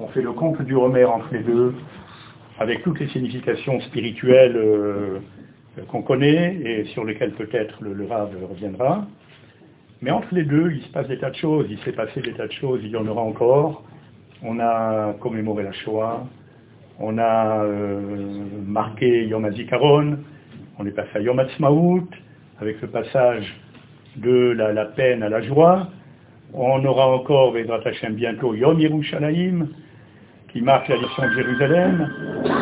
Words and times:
On 0.00 0.08
fait 0.08 0.22
le 0.22 0.32
compte 0.32 0.60
du 0.62 0.74
Homère 0.74 1.12
entre 1.12 1.28
les 1.32 1.42
deux, 1.42 1.74
avec 2.58 2.82
toutes 2.82 2.98
les 2.98 3.08
significations 3.08 3.80
spirituelles 3.80 4.56
euh, 4.56 5.20
qu'on 5.88 6.02
connaît 6.02 6.56
et 6.56 6.84
sur 6.86 7.04
lesquelles 7.04 7.32
peut-être 7.32 7.82
le, 7.82 7.92
le 7.92 8.06
Rav 8.06 8.30
reviendra. 8.50 9.06
Mais 10.02 10.10
entre 10.10 10.34
les 10.34 10.44
deux, 10.44 10.72
il 10.72 10.82
se 10.82 10.88
passe 10.88 11.06
des 11.08 11.18
tas 11.18 11.30
de 11.30 11.36
choses, 11.36 11.66
il 11.70 11.78
s'est 11.78 11.92
passé 11.92 12.20
des 12.20 12.32
tas 12.32 12.46
de 12.46 12.52
choses, 12.52 12.80
il 12.82 12.90
y 12.90 12.96
en 12.96 13.06
aura 13.06 13.22
encore. 13.22 13.84
On 14.42 14.58
a 14.60 15.14
commémoré 15.20 15.62
la 15.62 15.72
Shoah, 15.72 16.26
on 16.98 17.16
a 17.18 17.64
euh, 17.64 18.44
marqué 18.66 19.26
Yom 19.26 19.44
HaZikaron, 19.44 20.18
on 20.78 20.86
est 20.86 20.90
passé 20.90 21.10
à 21.14 21.20
Yom 21.20 21.38
HaTzmaout, 21.38 22.08
avec 22.60 22.80
le 22.82 22.88
passage 22.88 23.58
de 24.16 24.50
la, 24.50 24.84
peine 24.86 25.22
à 25.22 25.28
la 25.28 25.40
joie. 25.40 25.88
On 26.52 26.84
aura 26.84 27.08
encore, 27.08 27.52
Vedrat 27.52 27.80
Hashem, 27.84 28.14
bientôt 28.14 28.54
Yom 28.54 28.78
Yerushalayim, 28.78 29.68
qui 30.54 30.62
marque 30.62 30.86
la 30.86 30.98
mission 30.98 31.24
de 31.24 31.32
Jérusalem, 31.32 32.08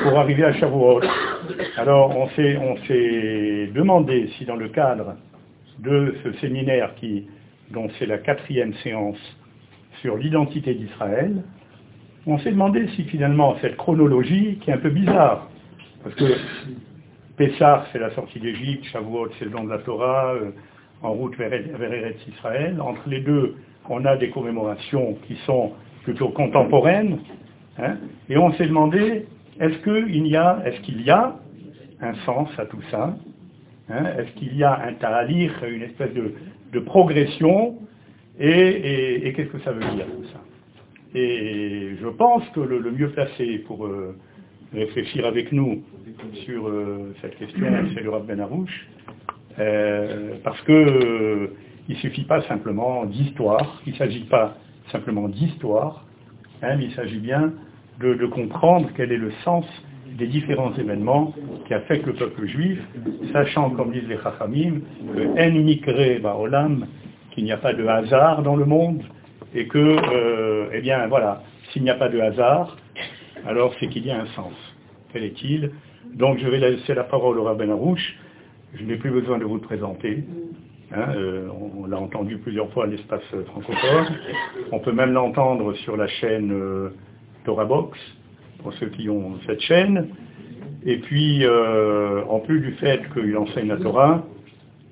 pour 0.02 0.18
arriver 0.18 0.44
à 0.44 0.54
Shavuot. 0.54 1.02
Alors, 1.76 2.16
on 2.16 2.26
s'est, 2.28 3.70
demandé 3.74 4.30
si 4.38 4.46
dans 4.46 4.56
le 4.56 4.70
cadre 4.70 5.16
de 5.78 6.14
ce 6.24 6.32
séminaire 6.38 6.94
qui, 6.94 7.26
dont 7.70 7.88
c'est 7.98 8.06
la 8.06 8.16
quatrième 8.16 8.72
séance 8.76 9.18
sur 10.00 10.16
l'identité 10.16 10.72
d'Israël, 10.72 11.42
on 12.26 12.38
s'est 12.38 12.52
demandé 12.52 12.88
si 12.96 13.04
finalement 13.04 13.56
cette 13.60 13.76
chronologie, 13.76 14.58
qui 14.62 14.70
est 14.70 14.74
un 14.74 14.78
peu 14.78 14.90
bizarre, 14.90 15.50
parce 16.02 16.14
que 16.14 16.32
Pessah, 17.36 17.84
c'est 17.92 17.98
la 17.98 18.10
sortie 18.12 18.40
d'Égypte, 18.40 18.86
Shavuot, 18.86 19.28
c'est 19.38 19.44
le 19.44 19.50
don 19.50 19.64
de 19.64 19.70
la 19.70 19.78
Torah, 19.78 20.32
euh, 20.32 20.50
en 21.02 21.12
route 21.12 21.36
vers, 21.36 21.50
vers 21.50 21.92
Eretz 21.92 22.26
Israël. 22.26 22.80
Entre 22.80 23.06
les 23.06 23.20
deux, 23.20 23.56
on 23.90 24.02
a 24.06 24.16
des 24.16 24.30
commémorations 24.30 25.18
qui 25.26 25.36
sont 25.44 25.72
plutôt 26.04 26.30
contemporaines, 26.30 27.18
hein, 27.78 27.96
et 28.28 28.36
on 28.36 28.52
s'est 28.54 28.66
demandé, 28.66 29.26
est-ce 29.60 29.78
qu'il 29.78 30.26
y, 30.26 30.36
a, 30.36 30.62
est 30.64 30.80
qu'il 30.82 31.02
y 31.02 31.10
a 31.10 31.36
un 32.00 32.14
sens 32.26 32.48
à 32.58 32.66
tout 32.66 32.82
ça 32.90 33.16
hein, 33.90 34.04
Est-ce 34.18 34.32
qu'il 34.38 34.56
y 34.56 34.64
a 34.64 34.80
un 34.86 34.94
ta'alir, 34.94 35.52
une 35.64 35.82
espèce 35.82 36.12
de, 36.14 36.80
progression 36.80 37.76
Et, 38.40 39.32
qu'est-ce 39.36 39.50
que 39.50 39.60
ça 39.60 39.72
veut 39.72 39.80
dire 39.94 40.06
tout 40.06 40.24
ça? 40.32 40.40
Et 41.14 41.96
je 42.00 42.08
pense 42.08 42.48
que 42.50 42.60
le, 42.60 42.90
mieux 42.90 43.10
placé 43.10 43.58
pour 43.66 43.86
euh, 43.86 44.16
réfléchir 44.72 45.26
avec 45.26 45.52
nous 45.52 45.82
sur 46.44 46.68
euh, 46.68 47.14
cette 47.20 47.36
question, 47.36 47.66
c'est 47.94 48.02
le 48.02 48.10
Rav 48.10 48.26
Ben 48.26 48.40
Arouche, 48.40 48.86
euh, 49.58 50.34
parce 50.42 50.60
que 50.62 50.72
euh, 50.72 51.56
il 51.88 51.96
suffit 51.96 52.24
pas 52.24 52.42
simplement 52.42 53.04
d'histoire, 53.04 53.82
il 53.86 53.92
ne 53.92 53.98
s'agit 53.98 54.24
pas 54.24 54.56
simplement 54.90 55.28
d'histoire, 55.28 56.06
hein, 56.62 56.76
mais 56.76 56.86
il 56.86 56.94
s'agit 56.94 57.18
bien 57.18 57.52
de, 58.00 58.26
comprendre 58.26 58.88
quel 58.96 59.12
est 59.12 59.16
le 59.16 59.30
sens 59.44 59.64
des 60.18 60.26
différents 60.26 60.74
événements 60.74 61.34
qui 61.66 61.74
affectent 61.74 62.06
le 62.06 62.14
peuple 62.14 62.46
juif, 62.46 62.78
sachant, 63.32 63.70
comme 63.70 63.92
disent 63.92 64.08
les 64.08 64.18
Chachamim, 64.18 64.80
que 65.14 65.48
en 65.48 65.64
mikre 65.64 66.20
ba'olam, 66.20 66.86
qu'il 67.30 67.44
n'y 67.44 67.52
a 67.52 67.56
pas 67.56 67.72
de 67.72 67.86
hasard 67.86 68.42
dans 68.42 68.56
le 68.56 68.64
monde, 68.64 69.02
et 69.54 69.66
que, 69.66 69.78
euh, 69.78 70.68
eh 70.72 70.80
bien, 70.80 71.06
voilà, 71.06 71.42
s'il 71.70 71.82
n'y 71.82 71.90
a 71.90 71.94
pas 71.94 72.08
de 72.08 72.18
hasard, 72.20 72.76
alors 73.46 73.74
c'est 73.80 73.88
qu'il 73.88 74.06
y 74.06 74.10
a 74.10 74.20
un 74.20 74.26
sens. 74.26 74.54
Quel 75.12 75.24
est-il? 75.24 75.70
Donc 76.14 76.38
je 76.38 76.48
vais 76.48 76.58
laisser 76.58 76.94
la 76.94 77.04
parole 77.04 77.38
au 77.38 77.44
rabbin 77.44 77.70
Arouche. 77.70 78.16
Je 78.74 78.84
n'ai 78.84 78.96
plus 78.96 79.10
besoin 79.10 79.38
de 79.38 79.44
vous 79.44 79.54
le 79.54 79.60
présenter. 79.60 80.24
Hein, 80.94 81.06
euh, 81.16 81.48
on, 81.48 81.82
on 81.82 81.86
l'a 81.86 81.98
entendu 81.98 82.38
plusieurs 82.38 82.70
fois 82.72 82.84
à 82.84 82.86
l'espace 82.86 83.22
francophone. 83.46 84.16
On 84.72 84.78
peut 84.78 84.92
même 84.92 85.12
l'entendre 85.12 85.72
sur 85.74 85.96
la 85.96 86.06
chaîne 86.06 86.52
euh, 86.52 86.90
Torah 87.44 87.64
Box, 87.64 87.98
pour 88.62 88.72
ceux 88.74 88.88
qui 88.88 89.08
ont 89.08 89.38
cette 89.46 89.60
chaîne. 89.60 90.08
Et 90.84 90.98
puis, 90.98 91.44
euh, 91.44 92.24
en 92.28 92.40
plus 92.40 92.60
du 92.60 92.72
fait 92.72 93.02
qu'il 93.12 93.36
enseigne 93.36 93.68
la 93.68 93.76
Torah, 93.76 94.24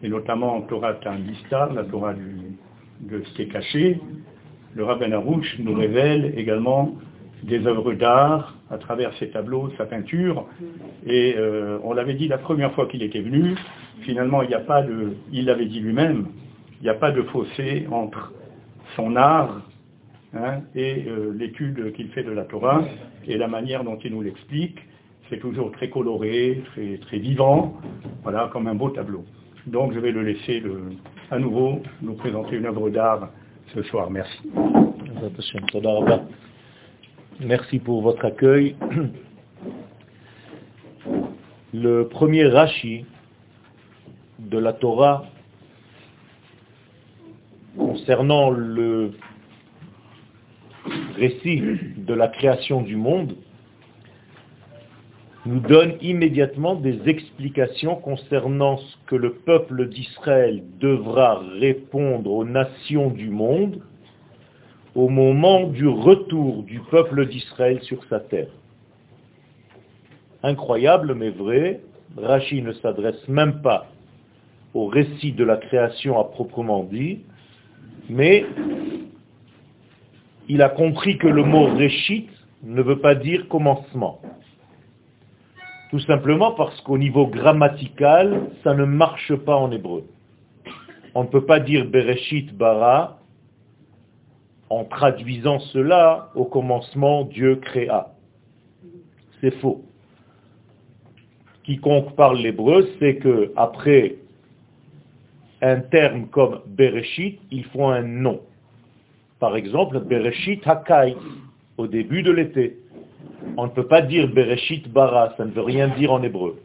et 0.03 0.09
notamment 0.09 0.61
Torah 0.63 0.95
Tandista, 0.95 1.69
la 1.75 1.85
Torah 1.85 2.15
du, 2.15 2.37
de 3.01 3.23
ce 3.25 3.35
qui 3.35 3.43
est 3.43 3.49
caché, 3.49 4.01
le 4.75 4.85
rabbin 4.85 5.13
Arouche 5.13 5.57
nous 5.59 5.75
révèle 5.75 6.33
également 6.37 6.95
des 7.43 7.67
œuvres 7.67 7.93
d'art 7.95 8.57
à 8.71 8.79
travers 8.79 9.13
ses 9.15 9.31
tableaux, 9.31 9.71
sa 9.77 9.87
peinture. 9.87 10.47
Et 11.07 11.35
euh, 11.37 11.79
on 11.83 11.93
l'avait 11.93 12.15
dit 12.15 12.29
la 12.29 12.39
première 12.39 12.73
fois 12.73 12.87
qu'il 12.87 13.03
était 13.03 13.21
venu, 13.21 13.57
finalement 14.03 14.43
il 14.43 14.49
n'y 14.49 14.55
a 14.55 14.61
pas 14.61 14.83
de, 14.83 15.15
il 15.33 15.47
l'avait 15.47 15.67
dit 15.67 15.81
lui-même, 15.81 16.27
il 16.81 16.85
n'y 16.85 16.91
a 16.91 16.95
pas 16.95 17.11
de 17.11 17.23
fossé 17.23 17.87
entre 17.91 18.33
son 18.97 19.17
art 19.17 19.63
hein, 20.35 20.61
et 20.75 21.05
euh, 21.07 21.33
l'étude 21.37 21.93
qu'il 21.93 22.09
fait 22.09 22.23
de 22.23 22.31
la 22.31 22.45
Torah 22.45 22.83
et 23.27 23.37
la 23.37 23.49
manière 23.49 23.85
dont 23.85 23.99
il 23.99 24.13
nous 24.13 24.23
l'explique. 24.23 24.79
C'est 25.29 25.39
toujours 25.39 25.71
très 25.73 25.91
coloré, 25.91 26.63
très, 26.73 26.99
très 26.99 27.19
vivant, 27.19 27.79
voilà, 28.23 28.51
comme 28.53 28.67
un 28.67 28.75
beau 28.75 28.91
tableau. 28.91 29.25
Donc 29.67 29.93
je 29.93 30.01
vais 30.01 30.11
le 30.11 30.23
laisser 30.23 30.63
à 31.31 31.39
nouveau 31.39 31.81
nous 32.03 32.15
présenter 32.15 32.57
une 32.57 32.67
œuvre 32.67 32.91
d'art 32.91 33.31
ce 33.75 33.83
soir. 33.85 34.11
Merci. 34.11 34.51
Merci 37.41 37.79
pour 37.79 38.03
votre 38.03 38.25
accueil. 38.25 38.75
Le 41.73 42.09
premier 42.09 42.47
Rashi 42.47 43.05
de 44.41 44.59
la 44.59 44.73
Torah 44.73 45.25
concernant 47.79 48.51
le 48.51 49.13
récit 51.21 51.63
de 51.97 52.15
la 52.15 52.29
création 52.29 52.81
du 52.81 52.97
monde 52.97 53.37
nous 55.47 55.61
donne 55.61 55.95
immédiatement 56.01 56.75
des 56.75 57.09
explications 57.09 57.97
concernant 57.97 58.79
ce 58.79 58.97
que 59.07 59.17
le 59.17 59.35
peuple 59.35 59.89
d'Israël 59.89 60.63
devra 60.81 61.43
répondre 61.59 62.31
aux 62.31 62.45
nations 62.45 63.11
du 63.11 63.31
monde 63.31 63.81
au 64.95 65.09
moment 65.09 65.69
du 65.69 65.87
retour 65.87 66.63
du 66.63 66.81
peuple 66.91 67.27
d'Israël 67.27 67.81
sur 67.83 68.03
sa 68.07 68.21
terre. 68.21 68.51
Incroyable 70.43 71.15
mais 71.15 71.31
vrai, 71.31 71.81
Rachi 72.17 72.63
ne 72.63 72.73
s'adresse 72.73 73.29
même 73.29 73.61
pas 73.63 73.87
au 74.75 74.87
récit 74.87 75.33
de 75.33 75.45
la 75.45 75.57
création 75.57 76.19
à 76.19 76.25
proprement 76.25 76.85
dit, 76.85 77.21
mais 78.09 78.47
il 80.51 80.63
a 80.63 80.69
compris 80.69 81.17
que 81.17 81.29
le 81.29 81.45
mot 81.45 81.67
Réchit 81.67 82.29
ne 82.65 82.83
veut 82.83 82.99
pas 82.99 83.15
dire 83.15 83.47
commencement. 83.47 84.21
Tout 85.91 86.01
simplement 86.01 86.51
parce 86.55 86.81
qu'au 86.81 86.99
niveau 86.99 87.29
grammatical, 87.29 88.51
ça 88.65 88.75
ne 88.75 88.85
marche 88.85 89.33
pas 89.33 89.55
en 89.55 89.71
hébreu. 89.71 90.05
On 91.15 91.23
ne 91.23 91.29
peut 91.29 91.47
pas 91.47 91.61
dire 91.61 91.87
Bereshit 91.87 92.53
bara 92.57 93.21
en 94.71 94.85
traduisant 94.85 95.61
cela 95.61 96.31
au 96.35 96.45
commencement 96.45 97.23
Dieu 97.27 97.55
créa. 97.57 98.09
C'est 99.41 99.55
faux. 99.61 99.85
Quiconque 101.63 102.17
parle 102.17 102.39
l'hébreu 102.39 102.89
sait 102.99 103.19
que 103.19 103.53
après 103.55 104.17
un 105.63 105.79
terme 105.79 106.27
comme 106.27 106.63
Bereshit, 106.67 107.39
il 107.53 107.65
faut 107.67 107.87
un 107.87 108.03
nom. 108.03 108.41
Par 109.41 109.57
exemple, 109.57 109.99
Bereshit 110.01 110.67
Hakai, 110.67 111.17
au 111.79 111.87
début 111.87 112.23
de 112.23 112.31
l'été. 112.31 112.77
On 113.57 113.65
ne 113.65 113.71
peut 113.71 113.87
pas 113.87 114.03
dire 114.03 114.29
Bereshit 114.29 114.89
Bara, 114.93 115.35
ça 115.37 115.45
ne 115.45 115.51
veut 115.51 115.63
rien 115.63 115.89
dire 115.89 116.13
en 116.13 116.23
hébreu. 116.23 116.61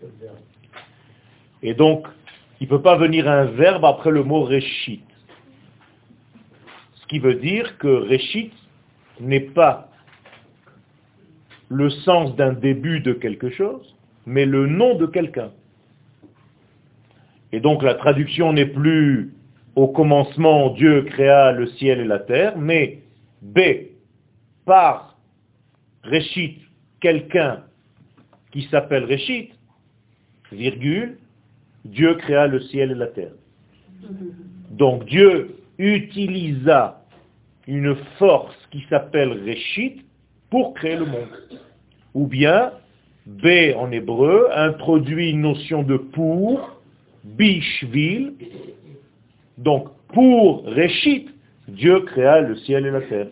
Et 1.64 1.74
donc, 1.74 2.06
il 2.60 2.66
ne 2.66 2.70
peut 2.70 2.82
pas 2.82 2.98
venir 2.98 3.28
un 3.28 3.46
verbe 3.46 3.86
après 3.86 4.12
le 4.12 4.24
mot 4.24 4.44
Reshit. 4.44 5.02
Ce 7.06 7.08
qui 7.08 7.20
veut 7.20 7.36
dire 7.36 7.78
que 7.78 7.88
Réchit 7.88 8.52
n'est 9.20 9.40
pas 9.40 9.90
le 11.70 11.90
sens 11.90 12.36
d'un 12.36 12.54
début 12.54 13.00
de 13.00 13.14
quelque 13.14 13.50
chose, 13.52 13.96
mais 14.26 14.46
le 14.46 14.66
nom 14.68 14.96
de 14.96 15.06
quelqu'un. 15.06 15.52
Et 17.52 17.60
donc 17.60 17.84
la 17.84 17.94
traduction 17.94 18.54
n'est 18.54 18.66
plus 18.66 19.34
au 19.76 19.88
commencement 19.88 20.70
Dieu 20.72 21.04
créa 21.04 21.52
le 21.52 21.68
ciel 21.68 22.00
et 22.00 22.06
la 22.06 22.20
terre, 22.20 22.58
mais 22.58 23.00
B, 23.42 23.60
par 24.66 25.18
Réchit, 26.04 26.60
quelqu'un 27.02 27.64
qui 28.52 28.64
s'appelle 28.70 29.06
Réchit, 29.06 29.52
virgule, 30.52 31.18
Dieu 31.84 32.16
créa 32.16 32.48
le 32.48 32.62
ciel 32.62 32.92
et 32.92 32.96
la 32.96 33.08
terre. 33.08 33.34
Donc 34.72 35.06
Dieu 35.06 35.58
utilisa 35.78 37.02
une 37.68 37.96
force 38.18 38.56
qui 38.72 38.86
s'appelle 38.90 39.32
Réchit 39.44 40.04
pour 40.50 40.74
créer 40.74 40.96
le 40.96 41.06
monde. 41.06 41.60
Ou 42.14 42.28
bien, 42.28 42.72
B 43.26 43.74
en 43.76 43.92
hébreu 43.92 44.48
introduit 44.56 45.32
une 45.32 45.42
notion 45.42 45.84
de 45.84 45.98
pour, 45.98 46.80
bishvil. 47.24 48.34
Donc, 49.58 49.90
pour 50.14 50.66
Réchit, 50.66 51.30
Dieu 51.68 52.02
créa 52.02 52.42
le 52.42 52.56
ciel 52.58 52.86
et 52.86 52.92
la 52.92 53.02
terre. 53.02 53.28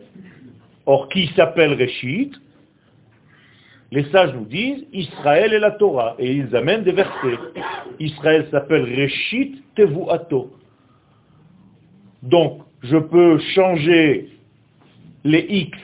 Or, 0.85 1.09
qui 1.09 1.27
s'appelle 1.35 1.73
Réchit 1.73 2.31
Les 3.91 4.03
sages 4.05 4.33
nous 4.33 4.45
disent 4.45 4.85
Israël 4.93 5.53
et 5.53 5.59
la 5.59 5.71
Torah. 5.71 6.15
Et 6.19 6.33
ils 6.33 6.55
amènent 6.55 6.83
des 6.83 6.91
versets. 6.91 7.39
Israël 7.99 8.47
s'appelle 8.51 8.83
Réchit 8.83 9.61
Tevuato. 9.75 10.51
Donc, 12.23 12.61
je 12.81 12.97
peux 12.97 13.39
changer 13.53 14.29
les 15.23 15.45
X 15.49 15.77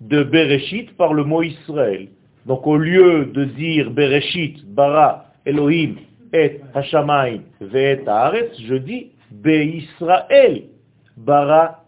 de 0.00 0.22
Bereshit 0.22 0.96
par 0.96 1.14
le 1.14 1.24
mot 1.24 1.42
Israël. 1.42 2.08
Donc, 2.44 2.66
au 2.66 2.76
lieu 2.76 3.26
de 3.26 3.44
dire 3.44 3.90
Bereshit, 3.90 4.64
Bara, 4.74 5.26
Elohim, 5.44 5.96
et 6.32 6.60
Hashamayim, 6.74 7.42
Ve'et 7.60 8.06
Haaretz, 8.06 8.60
je 8.60 8.74
dis 8.74 9.10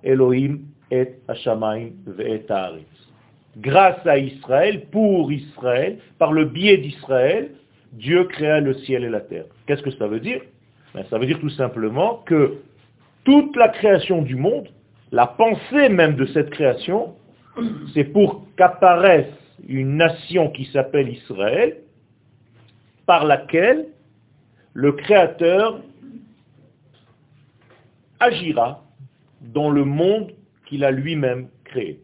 Elohim, 0.03 0.59
et. 0.91 1.15
Grâce 3.59 4.07
à 4.07 4.19
Israël, 4.19 4.87
pour 4.91 5.33
Israël, 5.33 5.99
par 6.19 6.33
le 6.33 6.45
biais 6.45 6.79
d'Israël, 6.79 7.51
Dieu 7.93 8.25
créa 8.25 8.61
le 8.61 8.75
ciel 8.75 9.05
et 9.05 9.09
la 9.09 9.21
terre. 9.21 9.45
Qu'est-ce 9.67 9.83
que 9.83 9.91
ça 9.91 10.07
veut 10.07 10.21
dire? 10.21 10.41
Ben, 10.95 11.05
Ça 11.11 11.19
veut 11.19 11.27
dire 11.27 11.41
tout 11.41 11.51
simplement 11.51 12.23
que 12.27 12.59
toute 13.25 13.57
la 13.57 13.69
création 13.69 14.23
du 14.23 14.37
monde, 14.37 14.69
la 15.13 15.27
pensée 15.27 15.89
même 15.89 16.17
de 16.17 16.27
cette 16.27 16.51
création, 16.51 17.15
c'est 17.95 18.05
pour 18.05 18.47
qu'apparaisse 18.57 19.27
une 19.67 19.97
nation 19.97 20.51
qui 20.51 20.67
s'appelle 20.67 21.09
Israël, 21.09 21.79
par 23.07 23.25
laquelle 23.25 23.87
le 24.75 24.93
Créateur 24.93 25.81
agira 28.21 28.85
dans 29.41 29.71
le 29.71 29.85
monde 29.85 30.33
qu'il 30.67 30.85
a 30.85 30.91
lui-même 30.91 31.49
créé. 31.65 32.01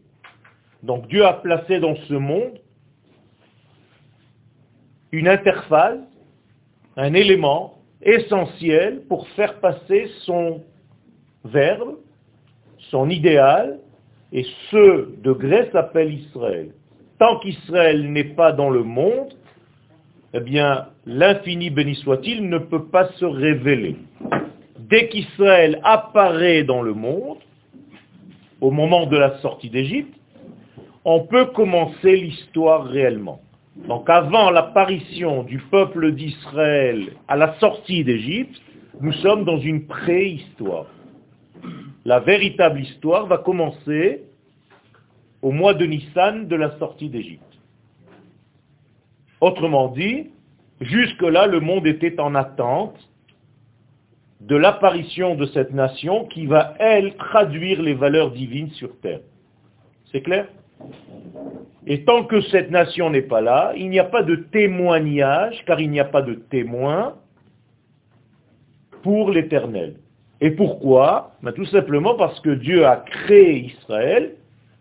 Donc 0.83 1.09
Dieu 1.09 1.25
a 1.25 1.35
placé 1.35 1.81
dans 1.81 1.97
ce 2.09 2.15
monde 2.15 2.59
une 5.13 5.29
interface, 5.29 6.01
un 6.97 7.15
élément 7.15 7.79
essentiel 8.03 9.03
pour 9.09 9.27
faire 9.29 9.61
passer 9.61 10.11
son 10.25 10.63
verbe, 11.45 11.97
son 12.91 13.09
idéal, 13.09 13.79
et 14.33 14.45
ce 14.71 15.17
degré 15.23 15.71
s'appelle 15.71 16.13
Israël. 16.13 16.71
Tant 17.19 17.39
qu'Israël 17.39 18.11
n'est 18.11 18.35
pas 18.35 18.53
dans 18.53 18.71
le 18.71 18.83
monde, 18.83 19.33
eh 20.35 20.41
bien, 20.41 20.89
l'infini 21.07 21.71
béni 21.71 21.95
soit-il 21.95 22.49
ne 22.49 22.59
peut 22.59 22.87
pas 22.87 23.09
se 23.13 23.25
révéler. 23.25 23.97
Dès 24.89 25.09
qu'Israël 25.09 25.81
apparaît 25.83 26.63
dans 26.63 26.83
le 26.83 26.93
monde, 26.93 27.39
au 28.61 28.71
moment 28.71 29.07
de 29.07 29.17
la 29.17 29.39
sortie 29.39 29.71
d'Égypte, 29.71 30.15
on 31.07 31.21
peut 31.21 31.47
commencer 31.47 32.17
l'histoire 32.17 32.85
réellement. 32.85 33.41
Donc 33.89 34.11
avant 34.11 34.51
l'apparition 34.51 35.43
du 35.43 35.59
peuple 35.59 36.13
d'Israël 36.13 37.13
à 37.29 37.37
la 37.37 37.55
sortie 37.61 38.05
d'Égypte, 38.05 38.61
nous 39.01 39.13
sommes 39.15 39.45
dans 39.45 39.59
une 39.59 39.87
préhistoire. 39.87 40.87
La 42.05 42.21
véritable 42.21 42.81
histoire 42.81 43.25
va 43.27 43.39
commencer 43.39 44.23
au 45.41 45.51
mois 45.51 45.73
de 45.73 45.87
Nissan 45.87 46.47
de 46.47 46.57
la 46.57 46.79
sortie 46.79 47.09
d'Égypte. 47.09 47.43
Autrement 49.41 49.89
dit, 49.89 50.31
jusque-là, 50.83 51.47
le 51.47 51.61
monde 51.61 51.87
était 51.87 52.21
en 52.21 52.35
attente 52.35 52.99
de 54.41 54.57
l'apparition 54.57 55.35
de 55.35 55.47
cette 55.47 55.73
nation 55.73 56.27
qui 56.27 56.47
va, 56.47 56.75
elle, 56.79 57.15
traduire 57.17 57.81
les 57.83 57.95
valeurs 57.95 58.31
divines 58.31 58.71
sur 58.73 58.99
terre. 59.01 59.21
C'est 60.13 60.21
clair? 60.21 60.47
Et 61.87 62.05
tant 62.05 62.25
que 62.25 62.41
cette 62.43 62.71
nation 62.71 63.11
n'est 63.11 63.23
pas 63.23 63.41
là, 63.41 63.73
il 63.77 63.91
n'y 63.91 63.99
a 63.99 64.05
pas 64.05 64.23
de 64.23 64.37
témoignage, 64.37 65.63
car 65.67 65.81
il 65.81 65.91
n'y 65.91 66.01
a 66.01 66.05
pas 66.05 66.23
de 66.23 66.35
témoin 66.35 67.15
pour 69.03 69.31
l'éternel. 69.31 69.97
Et 70.41 70.51
pourquoi? 70.51 71.33
Ben, 71.43 71.53
Tout 71.53 71.67
simplement 71.67 72.15
parce 72.15 72.41
que 72.41 72.51
Dieu 72.51 72.87
a 72.87 72.97
créé 72.97 73.67
Israël 73.67 74.35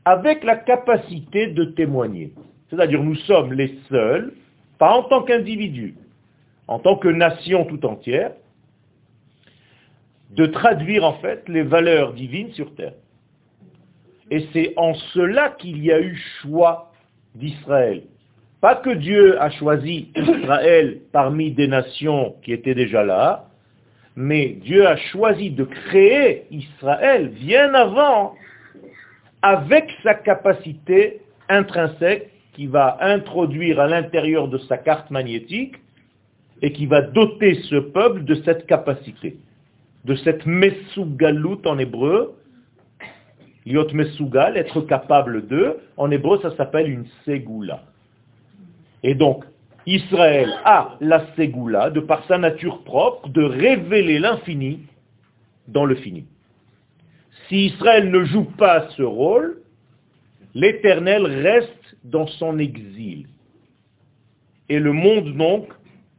avec 0.05 0.43
la 0.43 0.55
capacité 0.55 1.47
de 1.47 1.65
témoigner. 1.65 2.33
C'est-à-dire 2.69 3.03
nous 3.03 3.15
sommes 3.15 3.53
les 3.53 3.77
seuls, 3.89 4.33
pas 4.79 4.91
en 4.97 5.03
tant 5.03 5.23
qu'individus, 5.23 5.95
en 6.67 6.79
tant 6.79 6.97
que 6.97 7.07
nation 7.07 7.65
tout 7.65 7.85
entière, 7.85 8.31
de 10.35 10.45
traduire 10.45 11.03
en 11.03 11.13
fait 11.13 11.47
les 11.47 11.63
valeurs 11.63 12.13
divines 12.13 12.51
sur 12.53 12.73
terre. 12.75 12.93
Et 14.31 14.47
c'est 14.53 14.73
en 14.77 14.93
cela 15.13 15.49
qu'il 15.49 15.83
y 15.83 15.91
a 15.91 15.99
eu 15.99 16.15
choix 16.41 16.91
d'Israël. 17.35 18.03
Pas 18.61 18.75
que 18.75 18.91
Dieu 18.91 19.39
a 19.41 19.49
choisi 19.51 20.09
Israël 20.15 21.01
parmi 21.11 21.51
des 21.51 21.67
nations 21.67 22.35
qui 22.41 22.53
étaient 22.53 22.73
déjà 22.73 23.03
là, 23.03 23.49
mais 24.15 24.57
Dieu 24.61 24.87
a 24.87 24.95
choisi 24.95 25.49
de 25.49 25.65
créer 25.65 26.45
Israël 26.49 27.29
bien 27.29 27.73
avant, 27.73 28.35
avec 29.41 29.89
sa 30.03 30.13
capacité 30.13 31.19
intrinsèque 31.49 32.29
qui 32.53 32.67
va 32.67 32.97
introduire 33.01 33.79
à 33.79 33.87
l'intérieur 33.87 34.47
de 34.47 34.57
sa 34.59 34.77
carte 34.77 35.11
magnétique 35.11 35.75
et 36.61 36.71
qui 36.71 36.85
va 36.85 37.01
doter 37.01 37.55
ce 37.69 37.75
peuple 37.75 38.23
de 38.23 38.35
cette 38.45 38.65
capacité, 38.67 39.37
de 40.05 40.15
cette 40.15 40.45
mesugalout 40.45 41.61
en 41.65 41.77
hébreu, 41.77 42.35
liot 43.65 43.91
mesugal, 43.93 44.57
être 44.57 44.81
capable 44.81 45.47
de, 45.47 45.77
en 45.97 46.11
hébreu 46.11 46.39
ça 46.41 46.55
s'appelle 46.55 46.89
une 46.89 47.05
ségoula. 47.25 47.83
Et 49.03 49.15
donc, 49.15 49.45
Israël 49.85 50.53
a 50.63 50.95
la 51.01 51.25
Ségoula, 51.35 51.89
de 51.89 51.99
par 51.99 52.25
sa 52.27 52.37
nature 52.37 52.83
propre, 52.83 53.27
de 53.29 53.43
révéler 53.43 54.19
l'infini 54.19 54.79
dans 55.67 55.85
le 55.85 55.95
fini. 55.95 56.25
Si 57.47 57.65
Israël 57.67 58.09
ne 58.09 58.23
joue 58.23 58.45
pas 58.45 58.87
ce 58.95 59.03
rôle, 59.03 59.61
l'Éternel 60.53 61.25
reste 61.25 61.97
dans 62.03 62.27
son 62.27 62.59
exil. 62.59 63.27
Et 64.69 64.79
le 64.79 64.93
monde, 64.93 65.35
donc, 65.35 65.67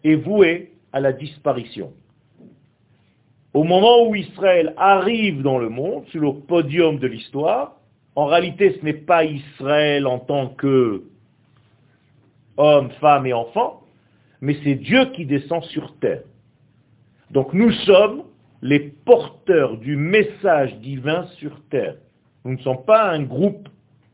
est 0.02 0.16
voué 0.16 0.72
à 0.92 1.00
la 1.00 1.12
disparition. 1.12 1.92
Au 3.54 3.62
moment 3.62 4.08
où 4.08 4.16
Israël 4.16 4.74
arrive 4.76 5.42
dans 5.42 5.58
le 5.58 5.68
monde, 5.68 6.04
sur 6.08 6.20
le 6.20 6.32
podium 6.40 6.98
de 6.98 7.06
l'histoire, 7.06 7.76
en 8.16 8.26
réalité 8.26 8.76
ce 8.78 8.84
n'est 8.84 8.92
pas 8.92 9.24
Israël 9.24 10.08
en 10.08 10.18
tant 10.18 10.48
que 10.48 11.04
hommes, 12.56 12.90
femmes 13.00 13.26
et 13.26 13.32
enfants, 13.32 13.82
mais 14.40 14.56
c'est 14.64 14.74
Dieu 14.74 15.06
qui 15.14 15.24
descend 15.24 15.62
sur 15.64 15.96
terre. 15.98 16.22
Donc 17.30 17.54
nous 17.54 17.70
sommes 17.86 18.24
les 18.60 18.80
porteurs 18.80 19.76
du 19.76 19.96
message 19.96 20.74
divin 20.78 21.26
sur 21.38 21.60
terre. 21.70 21.96
Nous 22.44 22.54
ne 22.54 22.58
sommes 22.62 22.84
pas 22.84 23.08
un 23.10 23.22
groupe 23.22 23.68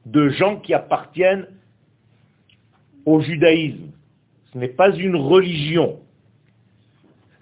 de 0.04 0.28
gens 0.28 0.56
qui 0.56 0.74
appartiennent 0.74 1.46
au 3.06 3.20
judaïsme. 3.20 3.90
Ce 4.52 4.58
n'est 4.58 4.68
pas 4.68 4.94
une 4.94 5.16
religion. 5.16 5.98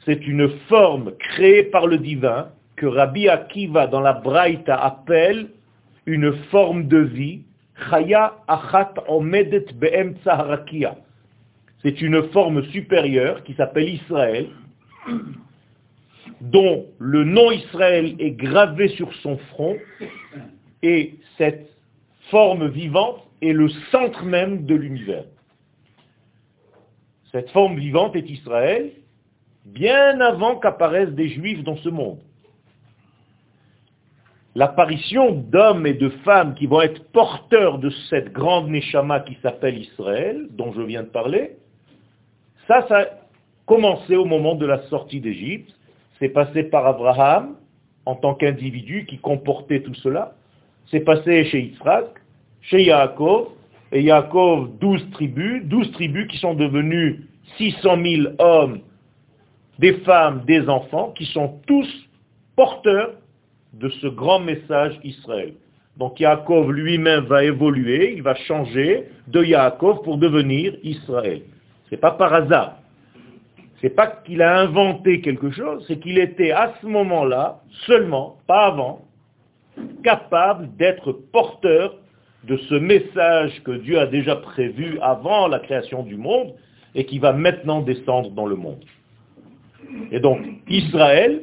C'est 0.08 0.26
une 0.26 0.48
forme 0.70 1.12
créée 1.18 1.64
par 1.64 1.86
le 1.86 1.98
divin 1.98 2.48
que 2.76 2.86
Rabbi 2.86 3.28
Akiva 3.28 3.86
dans 3.88 4.00
la 4.00 4.14
Braïta 4.14 4.74
appelle 4.74 5.50
une 6.06 6.32
forme 6.44 6.88
de 6.88 6.96
vie. 6.96 7.42
C'est 11.82 12.00
une 12.00 12.22
forme 12.30 12.64
supérieure 12.70 13.44
qui 13.44 13.52
s'appelle 13.52 13.90
Israël, 13.90 14.46
dont 16.40 16.86
le 16.98 17.24
nom 17.24 17.50
Israël 17.50 18.14
est 18.18 18.30
gravé 18.30 18.88
sur 18.88 19.12
son 19.16 19.36
front, 19.36 19.76
et 20.82 21.16
cette 21.36 21.68
forme 22.30 22.66
vivante 22.68 23.28
est 23.42 23.52
le 23.52 23.68
centre 23.90 24.24
même 24.24 24.64
de 24.64 24.74
l'univers. 24.74 25.24
Cette 27.30 27.50
forme 27.50 27.76
vivante 27.76 28.16
est 28.16 28.30
Israël, 28.30 28.90
bien 29.72 30.20
avant 30.20 30.56
qu'apparaissent 30.56 31.14
des 31.14 31.28
juifs 31.28 31.62
dans 31.64 31.76
ce 31.76 31.88
monde 31.88 32.18
l'apparition 34.58 35.30
d'hommes 35.30 35.86
et 35.86 35.94
de 35.94 36.08
femmes 36.24 36.56
qui 36.56 36.66
vont 36.66 36.80
être 36.80 37.12
porteurs 37.12 37.78
de 37.78 37.90
cette 38.10 38.32
grande 38.32 38.68
Neshama 38.68 39.20
qui 39.20 39.38
s'appelle 39.40 39.78
Israël, 39.78 40.48
dont 40.50 40.72
je 40.72 40.82
viens 40.82 41.04
de 41.04 41.08
parler, 41.08 41.52
ça, 42.66 42.84
ça 42.88 42.98
a 42.98 43.06
commencé 43.66 44.16
au 44.16 44.24
moment 44.24 44.56
de 44.56 44.66
la 44.66 44.82
sortie 44.88 45.20
d'Égypte. 45.20 45.72
C'est 46.18 46.30
passé 46.30 46.64
par 46.64 46.88
Abraham, 46.88 47.54
en 48.04 48.16
tant 48.16 48.34
qu'individu 48.34 49.06
qui 49.06 49.18
comportait 49.18 49.80
tout 49.82 49.94
cela. 49.94 50.34
C'est 50.90 51.00
passé 51.00 51.44
chez 51.44 51.60
Yitzhak, 51.60 52.06
chez 52.62 52.82
Yaakov, 52.82 53.50
et 53.92 54.02
Yaakov, 54.02 54.76
douze 54.80 55.08
tribus, 55.12 55.64
douze 55.66 55.92
tribus 55.92 56.26
qui 56.26 56.38
sont 56.38 56.54
devenues 56.54 57.28
600 57.58 57.96
000 58.02 58.22
hommes, 58.40 58.80
des 59.78 59.94
femmes, 60.00 60.42
des 60.46 60.68
enfants, 60.68 61.12
qui 61.16 61.26
sont 61.26 61.60
tous 61.66 61.88
porteurs 62.56 63.12
de 63.74 63.88
ce 63.88 64.06
grand 64.08 64.40
message 64.40 64.98
Israël. 65.04 65.54
Donc 65.96 66.20
Yaakov 66.20 66.70
lui-même 66.72 67.24
va 67.24 67.44
évoluer, 67.44 68.14
il 68.14 68.22
va 68.22 68.34
changer 68.34 69.08
de 69.26 69.42
Yaakov 69.42 70.02
pour 70.02 70.16
devenir 70.16 70.74
Israël. 70.82 71.42
Ce 71.86 71.94
n'est 71.94 72.00
pas 72.00 72.12
par 72.12 72.32
hasard. 72.32 72.76
C'est 73.80 73.90
pas 73.90 74.06
qu'il 74.06 74.42
a 74.42 74.60
inventé 74.60 75.20
quelque 75.20 75.50
chose, 75.50 75.84
c'est 75.86 75.98
qu'il 76.00 76.18
était 76.18 76.50
à 76.50 76.74
ce 76.80 76.86
moment-là, 76.86 77.60
seulement, 77.86 78.36
pas 78.46 78.66
avant, 78.66 79.02
capable 80.02 80.74
d'être 80.76 81.12
porteur 81.12 81.94
de 82.44 82.56
ce 82.56 82.74
message 82.74 83.62
que 83.64 83.72
Dieu 83.72 83.98
a 83.98 84.06
déjà 84.06 84.36
prévu 84.36 84.98
avant 85.00 85.46
la 85.46 85.60
création 85.60 86.02
du 86.02 86.16
monde 86.16 86.54
et 86.94 87.04
qui 87.04 87.18
va 87.18 87.32
maintenant 87.32 87.80
descendre 87.80 88.30
dans 88.30 88.46
le 88.46 88.56
monde. 88.56 88.84
Et 90.10 90.20
donc, 90.20 90.40
Israël 90.68 91.42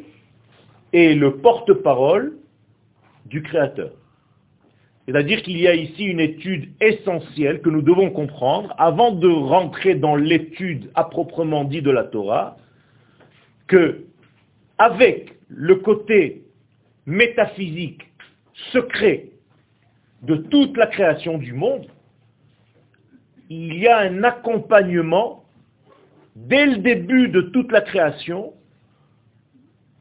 est 0.93 1.15
le 1.15 1.37
porte-parole 1.37 2.37
du 3.25 3.41
Créateur. 3.41 3.91
C'est-à-dire 5.05 5.43
qu'il 5.43 5.57
y 5.57 5.67
a 5.67 5.75
ici 5.75 6.05
une 6.05 6.19
étude 6.19 6.71
essentielle 6.81 7.61
que 7.61 7.69
nous 7.69 7.81
devons 7.81 8.09
comprendre 8.09 8.73
avant 8.77 9.11
de 9.11 9.27
rentrer 9.27 9.95
dans 9.95 10.15
l'étude 10.15 10.89
à 10.95 11.03
proprement 11.03 11.63
dit 11.63 11.81
de 11.81 11.91
la 11.91 12.03
Torah, 12.03 12.57
que 13.67 14.05
avec 14.77 15.37
le 15.47 15.75
côté 15.75 16.43
métaphysique, 17.05 18.01
secret 18.71 19.29
de 20.23 20.35
toute 20.35 20.75
la 20.75 20.87
création 20.87 21.37
du 21.37 21.53
monde, 21.53 21.85
il 23.49 23.77
y 23.77 23.87
a 23.87 23.99
un 23.99 24.23
accompagnement 24.23 25.44
dès 26.35 26.65
le 26.65 26.77
début 26.77 27.29
de 27.29 27.41
toute 27.41 27.71
la 27.71 27.81
création 27.81 28.53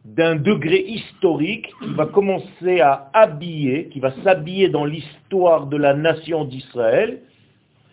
d'un 0.04 0.36
degré 0.36 0.84
historique 0.86 1.72
qui 1.82 1.94
va 1.94 2.06
commencer 2.06 2.80
à 2.80 3.10
habiller, 3.14 3.88
qui 3.88 4.00
va 4.00 4.12
s'habiller 4.22 4.68
dans 4.68 4.84
l'histoire 4.84 5.66
de 5.66 5.76
la 5.76 5.94
nation 5.94 6.44
d'Israël 6.44 7.22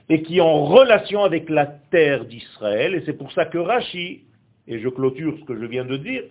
et 0.10 0.22
qui 0.24 0.40
est 0.40 0.42
en 0.42 0.66
relation 0.66 1.24
avec 1.24 1.50
la 1.50 1.66
terre 1.66 2.26
d'Israël. 2.26 2.96
Et 2.96 3.04
c'est 3.06 3.14
pour 3.14 3.32
ça 3.32 3.46
que 3.46 3.58
Rashi, 3.58 4.24
et 4.68 4.80
je 4.80 4.90
clôture 4.90 5.38
ce 5.40 5.46
que 5.46 5.58
je 5.58 5.66
viens 5.66 5.86
de 5.86 5.96
dire, 5.96 6.24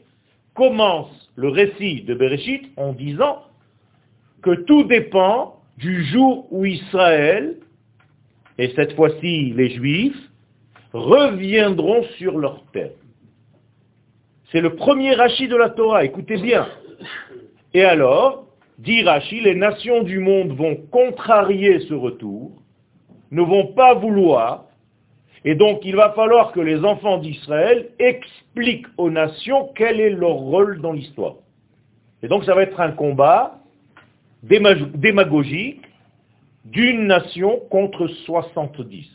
commence 0.54 1.30
le 1.36 1.48
récit 1.48 2.02
de 2.02 2.14
Bereshit 2.14 2.70
en 2.76 2.92
disant 2.92 3.42
que 4.42 4.54
tout 4.64 4.84
dépend 4.84 5.62
du 5.78 6.04
jour 6.04 6.46
où 6.50 6.66
Israël, 6.66 7.56
et 8.58 8.70
cette 8.76 8.94
fois-ci 8.96 9.54
les 9.56 9.70
Juifs, 9.70 10.29
reviendront 10.92 12.04
sur 12.18 12.38
leur 12.38 12.62
terre. 12.72 12.92
C'est 14.50 14.60
le 14.60 14.74
premier 14.74 15.14
Rashi 15.14 15.48
de 15.48 15.56
la 15.56 15.70
Torah, 15.70 16.04
écoutez 16.04 16.36
bien. 16.36 16.66
Et 17.72 17.84
alors, 17.84 18.46
dit 18.78 19.02
Rashi, 19.02 19.40
les 19.40 19.54
nations 19.54 20.02
du 20.02 20.18
monde 20.18 20.52
vont 20.56 20.76
contrarier 20.90 21.80
ce 21.80 21.94
retour, 21.94 22.50
ne 23.30 23.42
vont 23.42 23.68
pas 23.68 23.94
vouloir, 23.94 24.64
et 25.44 25.54
donc 25.54 25.80
il 25.84 25.96
va 25.96 26.12
falloir 26.12 26.52
que 26.52 26.60
les 26.60 26.84
enfants 26.84 27.18
d'Israël 27.18 27.90
expliquent 27.98 28.88
aux 28.98 29.10
nations 29.10 29.70
quel 29.74 30.00
est 30.00 30.10
leur 30.10 30.34
rôle 30.34 30.80
dans 30.80 30.92
l'histoire. 30.92 31.36
Et 32.22 32.28
donc 32.28 32.44
ça 32.44 32.54
va 32.54 32.62
être 32.62 32.80
un 32.80 32.92
combat 32.92 33.58
démagogique 34.42 35.82
d'une 36.64 37.06
nation 37.06 37.60
contre 37.70 38.06
70, 38.06 39.06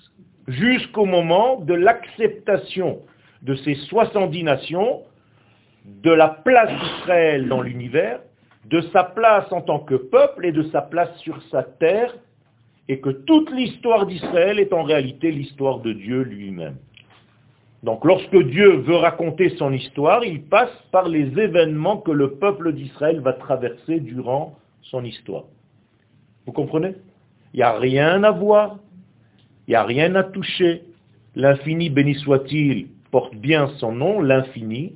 jusqu'au 0.47 1.05
moment 1.05 1.59
de 1.59 1.73
l'acceptation 1.73 2.99
de 3.41 3.55
ces 3.55 3.75
70 3.75 4.43
nations 4.43 5.03
de 5.85 6.11
la 6.11 6.29
place 6.29 6.71
d'Israël 6.71 7.47
dans 7.47 7.61
l'univers, 7.61 8.19
de 8.65 8.81
sa 8.93 9.03
place 9.03 9.51
en 9.51 9.61
tant 9.61 9.79
que 9.79 9.95
peuple 9.95 10.45
et 10.45 10.51
de 10.51 10.63
sa 10.63 10.81
place 10.81 11.15
sur 11.17 11.41
sa 11.51 11.63
terre, 11.63 12.15
et 12.87 12.99
que 12.99 13.09
toute 13.09 13.51
l'histoire 13.51 14.05
d'Israël 14.05 14.59
est 14.59 14.73
en 14.73 14.83
réalité 14.83 15.31
l'histoire 15.31 15.79
de 15.79 15.93
Dieu 15.93 16.21
lui-même. 16.21 16.77
Donc 17.83 18.03
lorsque 18.03 18.35
Dieu 18.35 18.77
veut 18.77 18.95
raconter 18.95 19.49
son 19.57 19.71
histoire, 19.71 20.23
il 20.23 20.43
passe 20.43 20.75
par 20.91 21.07
les 21.07 21.27
événements 21.39 21.97
que 21.97 22.11
le 22.11 22.35
peuple 22.35 22.73
d'Israël 22.73 23.19
va 23.19 23.33
traverser 23.33 23.99
durant 23.99 24.55
son 24.81 25.03
histoire. 25.03 25.43
Vous 26.45 26.51
comprenez? 26.51 26.95
Il 27.53 27.57
n'y 27.57 27.63
a 27.63 27.77
rien 27.77 28.23
à 28.23 28.31
voir, 28.31 28.77
il 29.67 29.71
n'y 29.71 29.75
a 29.75 29.83
rien 29.83 30.15
à 30.15 30.23
toucher. 30.23 30.83
L'infini, 31.35 31.89
béni 31.89 32.15
soit-il, 32.15 32.87
porte 33.11 33.35
bien 33.35 33.67
son 33.77 33.91
nom, 33.91 34.21
l'infini, 34.21 34.93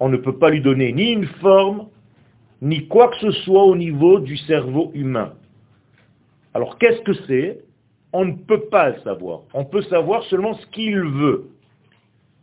on 0.00 0.08
ne 0.08 0.16
peut 0.16 0.38
pas 0.38 0.50
lui 0.50 0.60
donner 0.60 0.92
ni 0.92 1.12
une 1.12 1.26
forme, 1.40 1.88
ni 2.62 2.86
quoi 2.86 3.08
que 3.08 3.18
ce 3.18 3.30
soit 3.42 3.64
au 3.64 3.76
niveau 3.76 4.20
du 4.20 4.36
cerveau 4.36 4.90
humain. 4.94 5.34
Alors 6.52 6.78
qu'est-ce 6.78 7.00
que 7.02 7.14
c'est? 7.26 7.60
On 8.12 8.24
ne 8.24 8.34
peut 8.34 8.66
pas 8.70 8.90
le 8.90 9.00
savoir. 9.00 9.40
On 9.54 9.64
peut 9.64 9.82
savoir 9.82 10.22
seulement 10.24 10.54
ce 10.54 10.66
qu'il 10.68 11.00
veut, 11.00 11.48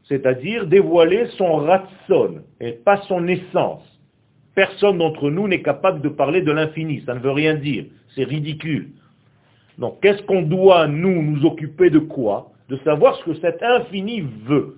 c'est-à-dire 0.09 0.67
dévoiler 0.67 1.27
son 1.37 1.55
ratson 1.57 2.41
et 2.59 2.73
pas 2.73 3.01
son 3.07 3.27
essence. 3.27 3.83
Personne 4.53 4.97
d'entre 4.97 5.29
nous 5.29 5.47
n'est 5.47 5.61
capable 5.61 6.01
de 6.01 6.09
parler 6.09 6.41
de 6.41 6.51
l'infini, 6.51 7.01
ça 7.05 7.13
ne 7.13 7.19
veut 7.19 7.31
rien 7.31 7.55
dire, 7.55 7.85
c'est 8.15 8.25
ridicule. 8.25 8.89
Donc 9.81 9.99
qu'est-ce 10.01 10.21
qu'on 10.23 10.43
doit, 10.43 10.87
nous, 10.87 11.21
nous 11.21 11.45
occuper 11.45 11.89
de 11.89 11.99
quoi? 11.99 12.51
De 12.69 12.77
savoir 12.85 13.17
ce 13.17 13.25
que 13.25 13.33
cet 13.41 13.61
infini 13.61 14.21
veut. 14.45 14.77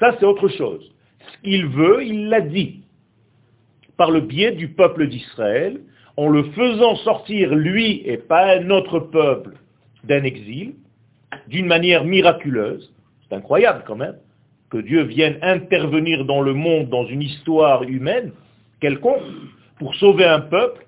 Ça, 0.00 0.16
c'est 0.18 0.26
autre 0.26 0.48
chose 0.48 0.90
ce 1.20 1.42
qu'il 1.42 1.66
veut, 1.66 2.04
il 2.04 2.28
l'a 2.28 2.40
dit, 2.40 2.82
par 3.96 4.10
le 4.10 4.20
biais 4.20 4.52
du 4.52 4.68
peuple 4.68 5.08
d'Israël, 5.08 5.80
en 6.16 6.28
le 6.28 6.44
faisant 6.52 6.96
sortir, 6.96 7.54
lui 7.54 8.02
et 8.04 8.16
pas 8.18 8.56
un 8.56 8.70
autre 8.70 8.98
peuple, 8.98 9.54
d'un 10.04 10.24
exil, 10.24 10.74
d'une 11.48 11.66
manière 11.66 12.04
miraculeuse. 12.04 12.92
C'est 13.22 13.36
incroyable 13.36 13.84
quand 13.86 13.96
même, 13.96 14.16
que 14.70 14.78
Dieu 14.78 15.02
vienne 15.02 15.38
intervenir 15.42 16.24
dans 16.24 16.40
le 16.40 16.54
monde, 16.54 16.88
dans 16.88 17.06
une 17.06 17.22
histoire 17.22 17.82
humaine, 17.82 18.32
quelconque, 18.80 19.22
pour 19.78 19.94
sauver 19.96 20.24
un 20.24 20.40
peuple, 20.40 20.86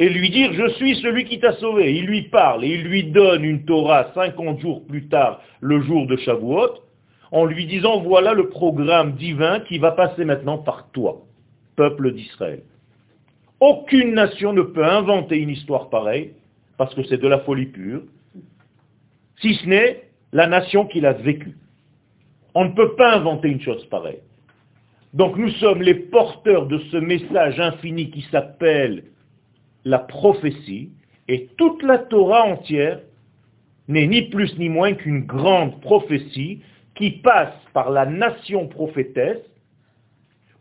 et 0.00 0.08
lui 0.08 0.30
dire, 0.30 0.54
je 0.54 0.66
suis 0.70 0.96
celui 0.96 1.26
qui 1.26 1.38
t'a 1.38 1.52
sauvé. 1.52 1.94
Il 1.94 2.06
lui 2.06 2.22
parle 2.22 2.64
et 2.64 2.68
il 2.68 2.84
lui 2.84 3.04
donne 3.04 3.44
une 3.44 3.66
Torah 3.66 4.10
50 4.14 4.58
jours 4.58 4.84
plus 4.86 5.08
tard, 5.08 5.42
le 5.60 5.82
jour 5.82 6.06
de 6.06 6.16
Shavuot, 6.16 6.70
en 7.32 7.44
lui 7.44 7.66
disant, 7.66 8.00
voilà 8.00 8.32
le 8.32 8.48
programme 8.48 9.12
divin 9.12 9.60
qui 9.60 9.76
va 9.76 9.92
passer 9.92 10.24
maintenant 10.24 10.56
par 10.56 10.90
toi, 10.92 11.20
peuple 11.76 12.14
d'Israël. 12.14 12.62
Aucune 13.60 14.14
nation 14.14 14.54
ne 14.54 14.62
peut 14.62 14.84
inventer 14.84 15.36
une 15.36 15.50
histoire 15.50 15.90
pareille, 15.90 16.32
parce 16.78 16.94
que 16.94 17.02
c'est 17.04 17.20
de 17.20 17.28
la 17.28 17.40
folie 17.40 17.66
pure, 17.66 18.00
si 19.42 19.54
ce 19.56 19.66
n'est 19.68 20.08
la 20.32 20.46
nation 20.46 20.86
qui 20.86 21.02
l'a 21.02 21.12
vécue. 21.12 21.58
On 22.54 22.64
ne 22.64 22.72
peut 22.72 22.94
pas 22.96 23.16
inventer 23.16 23.48
une 23.48 23.60
chose 23.60 23.84
pareille. 23.90 24.20
Donc 25.12 25.36
nous 25.36 25.50
sommes 25.50 25.82
les 25.82 25.94
porteurs 25.94 26.66
de 26.66 26.78
ce 26.90 26.96
message 26.96 27.60
infini 27.60 28.10
qui 28.10 28.22
s'appelle 28.30 29.04
la 29.84 29.98
prophétie, 29.98 30.90
et 31.28 31.48
toute 31.56 31.82
la 31.82 31.98
Torah 31.98 32.44
entière 32.44 33.00
n'est 33.88 34.06
ni 34.06 34.22
plus 34.22 34.56
ni 34.58 34.68
moins 34.68 34.94
qu'une 34.94 35.20
grande 35.20 35.80
prophétie 35.80 36.62
qui 36.94 37.10
passe 37.10 37.54
par 37.72 37.90
la 37.90 38.06
nation 38.06 38.68
prophétesse 38.68 39.38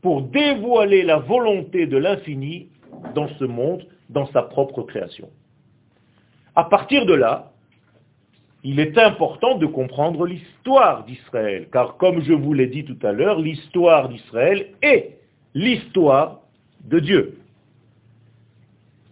pour 0.01 0.21
dévoiler 0.21 1.03
la 1.03 1.17
volonté 1.17 1.85
de 1.85 1.97
l'infini 1.97 2.69
dans 3.13 3.27
ce 3.39 3.43
monde, 3.43 3.85
dans 4.09 4.27
sa 4.27 4.43
propre 4.43 4.83
création. 4.83 5.29
À 6.55 6.63
partir 6.63 7.05
de 7.05 7.13
là, 7.13 7.51
il 8.63 8.79
est 8.79 8.97
important 8.97 9.57
de 9.57 9.65
comprendre 9.65 10.25
l'histoire 10.25 11.05
d'Israël, 11.05 11.67
car 11.71 11.97
comme 11.97 12.21
je 12.21 12.33
vous 12.33 12.53
l'ai 12.53 12.67
dit 12.67 12.83
tout 12.83 12.97
à 13.03 13.11
l'heure, 13.11 13.39
l'histoire 13.39 14.09
d'Israël 14.09 14.67
est 14.81 15.17
l'histoire 15.53 16.41
de 16.83 16.99
Dieu. 16.99 17.38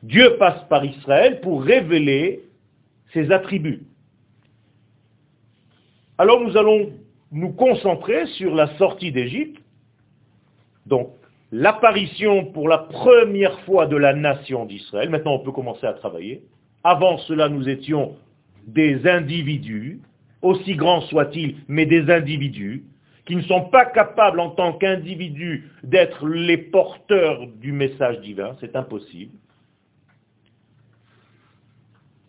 Dieu 0.08 0.38
passe 0.38 0.64
par 0.70 0.86
Israël 0.86 1.42
pour 1.42 1.62
révéler 1.62 2.40
ses 3.12 3.30
attributs. 3.30 3.82
Alors 6.18 6.40
nous 6.40 6.56
allons 6.56 6.94
nous 7.34 7.52
concentrer 7.52 8.26
sur 8.28 8.56
la 8.56 8.68
sortie 8.78 9.12
d'Égypte, 9.12 9.62
donc 10.86 11.10
l'apparition 11.52 12.46
pour 12.46 12.70
la 12.70 12.78
première 12.78 13.60
fois 13.62 13.86
de 13.86 13.98
la 13.98 14.14
nation 14.14 14.66
d'Israël. 14.66 15.10
Maintenant, 15.10 15.34
on 15.36 15.40
peut 15.40 15.52
commencer 15.52 15.86
à 15.86 15.94
travailler. 15.94 16.42
Avant 16.86 17.18
cela, 17.18 17.50
nous 17.50 17.68
étions 17.68 18.16
des 18.66 19.06
individus, 19.10 20.00
aussi 20.42 20.76
grands 20.76 21.02
soient-ils, 21.02 21.58
mais 21.68 21.86
des 21.86 22.10
individus, 22.10 22.86
qui 23.26 23.36
ne 23.36 23.42
sont 23.42 23.66
pas 23.66 23.86
capables 23.86 24.40
en 24.40 24.52
tant 24.52 24.72
qu'individus 24.72 25.70
d'être 25.84 26.26
les 26.30 26.58
porteurs 26.58 27.46
du 27.60 27.74
message 27.74 28.22
divin, 28.22 28.56
c'est 28.62 28.78
impossible. 28.78 29.34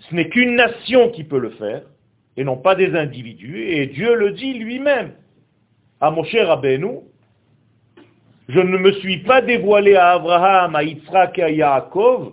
Ce 0.08 0.14
n'est 0.14 0.28
qu'une 0.28 0.54
nation 0.56 1.10
qui 1.10 1.24
peut 1.24 1.38
le 1.38 1.50
faire 1.50 1.82
et 2.36 2.44
non 2.44 2.56
pas 2.56 2.74
des 2.74 2.94
individus. 2.94 3.64
Et 3.68 3.86
Dieu 3.86 4.14
le 4.14 4.32
dit 4.32 4.54
lui-même 4.54 5.12
à 6.00 6.10
Moshe 6.10 6.36
Rabbeinu, 6.36 7.00
je 8.48 8.60
ne 8.60 8.78
me 8.78 8.92
suis 8.92 9.18
pas 9.18 9.42
dévoilé 9.42 9.96
à 9.96 10.12
Abraham, 10.12 10.74
à 10.74 10.82
Yitzhak 10.82 11.38
et 11.38 11.42
à 11.42 11.50
Yaakov 11.50 12.32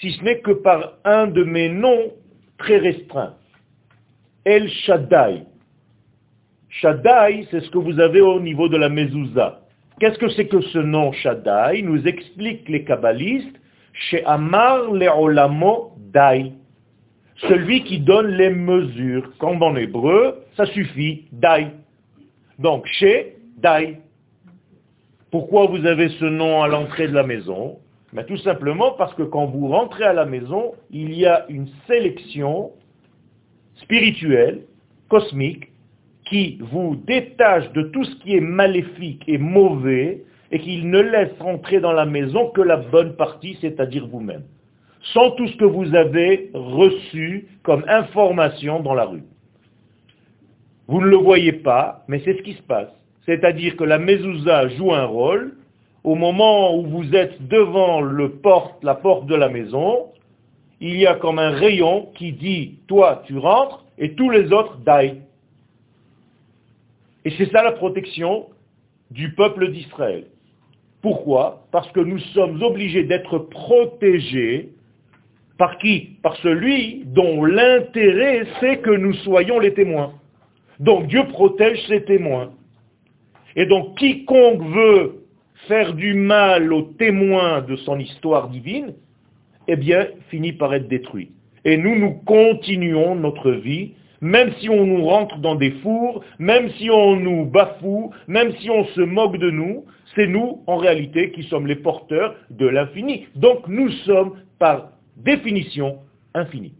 si 0.00 0.12
ce 0.12 0.22
n'est 0.22 0.40
que 0.40 0.50
par 0.50 0.94
un 1.04 1.26
de 1.26 1.42
mes 1.42 1.68
noms 1.68 2.12
très 2.58 2.78
restreints. 2.78 3.34
El 4.44 4.68
Shaddai. 4.68 5.44
Shaddai, 6.68 7.46
c'est 7.50 7.60
ce 7.60 7.70
que 7.70 7.78
vous 7.78 7.98
avez 7.98 8.20
au 8.20 8.40
niveau 8.40 8.68
de 8.68 8.76
la 8.76 8.88
mezouza. 8.88 9.60
Qu'est-ce 9.98 10.18
que 10.18 10.28
c'est 10.28 10.46
que 10.46 10.60
ce 10.60 10.78
nom 10.78 11.12
Shaddai? 11.12 11.82
Nous 11.82 12.06
expliquent 12.06 12.68
les 12.68 12.84
kabbalistes, 12.84 13.56
chez 13.94 14.24
Amar 14.26 14.92
Leolamo 14.92 15.94
Dai. 16.12 16.52
Celui 17.36 17.84
qui 17.84 18.00
donne 18.00 18.28
les 18.28 18.50
mesures. 18.50 19.30
Comme 19.38 19.62
en 19.62 19.76
hébreu, 19.76 20.42
ça 20.56 20.66
suffit, 20.66 21.24
Dai. 21.32 21.68
Donc, 22.58 22.86
chez 22.86 23.36
Dai. 23.58 23.98
Pourquoi 25.30 25.66
vous 25.66 25.84
avez 25.84 26.08
ce 26.08 26.24
nom 26.24 26.62
à 26.62 26.68
l'entrée 26.68 27.08
de 27.08 27.14
la 27.14 27.24
maison? 27.24 27.78
Ben, 28.12 28.24
Tout 28.24 28.38
simplement 28.38 28.92
parce 28.92 29.12
que 29.14 29.22
quand 29.22 29.46
vous 29.46 29.68
rentrez 29.68 30.04
à 30.04 30.12
la 30.12 30.24
maison, 30.24 30.72
il 30.90 31.12
y 31.12 31.26
a 31.26 31.44
une 31.48 31.68
sélection 31.86 32.70
spirituelle, 33.74 34.62
cosmique, 35.08 35.68
qui 36.24 36.58
vous 36.60 36.96
détache 37.06 37.70
de 37.72 37.82
tout 37.82 38.04
ce 38.04 38.16
qui 38.16 38.36
est 38.36 38.40
maléfique 38.40 39.22
et 39.28 39.38
mauvais 39.38 40.22
et 40.50 40.58
qu'il 40.58 40.90
ne 40.90 41.00
laisse 41.00 41.38
rentrer 41.40 41.80
dans 41.80 41.92
la 41.92 42.04
maison 42.04 42.50
que 42.50 42.60
la 42.60 42.76
bonne 42.76 43.14
partie, 43.16 43.56
c'est-à-dire 43.60 44.06
vous-même, 44.06 44.42
sans 45.12 45.30
tout 45.32 45.46
ce 45.48 45.56
que 45.56 45.64
vous 45.64 45.94
avez 45.94 46.50
reçu 46.54 47.46
comme 47.62 47.84
information 47.88 48.80
dans 48.80 48.94
la 48.94 49.04
rue. 49.04 49.24
Vous 50.88 51.00
ne 51.00 51.06
le 51.06 51.16
voyez 51.16 51.52
pas, 51.52 52.04
mais 52.08 52.20
c'est 52.24 52.36
ce 52.36 52.42
qui 52.42 52.54
se 52.54 52.62
passe. 52.62 52.90
C'est-à-dire 53.24 53.76
que 53.76 53.84
la 53.84 53.98
mezouza 53.98 54.68
joue 54.68 54.92
un 54.92 55.04
rôle. 55.04 55.56
Au 56.04 56.14
moment 56.14 56.76
où 56.76 56.86
vous 56.86 57.16
êtes 57.16 57.48
devant 57.48 58.00
la 58.00 58.94
porte 58.94 59.26
de 59.26 59.34
la 59.34 59.48
maison, 59.48 60.06
il 60.80 60.96
y 60.96 61.06
a 61.06 61.14
comme 61.14 61.40
un 61.40 61.50
rayon 61.50 62.10
qui 62.14 62.32
dit, 62.32 62.78
toi 62.86 63.22
tu 63.26 63.36
rentres 63.38 63.84
et 63.98 64.14
tous 64.14 64.30
les 64.30 64.52
autres 64.52 64.78
die. 64.78 65.20
Et 67.24 67.30
c'est 67.36 67.50
ça 67.50 67.64
la 67.64 67.72
protection 67.72 68.46
du 69.10 69.34
peuple 69.34 69.72
d'Israël. 69.72 70.26
Pourquoi? 71.02 71.66
Parce 71.72 71.90
que 71.90 72.00
nous 72.00 72.20
sommes 72.34 72.62
obligés 72.62 73.02
d'être 73.02 73.38
protégés 73.38 74.75
par 75.58 75.78
qui? 75.78 76.18
Par 76.22 76.36
celui 76.36 77.04
dont 77.06 77.44
l'intérêt 77.44 78.46
c'est 78.60 78.78
que 78.78 78.90
nous 78.90 79.14
soyons 79.14 79.58
les 79.58 79.74
témoins. 79.74 80.12
Donc 80.80 81.06
Dieu 81.06 81.24
protège 81.28 81.86
ses 81.88 82.04
témoins. 82.04 82.52
Et 83.54 83.66
donc 83.66 83.96
quiconque 83.98 84.62
veut 84.62 85.22
faire 85.68 85.94
du 85.94 86.14
mal 86.14 86.72
aux 86.72 86.82
témoins 86.82 87.62
de 87.62 87.76
son 87.76 87.98
histoire 87.98 88.48
divine, 88.48 88.94
eh 89.68 89.76
bien, 89.76 90.06
finit 90.28 90.52
par 90.52 90.74
être 90.74 90.86
détruit. 90.86 91.32
Et 91.64 91.76
nous, 91.76 91.98
nous 91.98 92.12
continuons 92.24 93.16
notre 93.16 93.50
vie 93.50 93.92
même 94.20 94.52
si 94.60 94.68
on 94.68 94.86
nous 94.86 95.04
rentre 95.04 95.38
dans 95.38 95.54
des 95.54 95.70
fours, 95.82 96.24
même 96.38 96.70
si 96.78 96.90
on 96.90 97.16
nous 97.16 97.44
bafoue, 97.44 98.12
même 98.28 98.52
si 98.56 98.70
on 98.70 98.84
se 98.86 99.00
moque 99.00 99.38
de 99.38 99.50
nous, 99.50 99.84
c'est 100.14 100.26
nous, 100.26 100.62
en 100.66 100.76
réalité, 100.76 101.32
qui 101.32 101.42
sommes 101.44 101.66
les 101.66 101.76
porteurs 101.76 102.34
de 102.50 102.66
l'infini. 102.66 103.26
Donc 103.34 103.68
nous 103.68 103.90
sommes, 104.04 104.32
par 104.58 104.90
définition, 105.16 106.00
infinis. 106.34 106.74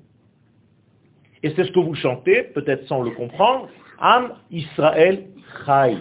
Et 1.43 1.53
c'est 1.55 1.65
ce 1.65 1.73
que 1.73 1.81
vous 1.81 1.95
chantez, 1.95 2.43
peut-être 2.43 2.87
sans 2.87 3.03
le 3.03 3.11
comprendre, 3.11 3.69
Am 3.99 4.35
Israël 4.51 5.27
Chai. 5.65 5.97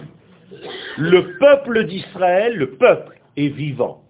Le 0.98 1.38
peuple 1.38 1.86
d'Israël, 1.86 2.56
le 2.56 2.72
peuple, 2.72 3.18
est 3.36 3.48
vivant. 3.48 4.04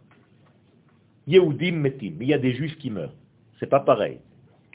Yehudim 1.26 1.76
Metim. 1.76 2.16
Il 2.20 2.28
y 2.28 2.34
a 2.34 2.38
des 2.38 2.52
juifs 2.52 2.76
qui 2.78 2.90
meurent. 2.90 3.14
C'est 3.58 3.68
pas 3.68 3.80
pareil. 3.80 4.18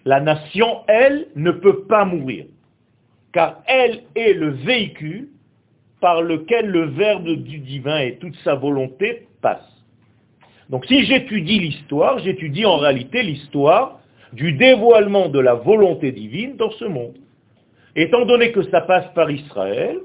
La 0.05 0.19
nation, 0.19 0.83
elle, 0.87 1.27
ne 1.35 1.51
peut 1.51 1.83
pas 1.83 2.05
mourir, 2.05 2.45
car 3.31 3.61
elle 3.67 4.03
est 4.15 4.33
le 4.33 4.49
véhicule 4.49 5.29
par 5.99 6.21
lequel 6.23 6.67
le 6.67 6.85
verbe 6.85 7.29
du 7.29 7.59
divin 7.59 7.99
et 7.99 8.17
toute 8.17 8.35
sa 8.37 8.55
volonté 8.55 9.27
passent. 9.41 9.80
Donc 10.71 10.85
si 10.85 11.05
j'étudie 11.05 11.59
l'histoire, 11.59 12.19
j'étudie 12.19 12.65
en 12.65 12.77
réalité 12.77 13.21
l'histoire 13.21 13.99
du 14.31 14.53
dévoilement 14.53 15.27
de 15.27 15.39
la 15.39 15.53
volonté 15.53 16.13
divine 16.13 16.55
dans 16.55 16.71
ce 16.71 16.85
monde. 16.85 17.17
Étant 17.95 18.25
donné 18.25 18.53
que 18.53 18.63
ça 18.63 18.79
passe 18.79 19.13
par 19.13 19.29
Israël, 19.29 19.99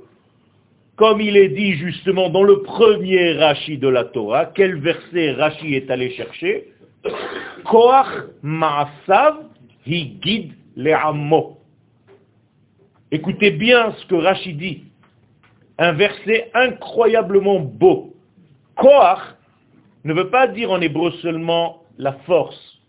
comme 0.96 1.20
il 1.20 1.36
est 1.36 1.50
dit 1.50 1.74
justement 1.74 2.30
dans 2.30 2.42
le 2.42 2.62
premier 2.62 3.34
Rashi 3.34 3.78
de 3.78 3.86
la 3.86 4.04
Torah, 4.04 4.46
quel 4.46 4.80
verset 4.80 5.32
Rashi 5.32 5.74
est 5.74 5.88
allé 5.88 6.10
chercher? 6.10 6.72
Koach 7.64 8.08
Ma'asav 8.42 9.44
guide 9.86 10.52
les 10.74 10.96
Écoutez 13.12 13.52
bien 13.52 13.92
ce 13.92 14.06
que 14.06 14.16
Rachid 14.16 14.58
dit. 14.58 14.84
Un 15.78 15.92
verset 15.92 16.50
incroyablement 16.54 17.60
beau. 17.60 18.14
Koach 18.74 19.35
ne 20.06 20.14
veut 20.14 20.30
pas 20.30 20.46
dire 20.46 20.70
en 20.70 20.80
hébreu 20.80 21.10
seulement 21.22 21.82
la 21.98 22.12
force. 22.24 22.80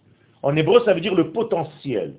En 0.44 0.56
hébreu, 0.56 0.82
ça 0.86 0.94
veut 0.94 1.02
dire 1.02 1.16
le 1.16 1.32
potentiel. 1.32 2.16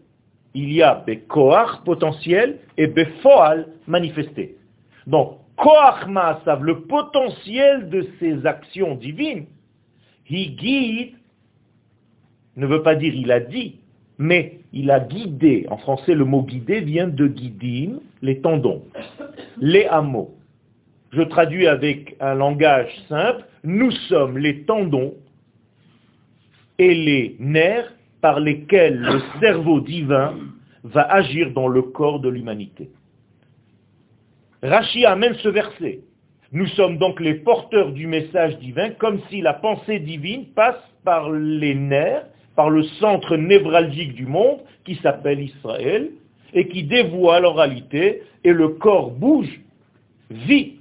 Il 0.54 0.72
y 0.72 0.82
a 0.82 0.94
Bekoach, 1.06 1.82
potentiel, 1.84 2.58
et 2.76 2.86
Befoal, 2.86 3.68
manifesté. 3.86 4.56
Donc, 5.06 5.38
Koach 5.56 6.06
Maasav, 6.06 6.62
le 6.62 6.82
potentiel 6.82 7.88
de 7.88 8.06
ces 8.18 8.46
actions 8.46 8.94
divines, 8.94 9.46
guide 10.30 11.14
ne 12.56 12.66
veut 12.66 12.82
pas 12.82 12.94
dire 12.94 13.14
il 13.14 13.30
a 13.32 13.40
dit, 13.40 13.76
mais 14.18 14.60
il 14.72 14.90
a 14.90 15.00
guidé, 15.00 15.66
en 15.70 15.78
français 15.78 16.14
le 16.14 16.24
mot 16.24 16.42
guider 16.42 16.80
vient 16.80 17.08
de 17.08 17.26
guidim, 17.26 18.00
les 18.20 18.40
tendons, 18.40 18.82
les 19.60 19.86
hameaux. 19.86 20.34
Je 21.12 21.22
traduis 21.22 21.66
avec 21.66 22.16
un 22.20 22.34
langage 22.34 22.90
simple, 23.08 23.44
nous 23.64 23.90
sommes 24.08 24.38
les 24.38 24.62
tendons 24.62 25.14
et 26.78 26.94
les 26.94 27.36
nerfs 27.38 27.92
par 28.20 28.40
lesquels 28.40 28.98
le 28.98 29.20
cerveau 29.40 29.80
divin 29.80 30.34
va 30.84 31.02
agir 31.02 31.52
dans 31.52 31.68
le 31.68 31.82
corps 31.82 32.20
de 32.20 32.28
l'humanité. 32.28 32.90
Rachi 34.62 35.04
amène 35.04 35.34
ce 35.34 35.48
verset. 35.48 36.00
Nous 36.50 36.66
sommes 36.68 36.98
donc 36.98 37.20
les 37.20 37.34
porteurs 37.34 37.92
du 37.92 38.06
message 38.06 38.58
divin, 38.58 38.90
comme 38.90 39.20
si 39.28 39.40
la 39.40 39.54
pensée 39.54 39.98
divine 39.98 40.46
passe 40.54 40.82
par 41.04 41.30
les 41.30 41.74
nerfs 41.74 42.24
par 42.58 42.70
le 42.70 42.82
centre 42.82 43.36
névralgique 43.36 44.14
du 44.14 44.26
monde 44.26 44.58
qui 44.84 44.96
s'appelle 44.96 45.38
Israël 45.38 46.10
et 46.52 46.66
qui 46.66 46.82
dévoile 46.82 47.46
en 47.46 47.52
réalité 47.52 48.24
et 48.42 48.52
le 48.52 48.70
corps 48.70 49.12
bouge, 49.12 49.60
vit, 50.28 50.80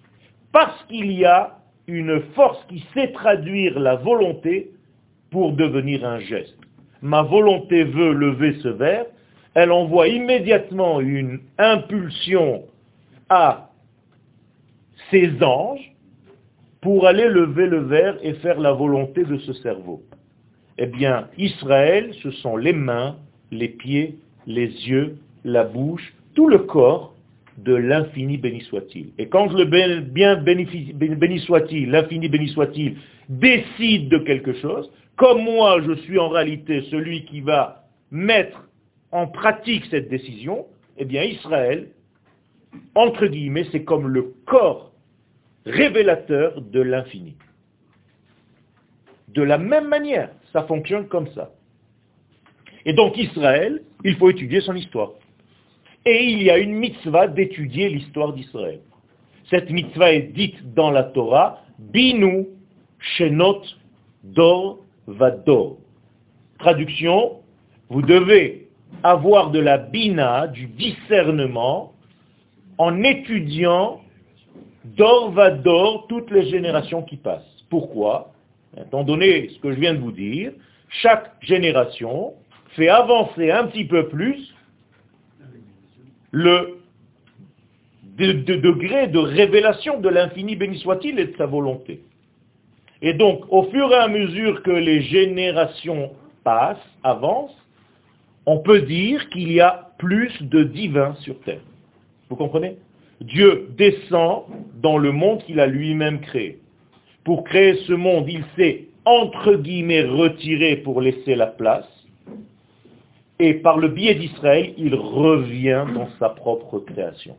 parce 0.51 0.83
qu'il 0.85 1.11
y 1.11 1.23
a 1.23 1.56
une 1.87 2.21
force 2.35 2.63
qui 2.67 2.85
sait 2.93 3.11
traduire 3.11 3.79
la 3.79 3.95
volonté 3.95 4.71
pour 5.31 5.53
devenir 5.53 6.05
un 6.05 6.19
geste. 6.19 6.57
Ma 7.01 7.21
volonté 7.21 7.83
veut 7.83 8.13
lever 8.13 8.55
ce 8.61 8.67
verre, 8.67 9.05
elle 9.53 9.71
envoie 9.71 10.07
immédiatement 10.07 10.99
une 10.99 11.39
impulsion 11.57 12.63
à 13.29 13.71
ses 15.09 15.41
anges 15.41 15.93
pour 16.81 17.07
aller 17.07 17.27
lever 17.27 17.65
le 17.65 17.79
verre 17.79 18.17
et 18.21 18.33
faire 18.35 18.59
la 18.59 18.71
volonté 18.71 19.23
de 19.23 19.37
ce 19.39 19.53
cerveau. 19.53 20.01
Eh 20.77 20.85
bien, 20.85 21.27
Israël, 21.37 22.13
ce 22.21 22.31
sont 22.31 22.55
les 22.55 22.73
mains, 22.73 23.15
les 23.51 23.69
pieds, 23.69 24.19
les 24.45 24.67
yeux, 24.67 25.17
la 25.43 25.63
bouche, 25.63 26.13
tout 26.35 26.47
le 26.47 26.59
corps 26.59 27.15
de 27.57 27.73
l'infini 27.73 28.37
béni 28.37 28.61
soit-il. 28.61 29.11
Et 29.17 29.27
quand 29.27 29.51
le 29.51 29.65
bien 29.65 30.35
béni 30.35 31.39
soit-il, 31.39 31.89
l'infini 31.89 32.29
béni 32.29 32.49
soit-il, 32.49 32.97
décide 33.29 34.09
de 34.09 34.19
quelque 34.19 34.53
chose, 34.53 34.91
comme 35.15 35.43
moi 35.43 35.81
je 35.81 35.93
suis 36.01 36.19
en 36.19 36.29
réalité 36.29 36.83
celui 36.91 37.25
qui 37.25 37.41
va 37.41 37.87
mettre 38.11 38.67
en 39.11 39.27
pratique 39.27 39.85
cette 39.89 40.09
décision, 40.09 40.65
eh 40.97 41.05
bien 41.05 41.23
Israël, 41.23 41.87
entre 42.95 43.25
guillemets, 43.27 43.65
c'est 43.71 43.83
comme 43.83 44.07
le 44.07 44.33
corps 44.45 44.91
révélateur 45.65 46.61
de 46.61 46.81
l'infini. 46.81 47.35
De 49.29 49.41
la 49.41 49.57
même 49.57 49.87
manière, 49.87 50.29
ça 50.53 50.63
fonctionne 50.63 51.07
comme 51.07 51.27
ça. 51.33 51.51
Et 52.85 52.93
donc 52.93 53.17
Israël, 53.17 53.81
il 54.03 54.15
faut 54.15 54.29
étudier 54.29 54.61
son 54.61 54.75
histoire. 54.75 55.11
Et 56.09 56.23
il 56.23 56.41
y 56.41 56.49
a 56.49 56.57
une 56.57 56.75
mitzvah 56.75 57.27
d'étudier 57.27 57.89
l'histoire 57.89 58.31
d'Israël. 58.31 58.79
Cette 59.49 59.69
mitzvah 59.69 60.13
est 60.13 60.31
dite 60.31 60.73
dans 60.73 60.89
la 60.89 61.03
Torah, 61.03 61.61
Binu 61.79 62.47
Shenot 62.97 63.61
Dor 64.23 64.79
Vador. 65.05 65.79
Traduction, 66.59 67.39
vous 67.89 68.01
devez 68.01 68.69
avoir 69.03 69.51
de 69.51 69.59
la 69.59 69.77
bina, 69.77 70.47
du 70.47 70.67
discernement, 70.67 71.91
en 72.77 73.03
étudiant 73.03 73.99
Dor 74.85 75.31
Vador 75.31 76.07
toutes 76.07 76.31
les 76.31 76.49
générations 76.49 77.03
qui 77.03 77.17
passent. 77.17 77.65
Pourquoi? 77.69 78.31
Étant 78.79 79.03
donné 79.03 79.49
ce 79.49 79.59
que 79.59 79.73
je 79.73 79.79
viens 79.79 79.93
de 79.93 79.99
vous 79.99 80.13
dire, 80.13 80.53
chaque 80.87 81.33
génération 81.41 82.33
fait 82.77 82.87
avancer 82.87 83.51
un 83.51 83.65
petit 83.65 83.83
peu 83.83 84.07
plus 84.07 84.53
le 86.31 86.79
degré 88.17 89.07
de 89.07 89.19
révélation 89.19 89.99
de 89.99 90.09
l'infini 90.09 90.55
béni 90.55 90.79
soit-il 90.79 91.19
et 91.19 91.25
de 91.25 91.37
sa 91.37 91.45
volonté. 91.45 92.01
Et 93.01 93.13
donc, 93.13 93.43
au 93.49 93.63
fur 93.63 93.91
et 93.91 93.95
à 93.95 94.07
mesure 94.07 94.63
que 94.63 94.71
les 94.71 95.01
générations 95.01 96.11
passent, 96.43 96.77
avancent, 97.03 97.55
on 98.45 98.59
peut 98.59 98.81
dire 98.81 99.29
qu'il 99.29 99.51
y 99.51 99.59
a 99.59 99.91
plus 99.99 100.31
de 100.41 100.63
divins 100.63 101.15
sur 101.21 101.39
terre. 101.41 101.61
Vous 102.29 102.35
comprenez? 102.35 102.77
Dieu 103.21 103.69
descend 103.77 104.43
dans 104.81 104.97
le 104.97 105.11
monde 105.11 105.43
qu'il 105.43 105.59
a 105.59 105.67
lui-même 105.67 106.19
créé. 106.21 106.59
Pour 107.23 107.43
créer 107.43 107.75
ce 107.87 107.93
monde, 107.93 108.25
il 108.29 108.43
s'est, 108.55 108.85
entre 109.05 109.55
guillemets, 109.55 110.03
retiré 110.03 110.77
pour 110.77 111.01
laisser 111.01 111.35
la 111.35 111.47
place. 111.47 111.87
Et 113.39 113.55
par 113.55 113.77
le 113.77 113.89
biais 113.89 114.15
d'Israël, 114.15 114.73
il 114.77 114.95
revient 114.95 115.85
dans 115.93 116.09
sa 116.19 116.29
propre 116.29 116.79
création. 116.79 117.37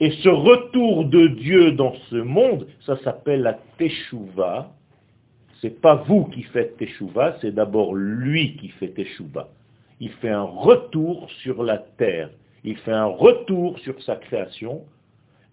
Et 0.00 0.10
ce 0.22 0.28
retour 0.28 1.04
de 1.06 1.26
Dieu 1.26 1.72
dans 1.72 1.94
ce 2.10 2.16
monde, 2.16 2.66
ça 2.84 2.98
s'appelle 2.98 3.42
la 3.42 3.58
Teshuvah. 3.78 4.70
C'est 5.60 5.80
pas 5.80 5.94
vous 5.94 6.24
qui 6.26 6.42
faites 6.42 6.76
Teshuvah, 6.76 7.36
c'est 7.40 7.54
d'abord 7.54 7.94
lui 7.94 8.56
qui 8.56 8.68
fait 8.68 8.88
Teshuvah. 8.88 9.48
Il 10.00 10.10
fait 10.10 10.30
un 10.30 10.42
retour 10.42 11.30
sur 11.42 11.62
la 11.62 11.78
terre. 11.78 12.30
Il 12.64 12.76
fait 12.78 12.92
un 12.92 13.06
retour 13.06 13.78
sur 13.78 14.02
sa 14.02 14.16
création. 14.16 14.82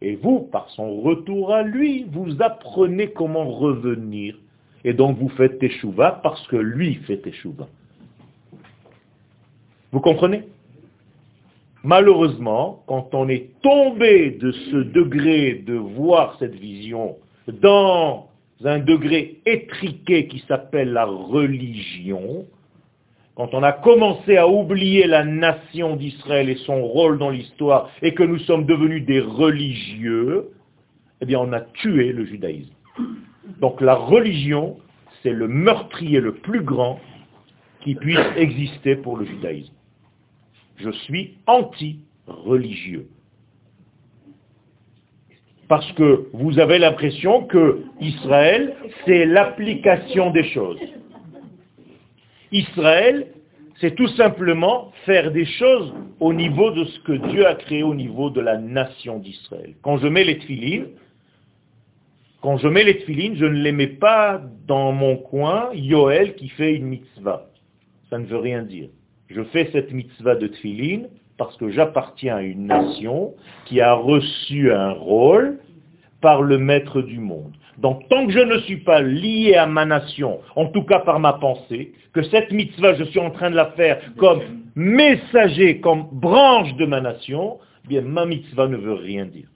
Et 0.02 0.16
vous, 0.16 0.42
par 0.42 0.70
son 0.72 1.00
retour 1.02 1.54
à 1.54 1.64
lui, 1.64 2.06
vous 2.12 2.42
apprenez 2.42 3.12
comment 3.12 3.50
revenir. 3.50 4.38
Et 4.84 4.94
donc 4.94 5.18
vous 5.18 5.30
faites 5.30 5.60
Teshuvah 5.60 6.20
parce 6.24 6.46
que 6.48 6.58
lui 6.58 6.96
fait 6.96 7.18
Teshuvah. 7.18 7.70
Vous 9.94 10.00
comprenez? 10.00 10.42
Malheureusement, 11.84 12.84
quand 12.88 13.14
on 13.14 13.30
est 13.30 13.50
tombé 13.62 14.32
de 14.32 14.52
ce 14.52 14.78
degré 14.78 15.54
de 15.54 15.76
voir 15.76 16.36
cette 16.40 16.56
vision 16.56 17.16
dans 17.48 18.28
un 18.66 18.80
degré 18.80 19.38
étriqué 19.46 20.28
qui 20.28 20.44
s'appelle 20.48 20.94
la 20.94 21.06
religion, 21.06 22.46
quand 23.36 23.54
on 23.54 23.62
a 23.62 23.72
commencé 23.72 24.36
à 24.36 24.48
oublier 24.48 25.06
la 25.06 25.24
nation 25.24 25.96
d'Israël 25.96 26.50
et 26.50 26.56
son 26.66 26.82
rôle 26.84 27.20
dans 27.20 27.30
l'histoire 27.30 27.92
et 28.02 28.16
que 28.16 28.24
nous 28.24 28.40
sommes 28.40 28.66
devenus 28.66 29.06
des 29.06 29.20
religieux, 29.20 30.50
eh 31.22 31.26
bien 31.26 31.40
on 31.40 31.54
a 31.54 31.62
tué 31.62 32.14
le 32.14 32.26
judaïsme. 32.26 32.74
Donc 33.62 33.80
la 33.80 33.94
religion, 33.94 34.78
c'est 35.22 35.34
le 35.34 35.48
meurtrier 35.48 36.20
le 36.20 36.34
plus 36.34 36.62
grand 36.62 37.00
qui 37.82 37.94
puisse 37.94 38.18
exister 38.38 38.96
pour 38.96 39.18
le 39.18 39.26
judaïsme. 39.26 39.74
Je 40.78 40.90
suis 40.90 41.38
anti-religieux. 41.48 43.08
Parce 45.68 45.92
que 45.94 46.28
vous 46.34 46.60
avez 46.60 46.78
l'impression 46.78 47.44
que 47.46 47.84
Israël, 48.00 48.76
c'est 49.06 49.26
l'application 49.26 50.30
des 50.32 50.44
choses. 50.50 50.80
Israël, 52.52 53.28
c'est 53.80 53.96
tout 53.96 54.08
simplement 54.10 54.92
faire 55.06 55.32
des 55.32 55.46
choses 55.46 55.94
au 56.20 56.34
niveau 56.34 56.72
de 56.72 56.86
ce 56.86 57.00
que 57.00 57.14
Dieu 57.32 57.48
a 57.48 57.56
créé 57.56 57.84
au 57.84 57.96
niveau 57.96 58.30
de 58.30 58.40
la 58.40 58.58
nation 58.58 59.20
d'Israël. 59.20 59.74
Quand 59.82 59.98
je 59.98 60.08
mets 60.08 60.24
les 60.24 60.38
tefilines, 60.38 60.88
quand 62.42 62.58
je 62.58 62.68
mets 62.68 62.84
les 62.84 63.00
tefilines, 63.00 63.36
je 63.36 63.46
ne 63.46 63.62
les 63.62 63.72
mets 63.72 63.88
pas 63.88 64.42
dans 64.68 64.92
mon 64.92 65.18
coin, 65.18 65.70
Yoel 65.74 66.36
qui 66.36 66.50
fait 66.50 66.76
une 66.76 66.86
mitzvah. 66.86 67.48
Ça 68.10 68.20
ne 68.20 68.26
veut 68.26 68.38
rien 68.38 68.64
dire. 68.64 68.90
Je 69.28 69.42
fais 69.44 69.70
cette 69.72 69.92
mitzvah 69.92 70.36
de 70.36 70.48
tefilin 70.48 71.04
parce 71.38 71.58
que 71.58 71.70
j'appartiens 71.70 72.38
à 72.38 72.42
une 72.42 72.68
nation 72.68 73.34
qui 73.66 73.82
a 73.82 73.94
reçu 73.94 74.72
un 74.72 74.92
rôle 74.92 75.60
par 76.22 76.42
le 76.42 76.58
maître 76.58 77.02
du 77.02 77.20
monde. 77.20 77.54
Donc 77.78 78.08
tant 78.08 78.26
que 78.28 78.32
je 78.32 78.40
ne 78.40 78.60
suis 78.60 78.78
pas 78.78 79.02
lié 79.02 79.56
à 79.56 79.66
ma 79.66 79.86
nation, 79.86 80.40
en 80.56 80.68
tout 80.68 80.84
cas 80.84 81.00
par 81.00 81.20
ma 81.20 81.34
pensée, 81.34 81.94
que 82.14 82.22
cette 82.24 82.52
mitzvah, 82.52 82.94
je 82.94 83.04
suis 83.06 83.20
en 83.20 83.32
train 83.32 83.50
de 83.50 83.56
la 83.56 83.72
faire 83.72 84.00
comme 84.18 84.42
messager, 84.76 85.80
comme 85.80 86.08
branche 86.12 86.74
de 86.76 86.86
ma 86.86 87.02
nation, 87.02 87.58
eh 87.86 87.88
bien 87.88 88.02
ma 88.02 88.26
mitzvah 88.26 88.68
ne 88.68 88.78
veut 88.78 88.94
rien 88.94 89.26
dire. 89.26 89.48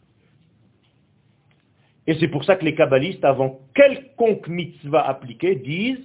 Et 2.07 2.15
c'est 2.19 2.29
pour 2.29 2.45
ça 2.45 2.55
que 2.55 2.65
les 2.65 2.73
kabbalistes, 2.73 3.23
avant 3.23 3.59
quelconque 3.75 4.47
mitzvah 4.47 5.07
appliquée, 5.07 5.55
disent 5.55 5.99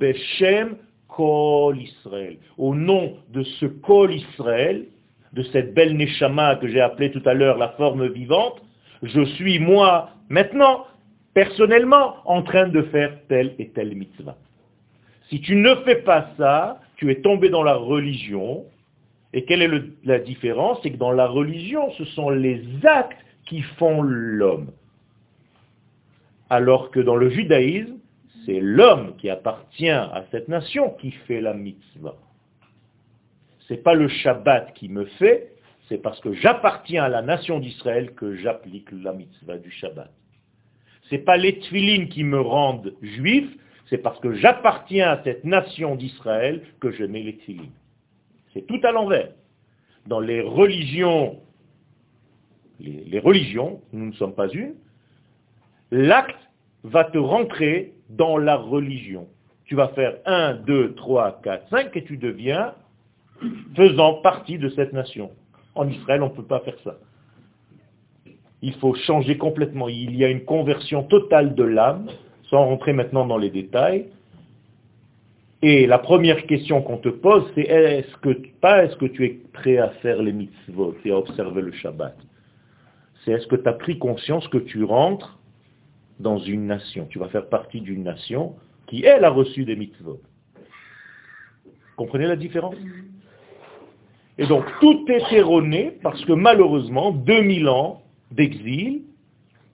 Beshem 0.00 0.76
Kol 1.16 1.78
Israël. 1.78 2.38
Au 2.58 2.74
nom 2.74 3.16
de 3.32 3.42
ce 3.42 3.66
Kol 3.66 4.12
Israël, 4.12 4.86
de 5.32 5.42
cette 5.44 5.74
belle 5.74 5.96
Neshama 5.96 6.56
que 6.56 6.68
j'ai 6.68 6.80
appelée 6.80 7.10
tout 7.10 7.22
à 7.24 7.34
l'heure 7.34 7.58
la 7.58 7.70
forme 7.70 8.06
vivante, 8.08 8.62
je 9.02 9.24
suis 9.24 9.58
moi, 9.58 10.10
maintenant, 10.28 10.86
personnellement, 11.34 12.16
en 12.24 12.42
train 12.42 12.68
de 12.68 12.82
faire 12.82 13.18
telle 13.28 13.54
et 13.58 13.68
telle 13.70 13.94
mitzvah. 13.94 14.36
Si 15.28 15.40
tu 15.40 15.56
ne 15.56 15.74
fais 15.84 15.96
pas 15.96 16.28
ça, 16.36 16.80
tu 16.96 17.10
es 17.10 17.20
tombé 17.20 17.48
dans 17.48 17.62
la 17.62 17.74
religion. 17.74 18.64
Et 19.32 19.44
quelle 19.44 19.62
est 19.62 19.82
la 20.04 20.18
différence? 20.18 20.78
C'est 20.82 20.90
que 20.90 20.98
dans 20.98 21.12
la 21.12 21.26
religion, 21.26 21.90
ce 21.92 22.04
sont 22.04 22.30
les 22.30 22.62
actes 22.84 23.18
qui 23.46 23.62
font 23.62 24.02
l'homme. 24.02 24.70
Alors 26.50 26.90
que 26.90 27.00
dans 27.00 27.16
le 27.16 27.30
judaïsme, 27.30 27.96
c'est 28.44 28.60
l'homme 28.60 29.16
qui 29.16 29.30
appartient 29.30 29.88
à 29.88 30.24
cette 30.30 30.48
nation 30.48 30.90
qui 31.00 31.10
fait 31.12 31.40
la 31.40 31.54
mitzvah. 31.54 32.16
Ce 33.60 33.74
n'est 33.74 33.80
pas 33.80 33.94
le 33.94 34.08
Shabbat 34.08 34.74
qui 34.74 34.88
me 34.88 35.04
fait, 35.04 35.52
c'est 35.88 35.98
parce 35.98 36.20
que 36.20 36.32
j'appartiens 36.32 37.04
à 37.04 37.08
la 37.08 37.22
nation 37.22 37.60
d'Israël 37.60 38.12
que 38.14 38.34
j'applique 38.36 38.90
la 38.92 39.12
mitzvah 39.12 39.58
du 39.58 39.70
Shabbat. 39.70 40.10
Ce 41.04 41.14
n'est 41.14 41.20
pas 41.20 41.36
les 41.36 41.58
tfilines 41.58 42.08
qui 42.08 42.24
me 42.24 42.40
rendent 42.40 42.94
juif, 43.02 43.48
c'est 43.88 43.98
parce 43.98 44.18
que 44.20 44.34
j'appartiens 44.34 45.10
à 45.10 45.22
cette 45.22 45.44
nation 45.44 45.96
d'Israël 45.96 46.62
que 46.80 46.90
je 46.90 47.04
mets 47.04 47.22
les 47.22 47.36
tfilines. 47.36 47.72
C'est 48.52 48.66
tout 48.66 48.80
à 48.82 48.92
l'envers. 48.92 49.32
Dans 50.06 50.20
les 50.20 50.40
religions, 50.40 51.40
les 52.80 53.18
religions, 53.20 53.80
nous 53.92 54.06
ne 54.06 54.12
sommes 54.12 54.34
pas 54.34 54.48
une, 54.48 54.74
l'acte 55.90 56.36
va 56.84 57.04
te 57.04 57.18
rentrer 57.18 57.92
dans 58.16 58.36
la 58.36 58.56
religion. 58.56 59.26
Tu 59.64 59.74
vas 59.74 59.88
faire 59.88 60.16
1, 60.26 60.54
2, 60.54 60.94
3, 60.94 61.40
4, 61.42 61.68
5 61.70 61.96
et 61.96 62.04
tu 62.04 62.16
deviens 62.16 62.74
faisant 63.74 64.14
partie 64.14 64.58
de 64.58 64.68
cette 64.70 64.92
nation. 64.92 65.30
En 65.74 65.88
Israël, 65.88 66.22
on 66.22 66.28
ne 66.28 66.34
peut 66.34 66.44
pas 66.44 66.60
faire 66.60 66.76
ça. 66.84 66.96
Il 68.60 68.74
faut 68.74 68.94
changer 68.94 69.38
complètement. 69.38 69.88
Il 69.88 70.14
y 70.16 70.24
a 70.24 70.28
une 70.28 70.44
conversion 70.44 71.02
totale 71.02 71.54
de 71.54 71.64
l'âme, 71.64 72.08
sans 72.48 72.64
rentrer 72.64 72.92
maintenant 72.92 73.26
dans 73.26 73.38
les 73.38 73.50
détails. 73.50 74.06
Et 75.62 75.86
la 75.86 75.98
première 75.98 76.46
question 76.46 76.82
qu'on 76.82 76.98
te 76.98 77.08
pose, 77.08 77.44
c'est 77.54 78.04
pas 78.60 78.84
est-ce 78.84 78.96
que 78.96 79.06
tu 79.06 79.24
es 79.24 79.38
prêt 79.52 79.78
à 79.78 79.90
faire 80.02 80.20
les 80.20 80.32
mitzvot 80.32 80.96
et 81.04 81.12
à 81.12 81.18
observer 81.18 81.62
le 81.62 81.72
Shabbat? 81.72 82.16
C'est 83.24 83.32
est-ce 83.32 83.46
que 83.46 83.56
tu 83.56 83.68
as 83.68 83.72
pris 83.72 83.98
conscience 83.98 84.46
que 84.48 84.58
tu 84.58 84.82
rentres 84.84 85.38
dans 86.22 86.38
une 86.38 86.66
nation. 86.66 87.06
Tu 87.10 87.18
vas 87.18 87.28
faire 87.28 87.48
partie 87.48 87.80
d'une 87.80 88.02
nation 88.02 88.54
qui, 88.86 89.04
elle, 89.04 89.24
a 89.24 89.30
reçu 89.30 89.64
des 89.64 89.76
mitzvot. 89.76 90.20
Comprenez 91.96 92.26
la 92.26 92.36
différence? 92.36 92.76
Et 94.38 94.46
donc, 94.46 94.64
tout 94.80 95.04
est 95.08 95.32
erroné 95.34 95.98
parce 96.02 96.24
que 96.24 96.32
malheureusement, 96.32 97.12
2000 97.12 97.68
ans 97.68 98.02
d'exil 98.30 99.02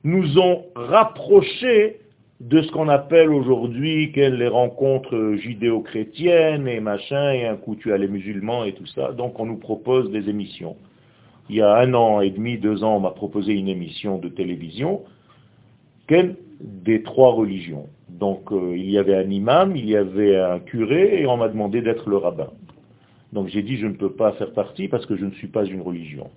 nous 0.05 0.39
ont 0.39 0.65
rapprochés 0.75 2.01
de 2.41 2.63
ce 2.63 2.71
qu'on 2.71 2.89
appelle 2.89 3.31
aujourd'hui 3.31 4.13
les 4.15 4.49
rencontres 4.49 5.35
judéo-chrétiennes 5.35 6.69
et 6.69 6.81
machin, 6.81 7.33
et 7.33 7.47
un 7.47 7.57
coup 7.57 7.75
tu 7.75 7.93
as 7.93 7.99
les 7.99 8.07
musulmans 8.07 8.65
et 8.65 8.75
tout 8.75 8.87
ça. 8.87 9.13
Donc 9.13 9.41
on 9.41 9.47
nous 9.47 9.57
propose 9.57 10.11
des 10.11 10.29
émissions. 10.29 10.77
Il 11.51 11.57
y 11.57 11.63
a 11.63 11.75
un 11.77 11.95
an 11.95 12.21
et 12.21 12.31
demi, 12.31 12.59
deux 12.59 12.85
ans, 12.85 12.97
on 12.97 13.01
m'a 13.01 13.11
proposé 13.11 13.55
une 13.55 13.69
émission 13.69 14.19
de 14.19 14.29
télévision 14.29 15.03
des 16.61 17.03
trois 17.03 17.33
religions. 17.33 17.87
Donc 18.09 18.51
euh, 18.51 18.77
il 18.77 18.91
y 18.91 18.99
avait 18.99 19.15
un 19.15 19.31
imam, 19.31 19.77
il 19.77 19.89
y 19.89 19.97
avait 19.97 20.37
un 20.37 20.59
curé, 20.59 21.21
et 21.21 21.27
on 21.27 21.37
m'a 21.37 21.49
demandé 21.49 21.83
d'être 21.83 22.09
le 22.09 22.17
rabbin. 22.17 22.51
Donc 23.33 23.49
j'ai 23.49 23.63
dit 23.63 23.77
je 23.77 23.87
ne 23.87 23.93
peux 23.95 24.13
pas 24.13 24.33
faire 24.33 24.53
partie 24.53 24.89
parce 24.89 25.07
que 25.07 25.17
je 25.17 25.25
ne 25.25 25.31
suis 25.33 25.49
pas 25.49 25.65
une 25.65 25.81
religion. 25.81 26.31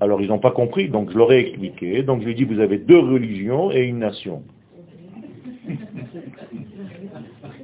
Alors 0.00 0.20
ils 0.20 0.28
n'ont 0.28 0.38
pas 0.38 0.50
compris, 0.50 0.88
donc 0.88 1.10
je 1.10 1.18
leur 1.18 1.32
ai 1.32 1.40
expliqué. 1.40 2.02
Donc 2.02 2.20
je 2.20 2.26
lui 2.26 2.32
ai 2.32 2.34
dit 2.34 2.44
vous 2.44 2.60
avez 2.60 2.78
deux 2.78 2.98
religions 2.98 3.70
et 3.70 3.82
une 3.84 3.98
nation. 3.98 4.42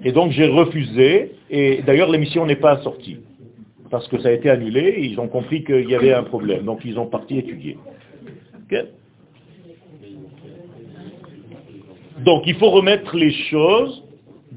Et 0.04 0.12
donc 0.12 0.30
j'ai 0.30 0.46
refusé, 0.46 1.32
et 1.50 1.82
d'ailleurs 1.82 2.10
l'émission 2.10 2.46
n'est 2.46 2.56
pas 2.56 2.80
sortie, 2.82 3.18
parce 3.90 4.06
que 4.06 4.18
ça 4.20 4.28
a 4.28 4.32
été 4.32 4.48
annulé, 4.48 4.80
et 4.80 5.04
ils 5.04 5.18
ont 5.18 5.26
compris 5.26 5.64
qu'il 5.64 5.90
y 5.90 5.94
avait 5.94 6.12
un 6.12 6.22
problème, 6.22 6.64
donc 6.64 6.84
ils 6.84 6.98
ont 6.98 7.06
parti 7.06 7.38
étudier. 7.38 7.76
Donc 12.26 12.42
il 12.46 12.56
faut 12.56 12.70
remettre 12.70 13.16
les 13.16 13.32
choses 13.32 14.02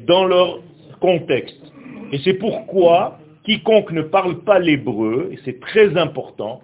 dans 0.07 0.25
leur 0.25 0.59
contexte. 0.99 1.61
Et 2.11 2.17
c'est 2.23 2.33
pourquoi 2.33 3.19
quiconque 3.43 3.91
ne 3.91 4.01
parle 4.01 4.39
pas 4.39 4.59
l'hébreu, 4.59 5.29
et 5.31 5.39
c'est 5.45 5.59
très 5.59 5.95
important, 5.95 6.61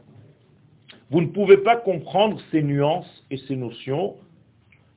vous 1.12 1.22
ne 1.22 1.28
pouvez 1.28 1.58
pas 1.58 1.76
comprendre 1.76 2.40
ces 2.52 2.64
nuances 2.64 3.24
et 3.30 3.38
ces 3.48 3.56
notions 3.56 4.16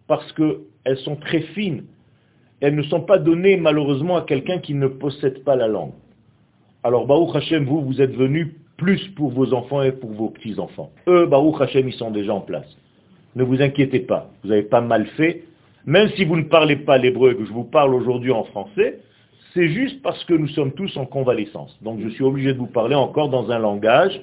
parce 0.07 0.33
qu'elles 0.33 0.97
sont 1.05 1.16
très 1.16 1.40
fines. 1.40 1.85
Elles 2.61 2.75
ne 2.75 2.83
sont 2.85 3.03
pas 3.03 3.18
données 3.18 3.59
malheureusement 3.59 4.16
à 4.16 4.23
quelqu'un 4.23 4.59
qui 4.59 4.73
ne 4.73 4.88
possède 4.88 5.44
pas 5.44 5.55
la 5.55 5.68
langue. 5.68 5.92
Alors 6.83 7.07
Baruch 7.07 7.37
Hashem, 7.37 7.66
vous, 7.66 7.83
vous 7.83 8.01
êtes 8.01 8.14
venus 8.14 8.55
plus 8.79 9.09
pour 9.09 9.31
vos 9.31 9.53
enfants 9.53 9.83
et 9.83 9.92
pour 9.92 10.11
vos 10.12 10.31
petits-enfants. 10.31 10.90
Eux, 11.07 11.27
Baruch 11.27 11.61
Hashem, 11.61 11.88
ils 11.88 11.94
sont 11.94 12.11
déjà 12.11 12.33
en 12.33 12.40
place. 12.40 12.66
Ne 13.37 13.44
vous 13.44 13.61
inquiétez 13.61 14.01
pas, 14.01 14.31
vous 14.42 14.49
n'avez 14.49 14.62
pas 14.62 14.81
mal 14.81 15.07
fait. 15.18 15.44
Même 15.88 16.11
si 16.16 16.27
vous 16.27 16.37
ne 16.37 16.42
parlez 16.42 16.77
pas 16.77 16.98
l'hébreu 16.98 17.33
et 17.33 17.35
que 17.35 17.46
je 17.46 17.51
vous 17.51 17.64
parle 17.64 17.94
aujourd'hui 17.94 18.31
en 18.31 18.44
français, 18.44 18.98
c'est 19.55 19.68
juste 19.68 20.03
parce 20.03 20.22
que 20.27 20.35
nous 20.35 20.48
sommes 20.48 20.72
tous 20.72 20.94
en 20.98 21.07
convalescence. 21.07 21.74
Donc 21.81 22.01
je 22.03 22.11
suis 22.11 22.22
obligé 22.22 22.53
de 22.53 22.59
vous 22.59 22.66
parler 22.66 22.94
encore 22.94 23.31
dans 23.31 23.51
un 23.51 23.59
langage 23.59 24.20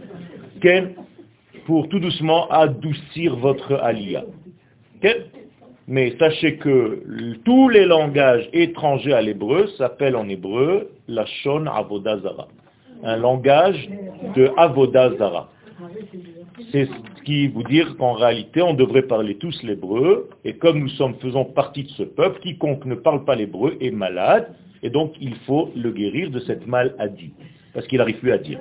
pour 1.65 1.89
tout 1.89 1.99
doucement 1.99 2.47
adoucir 2.49 3.35
votre 3.37 3.73
alia. 3.81 4.23
Mais 5.87 6.15
sachez 6.19 6.57
que 6.57 7.01
tous 7.43 7.69
les 7.69 7.85
langages 7.85 8.47
étrangers 8.53 9.13
à 9.13 9.23
l'hébreu 9.23 9.65
s'appellent 9.79 10.17
en 10.17 10.29
hébreu 10.29 10.91
la 11.07 11.25
shon 11.25 11.65
avodazara, 11.65 12.47
un 13.03 13.17
langage 13.17 13.89
de 14.35 14.51
avodazara. 14.55 15.49
C'est 16.71 16.85
ce 16.85 17.23
qui 17.23 17.47
vous 17.47 17.63
dire 17.63 17.97
qu'en 17.97 18.13
réalité, 18.13 18.61
on 18.61 18.73
devrait 18.73 19.01
parler 19.03 19.35
tous 19.35 19.61
l'hébreu, 19.63 20.29
et 20.45 20.53
comme 20.53 20.79
nous 20.79 20.89
sommes, 20.89 21.15
faisons 21.15 21.43
partie 21.43 21.83
de 21.83 21.89
ce 21.89 22.03
peuple, 22.03 22.39
quiconque 22.39 22.85
ne 22.85 22.95
parle 22.95 23.25
pas 23.25 23.35
l'hébreu 23.35 23.77
est 23.81 23.91
malade, 23.91 24.53
et 24.81 24.89
donc 24.89 25.13
il 25.19 25.35
faut 25.47 25.71
le 25.75 25.91
guérir 25.91 26.31
de 26.31 26.39
cette 26.39 26.65
maladie, 26.65 27.33
parce 27.73 27.85
qu'il 27.87 27.97
n'arrive 27.97 28.19
plus 28.19 28.31
à 28.31 28.37
dire. 28.37 28.59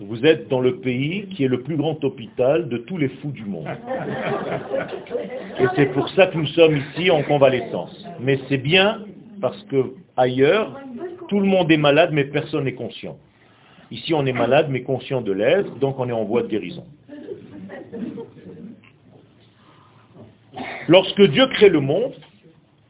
Vous 0.00 0.24
êtes 0.24 0.48
dans 0.48 0.60
le 0.60 0.76
pays 0.76 1.26
qui 1.28 1.44
est 1.44 1.48
le 1.48 1.60
plus 1.60 1.76
grand 1.76 2.02
hôpital 2.02 2.68
de 2.68 2.78
tous 2.78 2.96
les 2.96 3.08
fous 3.08 3.30
du 3.30 3.44
monde. 3.44 3.68
Et 5.60 5.66
c'est 5.76 5.92
pour 5.92 6.08
ça 6.10 6.26
que 6.28 6.38
nous 6.38 6.46
sommes 6.46 6.76
ici 6.76 7.10
en 7.10 7.22
convalescence. 7.22 8.06
Mais 8.18 8.38
c'est 8.48 8.58
bien 8.58 9.04
parce 9.40 9.62
que 9.64 9.94
ailleurs, 10.16 10.78
tout 11.28 11.40
le 11.40 11.46
monde 11.46 11.70
est 11.70 11.76
malade, 11.76 12.10
mais 12.12 12.24
personne 12.24 12.64
n'est 12.64 12.74
conscient. 12.74 13.16
Ici, 13.90 14.14
on 14.14 14.24
est 14.26 14.32
malade, 14.32 14.68
mais 14.70 14.82
conscient 14.82 15.20
de 15.20 15.32
l'être, 15.32 15.76
donc 15.78 15.98
on 15.98 16.08
est 16.08 16.12
en 16.12 16.24
voie 16.24 16.42
de 16.42 16.48
guérison. 16.48 16.84
Lorsque 20.88 21.22
Dieu 21.22 21.46
crée 21.48 21.68
le 21.68 21.80
monde, 21.80 22.14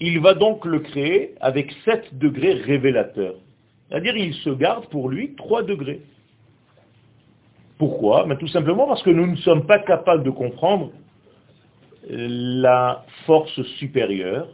il 0.01 0.21
va 0.21 0.35
donc 0.35 0.65
le 0.65 0.81
créer 0.81 1.35
avec 1.41 1.73
7 1.85 2.19
degrés 2.19 2.55
révélateurs. 2.55 3.35
C'est-à-dire 3.89 4.17
il 4.17 4.35
se 4.35 4.51
garde 4.51 4.87
pour 4.87 5.09
lui 5.09 5.35
3 5.35 5.63
degrés. 5.65 6.01
Pourquoi? 7.79 8.25
Ben, 8.25 8.37
Tout 8.37 8.49
simplement 8.49 8.87
parce 8.87 9.03
que 9.03 9.11
nous 9.11 9.27
ne 9.27 9.37
sommes 9.37 9.67
pas 9.67 9.79
capables 9.79 10.23
de 10.23 10.31
comprendre 10.31 10.93
la 12.09 13.05
force 13.27 13.63
supérieure 13.79 14.49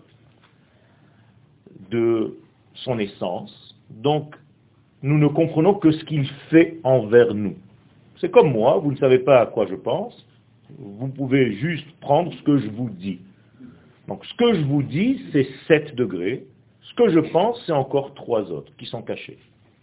de 1.90 2.37
son 2.75 2.99
essence. 2.99 3.77
Donc, 3.90 4.35
nous 5.03 5.18
ne 5.18 5.29
comprenons 5.29 5.75
que 5.75 5.90
ce 5.90 6.05
qu'il 6.05 6.27
fait 6.51 6.79
envers 6.83 7.35
nous. 7.35 7.57
C'est 8.20 8.31
comme 8.31 8.53
moi, 8.53 8.79
vous 8.79 8.92
ne 8.92 8.96
savez 8.96 9.18
pas 9.18 9.40
à 9.40 9.46
quoi 9.46 9.66
je 9.66 9.75
pense, 9.75 10.27
vous 10.79 11.09
pouvez 11.09 11.53
juste 11.53 11.87
prendre 12.01 12.33
ce 12.33 12.42
que 12.42 12.59
je 12.59 12.68
vous 12.70 12.90
dis. 12.90 13.20
Donc 14.09 14.25
ce 14.25 14.35
que 14.35 14.55
je 14.55 14.62
vous 14.64 14.83
dis, 14.83 15.22
c'est 15.33 15.46
7 15.68 15.94
degrés. 15.94 16.44
Ce 16.83 16.94
que 16.94 17.09
je 17.09 17.20
pense, 17.20 17.62
c'est 17.66 17.72
encore 17.72 18.14
trois 18.14 18.51
autres 18.51 18.72
qui 18.77 18.87
sont 18.87 19.03
cachés. 19.03 19.38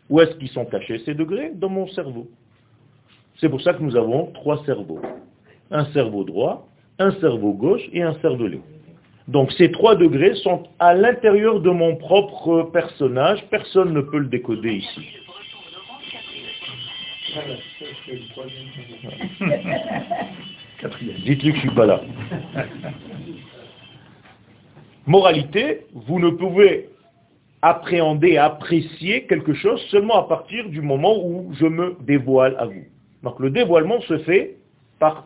Où 0.09 0.19
est-ce 0.21 0.35
qu'ils 0.37 0.49
sont 0.49 0.65
cachés 0.65 0.99
ces 1.05 1.13
degrés? 1.13 1.51
Dans 1.53 1.69
mon 1.69 1.87
cerveau. 1.87 2.27
C'est 3.39 3.49
pour 3.49 3.61
ça 3.61 3.73
que 3.73 3.83
nous 3.83 3.95
avons 3.95 4.27
trois 4.27 4.63
cerveaux. 4.65 5.01
Un 5.71 5.85
cerveau 5.85 6.23
droit, 6.23 6.67
un 6.99 7.11
cerveau 7.19 7.53
gauche 7.53 7.87
et 7.91 8.01
un 8.01 8.13
cervelet. 8.15 8.61
Donc 9.27 9.51
ces 9.53 9.71
trois 9.71 9.95
degrés 9.95 10.35
sont 10.35 10.63
à 10.79 10.93
l'intérieur 10.93 11.61
de 11.61 11.69
mon 11.69 11.95
propre 11.95 12.63
personnage. 12.73 13.41
Personne 13.49 13.93
ne 13.93 14.01
peut 14.01 14.17
le 14.17 14.27
décoder 14.27 14.73
ici. 14.73 15.07
Dites-lui 21.25 21.53
que 21.53 21.59
je 21.59 21.65
ne 21.65 21.69
suis 21.69 21.75
pas 21.75 21.85
là. 21.85 22.01
Moralité, 25.05 25.85
vous 25.93 26.19
ne 26.19 26.29
pouvez 26.29 26.89
appréhender, 27.61 28.37
apprécier 28.37 29.25
quelque 29.25 29.53
chose 29.53 29.81
seulement 29.89 30.17
à 30.17 30.27
partir 30.27 30.67
du 30.69 30.81
moment 30.81 31.17
où 31.23 31.53
je 31.53 31.65
me 31.65 31.95
dévoile 32.01 32.55
à 32.59 32.65
vous. 32.65 32.83
Donc 33.23 33.39
le 33.39 33.49
dévoilement 33.49 34.01
se 34.01 34.17
fait 34.19 34.57
par 34.99 35.25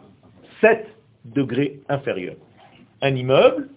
7 0.61 0.87
degrés 1.25 1.79
inférieurs. 1.89 2.37
Un 3.01 3.15
immeuble, 3.15 3.69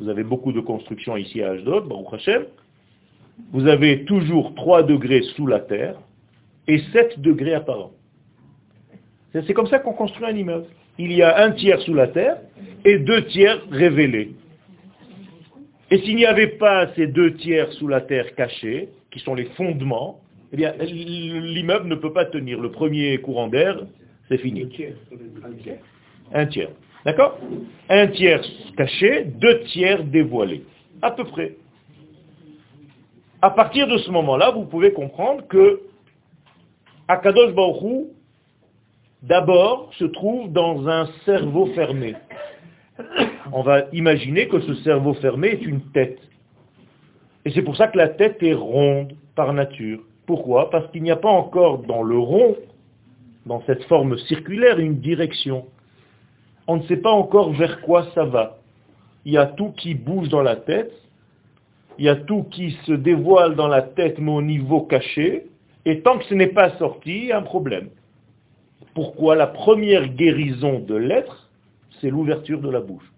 vous 0.00 0.08
avez 0.08 0.24
beaucoup 0.24 0.52
de 0.52 0.60
constructions 0.60 1.16
ici 1.16 1.42
à 1.42 1.50
Ashdod, 1.50 1.88
Baruch 1.88 2.12
Hashem, 2.12 2.44
vous 3.52 3.66
avez 3.66 4.04
toujours 4.04 4.54
3 4.54 4.82
degrés 4.82 5.22
sous 5.34 5.46
la 5.46 5.60
terre 5.60 5.96
et 6.68 6.78
7 6.92 7.20
degrés 7.20 7.54
apparents. 7.54 7.92
C'est 9.32 9.52
comme 9.52 9.66
ça 9.66 9.78
qu'on 9.78 9.92
construit 9.92 10.26
un 10.26 10.34
immeuble. 10.34 10.66
Il 10.98 11.12
y 11.12 11.22
a 11.22 11.42
un 11.44 11.52
tiers 11.52 11.80
sous 11.82 11.92
la 11.92 12.08
terre 12.08 12.38
et 12.84 12.98
deux 12.98 13.26
tiers 13.26 13.60
révélés. 13.70 14.34
Et 15.90 15.98
s'il 15.98 16.16
n'y 16.16 16.24
avait 16.24 16.56
pas 16.58 16.92
ces 16.94 17.06
deux 17.06 17.34
tiers 17.34 17.70
sous 17.72 17.86
la 17.86 18.00
terre 18.00 18.34
cachés, 18.34 18.88
qui 19.10 19.20
sont 19.20 19.34
les 19.34 19.44
fondements, 19.56 20.20
eh 20.52 20.56
bien, 20.56 20.72
l'immeuble 20.80 21.88
ne 21.88 21.94
peut 21.94 22.12
pas 22.12 22.24
tenir. 22.24 22.60
Le 22.60 22.70
premier 22.70 23.18
courant 23.18 23.48
d'air, 23.48 23.84
c'est 24.28 24.38
fini. 24.38 24.62
Un 26.32 26.46
tiers. 26.46 26.70
D'accord 27.06 27.38
Un 27.88 28.08
tiers 28.08 28.44
caché, 28.76 29.24
deux 29.24 29.62
tiers 29.64 30.04
dévoilés. 30.04 30.64
À 31.00 31.10
peu 31.10 31.24
près. 31.24 31.56
À 33.40 33.50
partir 33.50 33.86
de 33.86 33.96
ce 33.96 34.10
moment-là, 34.10 34.50
vous 34.50 34.64
pouvez 34.64 34.92
comprendre 34.92 35.46
que 35.48 35.80
Akadosh 37.08 37.54
Baruch 37.54 38.08
d'abord, 39.22 39.90
se 39.94 40.04
trouve 40.04 40.52
dans 40.52 40.86
un 40.88 41.08
cerveau 41.24 41.66
fermé 41.74 42.14
on 43.52 43.62
va 43.62 43.84
imaginer 43.92 44.48
que 44.48 44.60
ce 44.60 44.74
cerveau 44.76 45.14
fermé 45.14 45.48
est 45.48 45.62
une 45.62 45.80
tête. 45.92 46.18
Et 47.44 47.50
c'est 47.50 47.62
pour 47.62 47.76
ça 47.76 47.88
que 47.88 47.98
la 47.98 48.08
tête 48.08 48.42
est 48.42 48.54
ronde 48.54 49.14
par 49.34 49.52
nature. 49.52 50.00
Pourquoi? 50.26 50.70
Parce 50.70 50.90
qu'il 50.90 51.02
n'y 51.02 51.10
a 51.10 51.16
pas 51.16 51.28
encore 51.28 51.78
dans 51.78 52.02
le 52.02 52.18
rond, 52.18 52.56
dans 53.44 53.62
cette 53.66 53.84
forme 53.84 54.18
circulaire, 54.18 54.78
une 54.78 54.98
direction. 54.98 55.66
On 56.66 56.76
ne 56.76 56.82
sait 56.84 56.96
pas 56.96 57.12
encore 57.12 57.52
vers 57.52 57.80
quoi 57.82 58.06
ça 58.14 58.24
va. 58.24 58.58
Il 59.24 59.32
y 59.32 59.38
a 59.38 59.46
tout 59.46 59.72
qui 59.76 59.94
bouge 59.94 60.28
dans 60.28 60.42
la 60.42 60.56
tête, 60.56 60.92
il 61.98 62.04
y 62.04 62.08
a 62.08 62.16
tout 62.16 62.44
qui 62.44 62.72
se 62.84 62.92
dévoile 62.92 63.54
dans 63.54 63.68
la 63.68 63.82
tête, 63.82 64.18
mais 64.18 64.32
au 64.32 64.42
niveau 64.42 64.82
caché, 64.82 65.46
et 65.84 66.00
tant 66.00 66.18
que 66.18 66.24
ce 66.24 66.34
n'est 66.34 66.48
pas 66.48 66.76
sorti, 66.78 67.16
il 67.16 67.26
y 67.26 67.32
a 67.32 67.38
un 67.38 67.42
problème. 67.42 67.88
Pourquoi 68.94 69.36
la 69.36 69.46
première 69.46 70.08
guérison 70.08 70.80
de 70.80 70.94
l'être, 70.94 71.48
c'est 72.00 72.10
l'ouverture 72.10 72.60
de 72.60 72.70
la 72.70 72.80
bouche. 72.80 73.10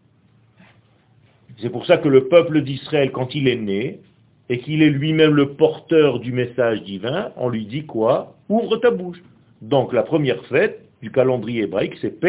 C'est 1.61 1.71
pour 1.71 1.87
ça 1.87 1.99
que 1.99 2.09
le 2.09 2.29
peuple 2.29 2.63
d'Israël, 2.63 3.11
quand 3.11 3.35
il 3.35 3.49
est 3.49 3.57
né, 3.57 4.01
et 4.49 4.59
qu'il 4.59 4.83
est 4.83 4.91
lui-même 4.91 5.35
le 5.35 5.51
porteur 5.51 6.21
du 6.21 6.33
message 6.33 6.83
divin, 6.83 7.33
on 7.37 7.49
lui 7.49 7.67
dit 7.67 7.85
quoi? 7.85 8.35
Ouvre 8.49 8.77
ta 8.77 8.91
bouche. 8.91 9.23
Donc 9.61 9.93
la 9.93 10.03
première 10.03 10.45
fête 10.47 10.81
du 11.03 11.11
calendrier 11.11 11.65
hébraïque, 11.65 11.97
c'est 12.01 12.21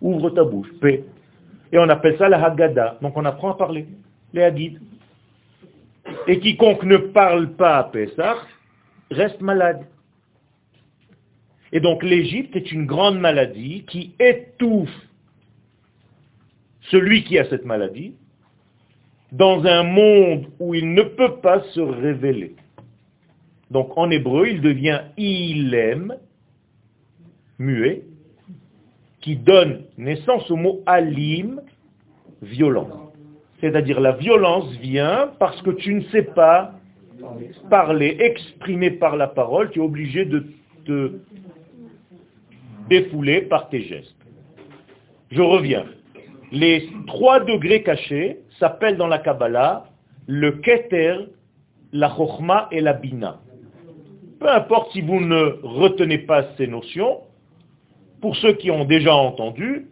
Ouvre 0.00 0.30
ta 0.30 0.44
bouche, 0.44 0.72
P. 0.80 1.04
Et 1.72 1.78
on 1.78 1.88
appelle 1.88 2.16
ça 2.18 2.28
la 2.28 2.44
Haggadah. 2.44 2.98
Donc 3.02 3.16
on 3.16 3.24
apprend 3.24 3.52
à 3.52 3.54
parler, 3.54 3.86
les 4.32 4.42
Haggides. 4.42 4.80
Et 6.26 6.40
quiconque 6.40 6.84
ne 6.84 6.96
parle 6.96 7.52
pas 7.52 7.78
à 7.78 7.84
Pessah 7.84 8.36
reste 9.10 9.40
malade. 9.40 9.86
Et 11.72 11.80
donc 11.80 12.02
l'Égypte 12.02 12.56
est 12.56 12.72
une 12.72 12.86
grande 12.86 13.18
maladie 13.18 13.84
qui 13.88 14.14
étouffe 14.18 14.90
celui 16.90 17.22
qui 17.24 17.38
a 17.38 17.48
cette 17.48 17.64
maladie 17.64 18.14
dans 19.32 19.64
un 19.64 19.84
monde 19.84 20.46
où 20.58 20.74
il 20.74 20.92
ne 20.92 21.02
peut 21.02 21.36
pas 21.36 21.62
se 21.72 21.80
révéler. 21.80 22.56
Donc 23.70 23.96
en 23.96 24.10
hébreu, 24.10 24.48
il 24.48 24.60
devient 24.60 25.02
ilem, 25.16 26.16
muet, 27.58 28.02
qui 29.20 29.36
donne 29.36 29.84
naissance 29.98 30.50
au 30.50 30.56
mot 30.56 30.82
alim, 30.86 31.60
violent. 32.42 33.12
C'est-à-dire 33.60 34.00
la 34.00 34.12
violence 34.12 34.70
vient 34.80 35.30
parce 35.38 35.60
que 35.62 35.70
tu 35.70 35.94
ne 35.94 36.02
sais 36.04 36.22
pas 36.22 36.72
parler, 37.68 38.16
exprimer 38.18 38.90
par 38.90 39.16
la 39.16 39.28
parole, 39.28 39.70
tu 39.70 39.80
es 39.80 39.82
obligé 39.82 40.24
de 40.24 40.46
te 40.86 41.12
défouler 42.88 43.42
par 43.42 43.68
tes 43.68 43.82
gestes. 43.82 44.16
Je 45.30 45.42
reviens. 45.42 45.84
Les 46.50 46.88
trois 47.06 47.40
degrés 47.40 47.82
cachés 47.82 48.38
s'appellent 48.58 48.96
dans 48.96 49.06
la 49.06 49.18
Kabbalah 49.18 49.84
le 50.26 50.52
Keter, 50.52 51.26
la 51.92 52.08
Chochma 52.14 52.68
et 52.70 52.80
la 52.80 52.92
Bina. 52.92 53.40
Peu 54.38 54.48
importe 54.48 54.92
si 54.92 55.00
vous 55.00 55.20
ne 55.20 55.58
retenez 55.62 56.18
pas 56.18 56.44
ces 56.56 56.66
notions, 56.66 57.18
pour 58.20 58.36
ceux 58.36 58.52
qui 58.54 58.70
ont 58.70 58.84
déjà 58.84 59.14
entendu, 59.14 59.86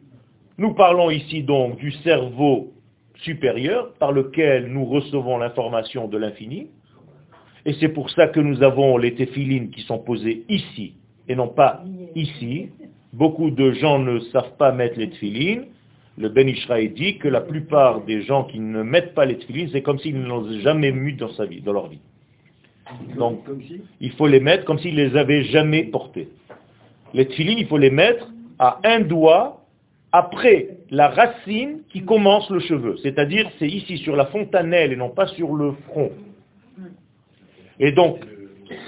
nous 0.58 0.74
parlons 0.74 1.10
ici 1.10 1.42
donc 1.42 1.76
du 1.78 1.92
cerveau 2.02 2.72
supérieur 3.16 3.92
par 3.94 4.12
lequel 4.12 4.66
nous 4.66 4.84
recevons 4.84 5.38
l'information 5.38 6.08
de 6.08 6.18
l'infini. 6.18 6.68
Et 7.64 7.74
c'est 7.74 7.88
pour 7.88 8.10
ça 8.10 8.28
que 8.28 8.40
nous 8.40 8.62
avons 8.62 8.96
les 8.96 9.14
téphilines 9.14 9.70
qui 9.70 9.82
sont 9.82 9.98
posées 9.98 10.44
ici 10.48 10.94
et 11.28 11.34
non 11.34 11.48
pas 11.48 11.82
ici. 12.14 12.70
Beaucoup 13.12 13.50
de 13.50 13.72
gens 13.72 13.98
ne 13.98 14.20
savent 14.20 14.56
pas 14.58 14.72
mettre 14.72 14.98
les 14.98 15.10
téphilines. 15.10 15.66
Le 16.16 16.28
Ben 16.28 16.48
Ishraï 16.48 16.90
dit 16.90 17.18
que 17.18 17.28
la 17.28 17.40
plupart 17.40 18.04
des 18.04 18.22
gens 18.22 18.44
qui 18.44 18.58
ne 18.58 18.82
mettent 18.82 19.14
pas 19.14 19.24
les 19.24 19.38
téphilines, 19.38 19.68
c'est 19.72 19.82
comme 19.82 19.98
s'ils 19.98 20.18
ne 20.18 20.26
l'ont 20.26 20.50
jamais 20.60 20.92
mis 20.92 21.14
dans, 21.14 21.30
sa 21.30 21.46
vie, 21.46 21.60
dans 21.60 21.72
leur 21.72 21.88
vie. 21.88 22.00
Donc, 23.16 23.40
il 24.00 24.10
faut 24.12 24.26
les 24.26 24.40
mettre 24.40 24.64
comme 24.64 24.78
s'ils 24.78 24.96
ne 24.96 25.04
les 25.04 25.16
avaient 25.16 25.44
jamais 25.44 25.84
portés. 25.84 26.28
Les 27.14 27.26
téphilines, 27.26 27.58
il 27.58 27.66
faut 27.66 27.78
les 27.78 27.90
mettre 27.90 28.28
à 28.58 28.80
un 28.84 29.00
doigt 29.00 29.64
après 30.12 30.78
la 30.90 31.08
racine 31.08 31.80
qui 31.90 32.04
commence 32.04 32.48
le 32.50 32.60
cheveu. 32.60 32.96
C'est-à-dire, 33.02 33.50
c'est 33.58 33.68
ici 33.68 33.98
sur 33.98 34.16
la 34.16 34.26
fontanelle 34.26 34.92
et 34.92 34.96
non 34.96 35.10
pas 35.10 35.26
sur 35.28 35.54
le 35.54 35.72
front. 35.88 36.10
Et 37.78 37.92
donc, 37.92 38.24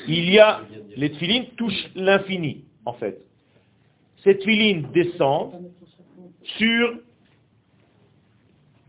il 0.08 0.30
y 0.30 0.38
a, 0.38 0.60
les 0.96 1.10
tfilines 1.10 1.46
touchent 1.56 1.90
l'infini, 1.94 2.64
en 2.84 2.92
fait. 2.94 3.18
Ces 4.24 4.38
tfilines 4.38 4.88
descendent 4.92 5.70
sur 6.42 6.94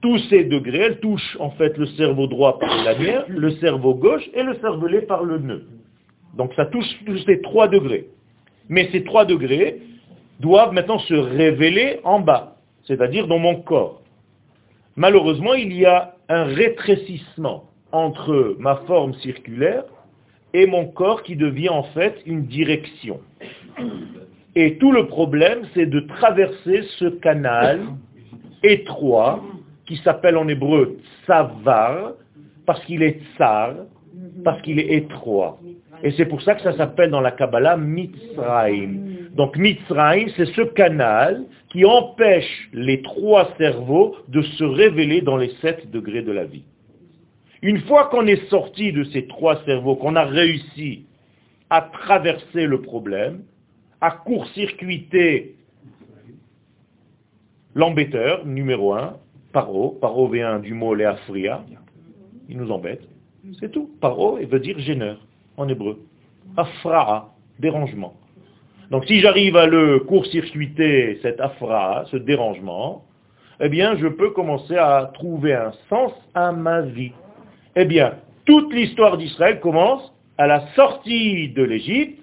tous 0.02 0.18
ces 0.30 0.46
degrés, 0.46 0.80
elles 0.80 1.00
touchent 1.00 1.38
en 1.40 1.52
fait 1.52 1.78
le 1.78 1.86
cerveau 1.86 2.28
droit 2.28 2.58
par 2.60 2.76
la 2.78 2.94
lanière, 2.94 3.26
le 3.28 3.52
cerveau 3.58 3.94
gauche 3.94 4.28
et 4.34 4.42
le 4.42 4.56
cervelet 4.56 5.04
par 5.04 5.24
le 5.24 5.38
nœud. 5.38 5.68
Donc 6.36 6.54
ça 6.56 6.66
touche 6.66 6.88
tous 7.06 7.20
ces 7.20 7.42
trois 7.42 7.68
degrés. 7.68 8.08
Mais 8.70 8.90
ces 8.92 9.04
trois 9.04 9.26
degrés 9.26 9.82
doivent 10.40 10.74
maintenant 10.74 11.00
se 11.00 11.14
révéler 11.14 12.00
en 12.04 12.20
bas, 12.20 12.56
c'est-à-dire 12.86 13.28
dans 13.28 13.40
mon 13.40 13.56
corps. 13.62 14.02
Malheureusement, 14.96 15.54
il 15.54 15.74
y 15.74 15.86
a 15.86 16.16
un 16.30 16.44
rétrécissement 16.44 17.66
entre 17.92 18.56
ma 18.60 18.78
forme 18.88 19.14
circulaire 19.16 19.84
et 20.54 20.66
mon 20.66 20.86
corps 20.88 21.24
qui 21.24 21.36
devient 21.36 21.70
en 21.70 21.84
fait 21.84 22.22
une 22.26 22.46
direction. 22.46 23.20
Et 24.56 24.78
tout 24.78 24.92
le 24.92 25.08
problème, 25.08 25.62
c'est 25.74 25.86
de 25.86 26.02
traverser 26.02 26.84
ce 27.00 27.06
canal 27.06 27.82
étroit 28.64 29.42
qui 29.86 29.98
s'appelle 29.98 30.38
en 30.38 30.48
hébreu 30.48 30.98
savar, 31.26 32.14
parce 32.66 32.84
qu'il 32.86 33.02
est 33.02 33.22
tsar, 33.36 33.76
parce 34.44 34.62
qu'il 34.62 34.80
est 34.80 34.94
étroit. 34.94 35.60
Et 36.04 36.12
c'est 36.12 36.26
pour 36.26 36.42
ça 36.42 36.56
que 36.56 36.62
ça 36.62 36.76
s'appelle 36.76 37.12
dans 37.12 37.22
la 37.22 37.32
Kabbalah 37.32 37.78
Mitzrayim. 37.78 39.30
Donc 39.36 39.56
Mitzrayim, 39.58 40.30
c'est 40.36 40.48
ce 40.48 40.62
canal 40.62 41.46
qui 41.70 41.86
empêche 41.86 42.70
les 42.74 43.02
trois 43.02 43.54
cerveaux 43.58 44.16
de 44.28 44.42
se 44.42 44.64
révéler 44.64 45.22
dans 45.22 45.38
les 45.38 45.52
sept 45.62 45.90
degrés 45.92 46.24
de 46.24 46.32
la 46.32 46.46
vie. 46.46 46.64
Une 47.62 47.80
fois 47.82 48.06
qu'on 48.06 48.26
est 48.26 48.50
sorti 48.50 48.92
de 48.92 49.04
ces 49.06 49.28
trois 49.28 49.64
cerveaux, 49.66 49.96
qu'on 49.96 50.16
a 50.16 50.26
réussi 50.26 51.06
à 51.70 51.82
traverser 51.82 52.66
le 52.66 52.82
problème, 52.82 53.44
à 54.02 54.12
court-circuiter 54.12 55.56
l'embêteur, 57.76 58.46
numéro 58.46 58.94
un, 58.94 59.18
paro, 59.54 59.98
paro 60.02 60.28
vient 60.28 60.60
du 60.60 60.74
mot 60.74 60.96
léafria, 60.96 61.64
il 62.50 62.58
nous 62.58 62.72
embête, 62.72 63.04
c'est 63.60 63.72
tout. 63.72 63.92
Paro 64.02 64.38
veut 64.38 64.60
dire 64.60 64.78
gêneur 64.80 65.20
en 65.62 65.70
hébreu. 65.70 66.00
Afraa, 66.58 67.30
dérangement. 67.60 68.14
Donc 68.90 69.06
si 69.06 69.22
j'arrive 69.22 69.56
à 69.56 69.68
le 69.68 70.00
court-circuiter, 70.00 71.20
cet 71.22 71.40
afra, 71.40 72.04
ce 72.12 72.18
dérangement, 72.18 73.06
eh 73.62 73.70
bien 73.70 73.96
je 73.98 74.08
peux 74.08 74.32
commencer 74.32 74.76
à 74.76 75.12
trouver 75.14 75.54
un 75.54 75.72
sens 75.90 76.12
à 76.34 76.52
ma 76.52 76.82
vie. 76.82 77.14
Eh 77.76 77.86
bien, 77.86 78.16
toute 78.46 78.74
l'histoire 78.74 79.18
d'Israël 79.18 79.60
commence 79.62 80.12
à 80.38 80.48
la 80.48 80.68
sortie 80.76 81.50
de 81.50 81.64
l'Égypte, 81.64 82.22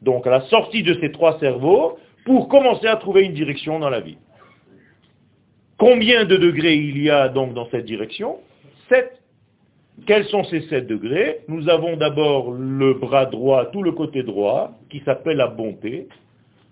donc 0.00 0.26
à 0.26 0.30
la 0.30 0.40
sortie 0.42 0.82
de 0.82 0.94
ces 1.00 1.12
trois 1.12 1.38
cerveaux, 1.38 1.98
pour 2.24 2.48
commencer 2.48 2.86
à 2.86 2.96
trouver 2.96 3.22
une 3.22 3.34
direction 3.34 3.78
dans 3.78 3.90
la 3.90 4.00
vie. 4.00 4.18
Combien 5.78 6.24
de 6.24 6.36
degrés 6.36 6.76
il 6.76 7.00
y 7.00 7.10
a 7.10 7.28
donc 7.28 7.54
dans 7.54 7.68
cette 7.70 7.84
direction? 7.84 8.38
Sept. 8.88 9.21
Quels 10.06 10.24
sont 10.24 10.42
ces 10.44 10.62
sept 10.62 10.86
degrés 10.86 11.40
Nous 11.48 11.68
avons 11.68 11.96
d'abord 11.96 12.52
le 12.52 12.94
bras 12.94 13.26
droit, 13.26 13.66
tout 13.66 13.82
le 13.82 13.92
côté 13.92 14.22
droit, 14.22 14.72
qui 14.90 15.00
s'appelle 15.00 15.36
la 15.36 15.46
bonté, 15.46 16.08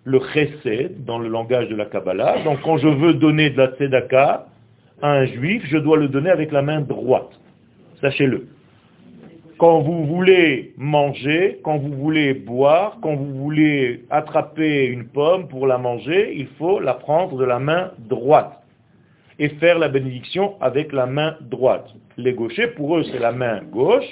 le 0.05 0.21
chesed 0.33 1.05
dans 1.05 1.19
le 1.19 1.29
langage 1.29 1.69
de 1.69 1.77
la 1.77 1.85
Kabbalah. 1.85 2.43
Donc 2.45 2.61
quand 2.63 2.79
je 2.79 2.89
veux 2.89 3.15
donner 3.15 3.51
de 3.51 3.59
la 3.59 3.69
tzedaka 3.69 4.47
à 5.03 5.13
un 5.13 5.27
juif, 5.27 5.63
je 5.67 5.79
dois 5.79 5.97
le 5.97 6.09
donner 6.09 6.31
avec 6.31 6.51
la 6.51 6.63
main 6.63 6.81
droite. 6.81 7.31
Sachez-le. 8.01 8.49
Quand 9.59 9.81
vous 9.81 10.07
voulez 10.07 10.73
manger, 10.79 11.61
quand 11.63 11.77
vous 11.77 11.93
voulez 11.93 12.33
boire, 12.33 12.97
quand 13.03 13.15
vous 13.15 13.35
voulez 13.35 14.05
attraper 14.11 14.87
une 14.87 15.05
pomme 15.05 15.49
pour 15.49 15.67
la 15.67 15.77
manger, 15.77 16.35
il 16.35 16.47
faut 16.59 16.81
la 16.81 16.95
prendre 16.95 17.37
de 17.37 17.45
la 17.45 17.59
main 17.59 17.93
droite 17.99 18.60
et 19.41 19.49
faire 19.59 19.79
la 19.79 19.89
bénédiction 19.89 20.55
avec 20.61 20.93
la 20.93 21.07
main 21.07 21.37
droite. 21.41 21.89
Les 22.19 22.35
gauchers, 22.35 22.69
pour 22.69 22.99
eux, 22.99 23.05
c'est 23.11 23.19
la 23.19 23.33
main 23.33 23.63
gauche, 23.63 24.05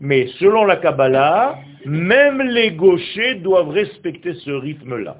mais 0.00 0.28
selon 0.38 0.64
la 0.64 0.76
Kabbalah, 0.76 1.58
même 1.84 2.40
les 2.40 2.70
gauchers 2.70 3.34
doivent 3.34 3.70
respecter 3.70 4.34
ce 4.34 4.50
rythme-là. 4.52 5.16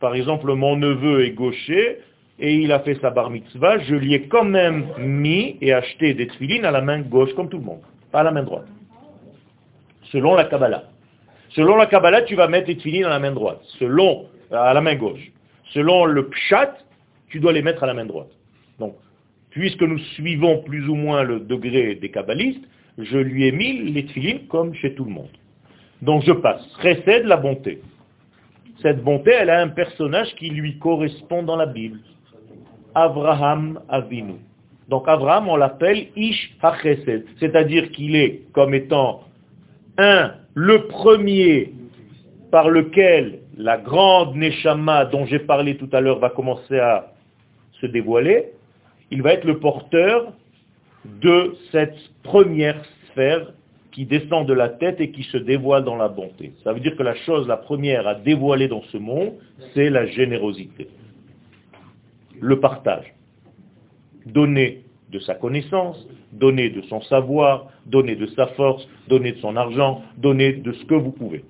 Par 0.00 0.14
exemple, 0.14 0.52
mon 0.54 0.76
neveu 0.76 1.26
est 1.26 1.32
gaucher, 1.32 1.98
et 2.38 2.54
il 2.54 2.72
a 2.72 2.80
fait 2.80 2.98
sa 3.02 3.10
bar 3.10 3.28
mitzvah, 3.28 3.78
je 3.80 3.94
lui 3.94 4.14
ai 4.14 4.22
quand 4.22 4.44
même 4.44 4.86
mis 4.98 5.58
et 5.60 5.74
acheté 5.74 6.14
des 6.14 6.26
tefilines 6.26 6.64
à 6.64 6.70
la 6.70 6.80
main 6.80 7.00
gauche, 7.00 7.32
comme 7.34 7.50
tout 7.50 7.58
le 7.58 7.64
monde, 7.64 7.82
pas 8.10 8.20
à 8.20 8.24
la 8.24 8.32
main 8.32 8.42
droite. 8.42 8.66
Selon 10.12 10.34
la 10.34 10.44
Kabbalah. 10.44 10.84
Selon 11.50 11.76
la 11.76 11.86
Kabbalah, 11.86 12.22
tu 12.22 12.36
vas 12.36 12.48
mettre 12.48 12.68
les 12.68 12.76
tefilines 12.78 13.04
à 13.04 13.10
la 13.10 13.18
main 13.18 13.32
droite, 13.32 13.60
selon, 13.78 14.24
à 14.50 14.72
la 14.72 14.80
main 14.80 14.94
gauche. 14.94 15.30
Selon 15.74 16.06
le 16.06 16.28
pshat, 16.28 16.74
tu 17.28 17.38
dois 17.38 17.52
les 17.52 17.62
mettre 17.62 17.84
à 17.84 17.86
la 17.86 17.94
main 17.94 18.06
droite. 18.06 18.30
Donc, 18.78 18.96
puisque 19.50 19.82
nous 19.82 19.98
suivons 19.98 20.62
plus 20.62 20.88
ou 20.88 20.94
moins 20.94 21.22
le 21.22 21.40
degré 21.40 21.94
des 21.94 22.10
kabbalistes, 22.10 22.64
je 22.98 23.18
lui 23.18 23.46
ai 23.46 23.52
mis 23.52 23.90
les 23.92 24.06
tefilines 24.06 24.46
comme 24.48 24.74
chez 24.74 24.94
tout 24.94 25.04
le 25.04 25.10
monde. 25.10 25.36
Donc 26.02 26.22
je 26.24 26.32
passe. 26.32 26.62
Récède 26.80 27.24
la 27.24 27.36
bonté. 27.36 27.80
Cette 28.82 29.02
bonté, 29.02 29.30
elle 29.30 29.50
a 29.50 29.60
un 29.60 29.68
personnage 29.68 30.34
qui 30.36 30.50
lui 30.50 30.78
correspond 30.78 31.42
dans 31.42 31.56
la 31.56 31.66
Bible. 31.66 32.00
Abraham 32.94 33.80
Avinu. 33.88 34.34
Donc 34.88 35.08
Abraham, 35.08 35.48
on 35.48 35.56
l'appelle 35.56 36.08
Ish 36.14 36.54
HaChesed, 36.62 37.24
c'est-à-dire 37.40 37.90
qu'il 37.90 38.14
est 38.16 38.42
comme 38.52 38.74
étant 38.74 39.22
un, 39.96 40.34
le 40.54 40.86
premier 40.88 41.72
par 42.50 42.68
lequel 42.68 43.40
la 43.56 43.78
grande 43.78 44.36
Neshama 44.36 45.06
dont 45.06 45.26
j'ai 45.26 45.38
parlé 45.38 45.76
tout 45.76 45.88
à 45.92 46.00
l'heure 46.00 46.18
va 46.18 46.30
commencer 46.30 46.78
à 46.78 47.12
se 47.80 47.86
dévoiler, 47.86 48.50
il 49.10 49.22
va 49.22 49.32
être 49.32 49.44
le 49.44 49.58
porteur 49.58 50.32
de 51.04 51.54
cette 51.70 51.98
première 52.22 52.82
sphère 53.10 53.52
qui 53.92 54.06
descend 54.06 54.46
de 54.46 54.54
la 54.54 54.68
tête 54.68 55.00
et 55.00 55.10
qui 55.12 55.22
se 55.24 55.36
dévoile 55.36 55.84
dans 55.84 55.96
la 55.96 56.08
bonté. 56.08 56.52
Ça 56.64 56.72
veut 56.72 56.80
dire 56.80 56.96
que 56.96 57.02
la 57.02 57.14
chose 57.14 57.46
la 57.46 57.56
première 57.56 58.06
à 58.08 58.14
dévoiler 58.14 58.68
dans 58.68 58.82
ce 58.84 58.96
monde, 58.96 59.34
c'est 59.74 59.90
la 59.90 60.06
générosité 60.06 60.88
le 62.40 62.60
partage. 62.60 63.14
Donner 64.26 64.82
de 65.10 65.18
sa 65.18 65.34
connaissance, 65.34 66.06
donner 66.32 66.70
de 66.70 66.82
son 66.82 67.00
savoir, 67.02 67.70
donner 67.86 68.16
de 68.16 68.26
sa 68.26 68.46
force, 68.48 68.86
donner 69.08 69.32
de 69.32 69.38
son 69.38 69.56
argent, 69.56 70.02
donner 70.16 70.52
de 70.52 70.72
ce 70.72 70.84
que 70.84 70.94
vous 70.94 71.12
pouvez. 71.12 71.44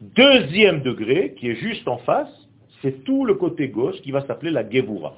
Deuxième 0.00 0.82
degré, 0.82 1.34
qui 1.36 1.48
est 1.48 1.56
juste 1.56 1.86
en 1.88 1.98
face, 1.98 2.30
c'est 2.82 3.04
tout 3.04 3.24
le 3.24 3.34
côté 3.34 3.68
gauche 3.68 4.00
qui 4.02 4.10
va 4.10 4.26
s'appeler 4.26 4.50
la 4.50 4.68
Gevura. 4.68 5.16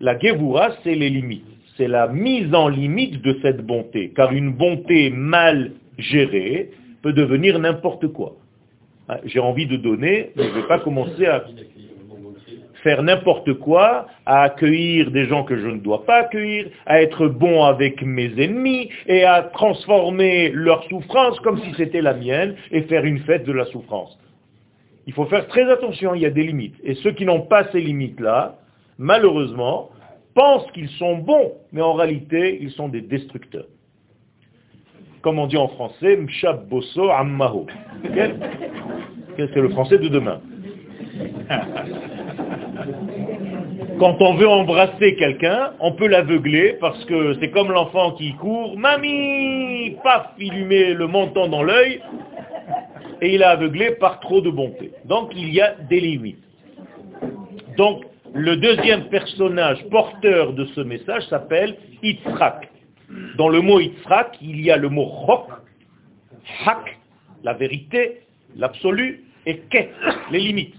La 0.00 0.18
Gevura, 0.18 0.70
c'est 0.84 0.94
les 0.94 1.08
limites. 1.08 1.44
C'est 1.76 1.88
la 1.88 2.08
mise 2.08 2.54
en 2.54 2.68
limite 2.68 3.22
de 3.22 3.38
cette 3.42 3.64
bonté. 3.64 4.12
Car 4.14 4.32
une 4.32 4.52
bonté 4.52 5.10
mal 5.10 5.72
gérée 5.98 6.70
peut 7.02 7.12
devenir 7.12 7.58
n'importe 7.58 8.08
quoi. 8.08 8.36
Ah, 9.08 9.20
j'ai 9.24 9.40
envie 9.40 9.66
de 9.66 9.76
donner, 9.76 10.32
mais 10.36 10.44
je 10.44 10.48
ne 10.48 10.54
vais 10.54 10.66
pas 10.66 10.80
commencer 10.80 11.26
à 11.26 11.44
faire 12.82 13.02
n'importe 13.02 13.54
quoi, 13.54 14.06
à 14.26 14.42
accueillir 14.42 15.10
des 15.10 15.24
gens 15.24 15.44
que 15.44 15.56
je 15.56 15.66
ne 15.66 15.78
dois 15.78 16.04
pas 16.04 16.18
accueillir, 16.18 16.66
à 16.86 17.02
être 17.02 17.26
bon 17.26 17.64
avec 17.64 18.02
mes 18.02 18.30
ennemis 18.40 18.90
et 19.06 19.24
à 19.24 19.42
transformer 19.42 20.50
leur 20.50 20.84
souffrance 20.84 21.40
comme 21.40 21.60
si 21.62 21.74
c'était 21.76 22.02
la 22.02 22.14
mienne 22.14 22.54
et 22.70 22.82
faire 22.82 23.04
une 23.04 23.20
fête 23.20 23.44
de 23.44 23.52
la 23.52 23.64
souffrance. 23.66 24.16
Il 25.06 25.12
faut 25.14 25.26
faire 25.26 25.46
très 25.48 25.70
attention, 25.70 26.14
il 26.14 26.22
y 26.22 26.26
a 26.26 26.30
des 26.30 26.42
limites. 26.42 26.76
Et 26.84 26.94
ceux 26.94 27.12
qui 27.12 27.24
n'ont 27.24 27.42
pas 27.42 27.64
ces 27.72 27.80
limites-là, 27.80 28.58
malheureusement, 28.98 29.90
pensent 30.34 30.70
qu'ils 30.72 30.90
sont 30.90 31.18
bons, 31.18 31.52
mais 31.72 31.82
en 31.82 31.94
réalité, 31.94 32.58
ils 32.60 32.70
sont 32.70 32.88
des 32.88 33.00
destructeurs. 33.00 33.66
Comme 35.22 35.38
on 35.38 35.46
dit 35.46 35.56
en 35.56 35.68
français, 35.68 36.16
mshab 36.16 36.68
bosso 36.68 37.10
ammaho. 37.10 37.66
C'est 39.36 39.56
le 39.56 39.68
français 39.70 39.98
de 39.98 40.08
demain? 40.08 40.40
Quand 43.98 44.20
on 44.20 44.34
veut 44.34 44.48
embrasser 44.48 45.16
quelqu'un, 45.16 45.72
on 45.80 45.92
peut 45.92 46.06
l'aveugler 46.06 46.76
parce 46.80 47.02
que 47.06 47.34
c'est 47.40 47.50
comme 47.50 47.72
l'enfant 47.72 48.12
qui 48.12 48.34
court, 48.34 48.76
mamie, 48.76 49.96
paf, 50.04 50.32
il 50.38 50.52
lui 50.52 50.64
met 50.64 50.92
le 50.92 51.06
menton 51.06 51.48
dans 51.48 51.62
l'œil 51.62 52.02
et 53.22 53.34
il 53.34 53.40
est 53.40 53.44
aveuglé 53.44 53.92
par 53.92 54.20
trop 54.20 54.42
de 54.42 54.50
bonté. 54.50 54.92
Donc 55.06 55.32
il 55.34 55.52
y 55.52 55.62
a 55.62 55.74
des 55.88 56.00
limites. 56.00 56.44
Donc 57.78 58.04
le 58.36 58.56
deuxième 58.56 59.08
personnage 59.08 59.82
porteur 59.88 60.52
de 60.52 60.66
ce 60.66 60.82
message 60.82 61.26
s'appelle 61.28 61.76
Yitzhak. 62.02 62.70
Dans 63.38 63.48
le 63.48 63.62
mot 63.62 63.80
Yitzhak, 63.80 64.36
il 64.42 64.60
y 64.60 64.70
a 64.70 64.76
le 64.76 64.90
mot 64.90 65.10
Chok, 65.26 65.48
Hak, 66.66 66.98
la 67.42 67.54
vérité, 67.54 68.20
l'absolu, 68.54 69.24
et 69.46 69.60
Ket, 69.70 69.90
les 70.30 70.40
limites 70.40 70.74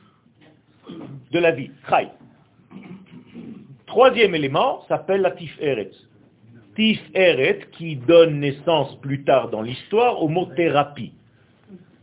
de 1.31 1.39
la 1.39 1.51
vie, 1.51 1.71
Chai. 1.89 2.09
Troisième 3.87 4.35
élément 4.35 4.83
s'appelle 4.87 5.21
la 5.21 5.31
Tif 5.31 5.57
Eret. 5.59 5.91
Tif 6.75 7.01
Eret 7.15 7.61
qui 7.71 7.95
donne 7.95 8.39
naissance 8.39 8.99
plus 9.01 9.23
tard 9.23 9.49
dans 9.49 9.63
l'histoire 9.63 10.21
au 10.21 10.27
mot 10.27 10.45
thérapie. 10.55 11.13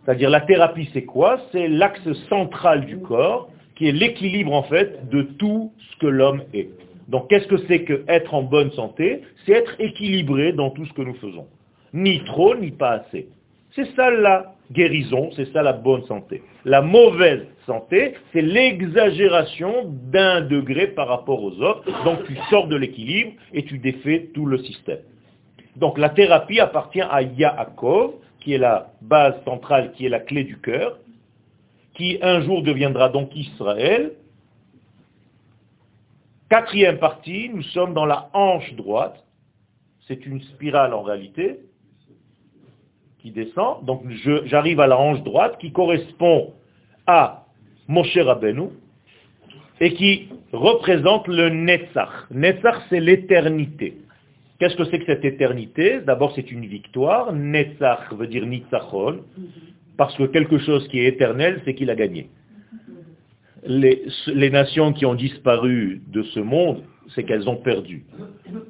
C'est-à-dire 0.05 0.31
la 0.31 0.41
thérapie 0.41 0.91
c'est 0.93 1.05
quoi? 1.05 1.39
C'est 1.53 1.69
l'axe 1.69 2.13
central 2.29 2.87
du 2.87 2.99
corps 2.99 3.51
qui 3.77 3.89
est 3.89 3.93
l'équilibre 3.93 4.53
en 4.53 4.63
fait 4.65 5.09
de 5.09 5.23
tout 5.23 5.73
ce 5.79 5.97
que 5.99 6.07
l'homme 6.07 6.43
est. 6.53 6.69
Donc 7.09 7.29
qu'est-ce 7.29 7.47
que 7.47 7.59
c'est 7.69 7.85
que 7.85 8.05
être 8.09 8.35
en 8.35 8.43
bonne 8.43 8.71
santé? 8.73 9.23
C'est 9.45 9.53
être 9.53 9.75
équilibré 9.79 10.53
dans 10.53 10.71
tout 10.71 10.87
ce 10.87 10.93
que 10.93 11.03
nous 11.03 11.15
faisons. 11.15 11.47
Ni 11.93 12.25
trop, 12.25 12.55
ni 12.57 12.71
pas 12.71 12.93
assez. 12.93 13.29
C'est 13.75 13.95
ça 13.95 14.11
la 14.11 14.55
guérison, 14.73 15.31
c'est 15.37 15.53
ça 15.53 15.63
la 15.63 15.73
bonne 15.73 16.05
santé. 16.05 16.43
La 16.65 16.81
mauvaise 16.81 17.47
santé, 17.67 18.15
c'est 18.33 18.41
l'exagération 18.41 19.93
d'un 20.11 20.41
degré 20.41 20.87
par 20.89 21.09
rapport 21.09 21.43
aux 21.43 21.61
autres. 21.61 21.85
Donc 22.05 22.25
tu 22.27 22.37
sors 22.51 22.69
de 22.69 22.77
l'équilibre 22.77 23.33
et 23.53 23.65
tu 23.65 23.79
défais 23.79 24.31
tout 24.33 24.47
le 24.47 24.59
système. 24.59 25.01
Donc 25.77 25.99
la 25.99 26.09
thérapie 26.09 26.61
appartient 26.61 27.03
à 27.03 27.23
Yaakov, 27.23 28.13
qui 28.41 28.55
est 28.55 28.59
la 28.59 28.93
base 29.03 29.35
centrale, 29.45 29.93
qui 29.93 30.07
est 30.07 30.11
la 30.11 30.21
clé 30.21 30.45
du 30.45 30.59
cœur, 30.59 30.99
qui 31.95 32.19
un 32.23 32.41
jour 32.43 32.63
deviendra 32.63 33.09
donc 33.09 33.35
Israël. 33.35 34.13
Quatrième 36.51 36.99
partie, 36.99 37.49
nous 37.49 37.63
sommes 37.63 37.95
dans 37.95 38.07
la 38.07 38.29
hanche 38.33 38.75
droite. 38.75 39.25
C'est 40.07 40.27
une 40.27 40.41
spirale 40.43 40.93
en 40.93 41.03
réalité 41.03 41.61
qui 43.21 43.31
descend. 43.31 43.85
Donc 43.85 44.03
j'arrive 44.45 44.81
à 44.81 44.87
la 44.87 44.99
hanche 44.99 45.23
droite 45.23 45.57
qui 45.59 45.73
correspond 45.73 46.53
à 47.07 47.47
Moshe 47.89 48.17
Rabbeinu 48.17 48.69
et 49.81 49.95
qui 49.95 50.29
représente 50.53 51.27
le 51.29 51.49
Netzach. 51.49 52.31
Netzach, 52.31 52.83
c'est 52.91 53.01
l'éternité. 53.01 53.97
Qu'est-ce 54.59 54.77
que 54.77 54.85
c'est 54.85 54.99
que 55.01 55.07
cette 55.07 55.25
éternité? 55.25 56.01
D'abord, 56.01 56.33
c'est 56.35 56.51
une 56.53 56.67
victoire. 56.67 57.33
Netzach 57.33 58.13
veut 58.13 58.27
dire 58.27 58.47
Nitzachon. 58.47 59.21
Parce 59.97 60.17
que 60.17 60.25
quelque 60.25 60.59
chose 60.59 60.87
qui 60.89 61.01
est 61.01 61.07
éternel, 61.07 61.61
c'est 61.65 61.75
qu'il 61.75 61.91
a 61.91 61.95
gagné. 61.95 62.29
Les, 63.67 64.51
nations 64.51 64.93
qui 64.93 65.07
ont 65.07 65.15
disparu 65.15 66.03
de 66.09 66.23
ce 66.23 66.41
monde, 66.41 66.83
c'est 67.15 67.23
qu'elles 67.23 67.49
ont 67.49 67.57
perdu. 67.57 68.05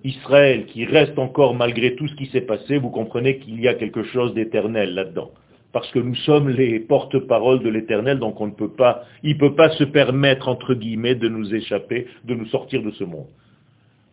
Israël, 0.04 0.66
qui 0.66 0.84
reste 0.84 1.18
encore 1.18 1.54
malgré 1.54 1.96
tout 1.96 2.06
ce 2.06 2.14
qui 2.14 2.26
s'est 2.26 2.42
passé, 2.42 2.78
vous 2.78 2.90
comprenez 2.90 3.38
qu'il 3.38 3.60
y 3.60 3.68
a 3.68 3.74
quelque 3.74 4.04
chose 4.04 4.34
d'éternel 4.34 4.94
là-dedans. 4.94 5.30
Parce 5.72 5.90
que 5.90 5.98
nous 5.98 6.14
sommes 6.14 6.50
les 6.50 6.78
porte-paroles 6.78 7.62
de 7.62 7.68
l'éternel, 7.68 8.20
donc 8.20 8.36
il 8.40 8.46
ne 8.46 9.34
peut 9.34 9.54
pas 9.54 9.70
se 9.70 9.84
permettre, 9.84 10.48
entre 10.48 10.74
guillemets, 10.74 11.16
de 11.16 11.28
nous 11.28 11.52
échapper, 11.52 12.06
de 12.24 12.34
nous 12.34 12.46
sortir 12.46 12.82
de 12.82 12.92
ce 12.92 13.02
monde. 13.02 13.26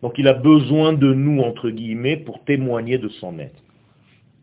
Donc 0.02 0.14
il 0.18 0.26
a 0.26 0.34
besoin 0.34 0.92
de 0.92 1.12
nous, 1.14 1.40
entre 1.40 1.70
guillemets, 1.70 2.16
pour 2.16 2.44
témoigner 2.44 2.98
de 2.98 3.08
son 3.08 3.38
être. 3.38 3.62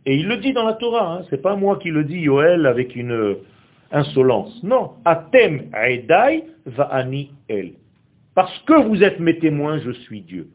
Et 0.06 0.16
il 0.16 0.28
le 0.28 0.38
dit 0.38 0.54
dans 0.54 0.66
la 0.66 0.74
Torah, 0.74 1.18
hein. 1.18 1.26
c'est 1.30 1.42
pas 1.42 1.56
moi 1.56 1.78
qui 1.78 1.90
le 1.90 2.04
dis, 2.04 2.20
Yoel, 2.20 2.66
avec 2.66 2.96
une 2.96 3.12
euh, 3.12 3.36
insolence. 3.92 4.64
Non, 4.64 4.92
Atem 5.06 5.70
Aedai 5.74 6.46
Va'ani 6.66 7.32
El. 7.48 7.74
Parce 8.36 8.58
que 8.60 8.82
vous 8.88 9.04
êtes 9.04 9.20
mes 9.20 9.38
témoins, 9.40 9.80
je 9.80 9.92
suis 9.92 10.22
Dieu. 10.22 10.48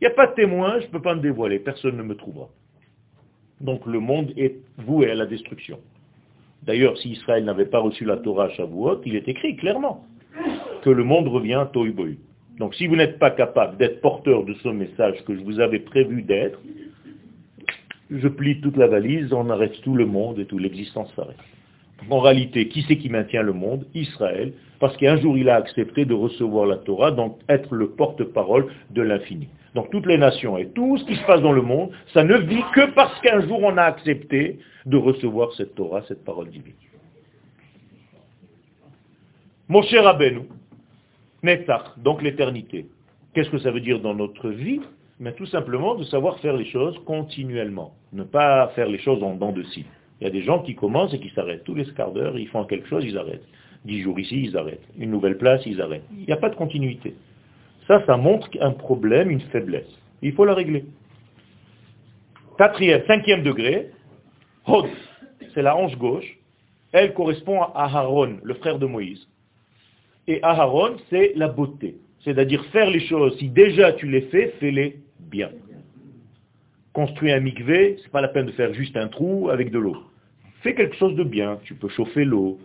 Il 0.00 0.06
n'y 0.06 0.12
a 0.12 0.14
pas 0.14 0.26
de 0.26 0.34
témoin, 0.34 0.80
je 0.80 0.86
ne 0.86 0.90
peux 0.90 1.02
pas 1.02 1.14
me 1.14 1.20
dévoiler, 1.20 1.58
personne 1.58 1.96
ne 1.96 2.02
me 2.02 2.16
trouvera. 2.16 2.48
Donc 3.60 3.86
le 3.86 4.00
monde 4.00 4.32
est 4.36 4.56
voué 4.78 5.10
à 5.10 5.14
la 5.14 5.26
destruction. 5.26 5.78
D'ailleurs, 6.62 6.96
si 6.98 7.10
Israël 7.10 7.44
n'avait 7.44 7.66
pas 7.66 7.78
reçu 7.78 8.04
la 8.04 8.16
Torah 8.16 8.46
à 8.46 8.50
Shavuot, 8.50 9.02
il 9.04 9.16
est 9.16 9.28
écrit 9.28 9.56
clairement 9.56 10.04
que 10.82 10.90
le 10.90 11.04
monde 11.04 11.28
revient 11.28 11.54
à 11.54 11.66
Tohubohu. 11.66 12.18
Donc 12.58 12.74
si 12.74 12.86
vous 12.86 12.96
n'êtes 12.96 13.18
pas 13.18 13.30
capable 13.30 13.76
d'être 13.76 14.00
porteur 14.00 14.44
de 14.44 14.54
ce 14.54 14.68
message 14.68 15.24
que 15.24 15.36
je 15.36 15.42
vous 15.42 15.60
avais 15.60 15.80
prévu 15.80 16.22
d'être, 16.22 16.58
je 18.18 18.28
plie 18.28 18.60
toute 18.60 18.76
la 18.76 18.86
valise, 18.86 19.32
on 19.32 19.48
arrête 19.50 19.80
tout 19.82 19.94
le 19.94 20.06
monde 20.06 20.38
et 20.38 20.46
toute 20.46 20.60
l'existence 20.60 21.12
s'arrête. 21.14 21.36
En 22.10 22.20
réalité, 22.20 22.68
qui 22.68 22.84
c'est 22.88 22.96
qui 22.96 23.08
maintient 23.08 23.42
le 23.42 23.52
monde? 23.52 23.86
Israël, 23.94 24.52
parce 24.80 24.96
qu'un 24.96 25.16
jour 25.16 25.38
il 25.38 25.48
a 25.48 25.54
accepté 25.56 26.04
de 26.04 26.14
recevoir 26.14 26.66
la 26.66 26.76
Torah, 26.76 27.12
donc 27.12 27.38
être 27.48 27.74
le 27.74 27.90
porte-parole 27.90 28.66
de 28.90 29.02
l'infini. 29.02 29.48
Donc 29.74 29.90
toutes 29.90 30.06
les 30.06 30.18
nations 30.18 30.58
et 30.58 30.66
tout 30.68 30.98
ce 30.98 31.04
qui 31.04 31.16
se 31.16 31.24
passe 31.24 31.40
dans 31.40 31.52
le 31.52 31.62
monde, 31.62 31.90
ça 32.12 32.24
ne 32.24 32.36
vit 32.36 32.62
que 32.74 32.92
parce 32.92 33.18
qu'un 33.20 33.40
jour 33.46 33.60
on 33.62 33.76
a 33.76 33.84
accepté 33.84 34.58
de 34.84 34.96
recevoir 34.96 35.52
cette 35.54 35.74
Torah, 35.74 36.02
cette 36.08 36.24
parole 36.24 36.48
divine. 36.50 36.74
Mon 39.68 39.82
cher 39.82 40.04
Rabbeinu, 40.04 40.42
Netzach, 41.42 41.98
donc 41.98 42.20
l'éternité. 42.20 42.86
Qu'est-ce 43.32 43.48
que 43.48 43.58
ça 43.58 43.70
veut 43.70 43.80
dire 43.80 44.00
dans 44.00 44.14
notre 44.14 44.50
vie? 44.50 44.80
Mais 45.22 45.32
Tout 45.34 45.46
simplement 45.46 45.94
de 45.94 46.02
savoir 46.02 46.40
faire 46.40 46.56
les 46.56 46.64
choses 46.64 46.98
continuellement. 47.06 47.94
Ne 48.12 48.24
pas 48.24 48.66
faire 48.74 48.88
les 48.88 48.98
choses 48.98 49.22
en 49.22 49.36
dents 49.36 49.52
de 49.52 49.62
scie. 49.62 49.86
Il 50.20 50.24
y 50.24 50.26
a 50.26 50.30
des 50.30 50.42
gens 50.42 50.58
qui 50.64 50.74
commencent 50.74 51.14
et 51.14 51.20
qui 51.20 51.30
s'arrêtent. 51.30 51.62
Tous 51.62 51.76
les 51.76 51.84
quarts 51.94 52.10
d'heure, 52.10 52.36
ils 52.36 52.48
font 52.48 52.64
quelque 52.64 52.88
chose, 52.88 53.04
ils 53.04 53.16
arrêtent. 53.16 53.46
Dix 53.84 54.02
jours 54.02 54.18
ici, 54.18 54.42
ils 54.42 54.56
arrêtent. 54.56 54.82
Une 54.98 55.12
nouvelle 55.12 55.38
place, 55.38 55.62
ils 55.64 55.80
arrêtent. 55.80 56.02
Il 56.10 56.26
n'y 56.26 56.32
a 56.32 56.38
pas 56.38 56.48
de 56.48 56.56
continuité. 56.56 57.14
Ça, 57.86 58.04
ça 58.04 58.16
montre 58.16 58.48
un 58.60 58.72
problème, 58.72 59.30
une 59.30 59.42
faiblesse. 59.52 59.86
Il 60.22 60.32
faut 60.32 60.44
la 60.44 60.54
régler. 60.54 60.86
Quatrième, 62.58 63.04
cinquième 63.06 63.44
degré, 63.44 63.90
Hod, 64.66 64.86
c'est 65.54 65.62
la 65.62 65.76
hanche 65.76 65.96
gauche. 65.98 66.36
Elle 66.90 67.14
correspond 67.14 67.62
à 67.62 67.84
Aharon, 67.84 68.38
le 68.42 68.54
frère 68.54 68.80
de 68.80 68.86
Moïse. 68.86 69.28
Et 70.26 70.42
Aharon, 70.42 70.96
c'est 71.10 71.32
la 71.36 71.46
beauté. 71.46 71.94
C'est-à-dire 72.24 72.64
faire 72.66 72.90
les 72.90 73.06
choses, 73.06 73.38
si 73.38 73.48
déjà 73.48 73.92
tu 73.92 74.08
les 74.08 74.22
fais, 74.22 74.54
fais-les 74.58 75.01
bien. 75.30 75.50
Construire 76.92 77.36
un 77.36 77.40
mikvé, 77.40 77.96
c'est 78.02 78.10
pas 78.10 78.20
la 78.20 78.28
peine 78.28 78.46
de 78.46 78.52
faire 78.52 78.74
juste 78.74 78.96
un 78.96 79.08
trou 79.08 79.48
avec 79.50 79.70
de 79.70 79.78
l'eau. 79.78 79.96
Fais 80.62 80.74
quelque 80.74 80.96
chose 80.96 81.16
de 81.16 81.24
bien. 81.24 81.58
Tu 81.64 81.74
peux 81.74 81.88
chauffer 81.88 82.24
l'eau, 82.24 82.58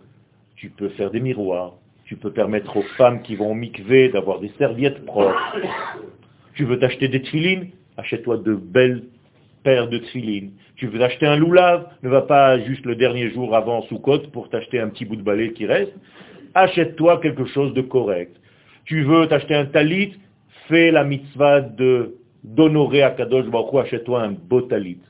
tu 0.56 0.68
peux 0.70 0.90
faire 0.90 1.10
des 1.10 1.20
miroirs, 1.20 1.74
tu 2.04 2.16
peux 2.16 2.32
permettre 2.32 2.76
aux 2.76 2.82
femmes 2.96 3.22
qui 3.22 3.36
vont 3.36 3.50
au 3.50 3.54
mikvé 3.54 4.08
d'avoir 4.08 4.40
des 4.40 4.50
serviettes 4.58 5.04
propres. 5.04 5.56
Tu 6.54 6.64
veux 6.64 6.78
t'acheter 6.78 7.08
des 7.08 7.22
trilines? 7.22 7.68
Achète-toi 7.96 8.38
de 8.38 8.54
belles 8.54 9.04
paires 9.62 9.88
de 9.88 9.98
trilines. 9.98 10.52
Tu 10.76 10.86
veux 10.86 11.02
acheter 11.02 11.26
un 11.26 11.36
loulave? 11.36 11.88
Ne 12.02 12.08
va 12.08 12.22
pas 12.22 12.58
juste 12.60 12.84
le 12.86 12.96
dernier 12.96 13.30
jour 13.30 13.56
avant 13.56 13.82
sous 13.82 13.98
côte 13.98 14.30
pour 14.30 14.48
t'acheter 14.48 14.78
un 14.78 14.88
petit 14.88 15.04
bout 15.04 15.16
de 15.16 15.22
balai 15.22 15.52
qui 15.52 15.66
reste. 15.66 15.92
Achète-toi 16.54 17.20
quelque 17.20 17.46
chose 17.46 17.74
de 17.74 17.80
correct. 17.80 18.36
Tu 18.84 19.02
veux 19.02 19.26
t'acheter 19.26 19.54
un 19.54 19.66
talit? 19.66 20.16
Fais 20.68 20.90
la 20.90 21.04
mitzvah 21.04 21.60
de 21.60 22.17
d'honorer 22.44 23.02
à 23.02 23.10
Kadosh 23.10 23.46
Baruch 23.46 23.74
achète-toi 23.74 24.22
un 24.22 24.32
beau 24.32 24.62
talit. 24.62 25.00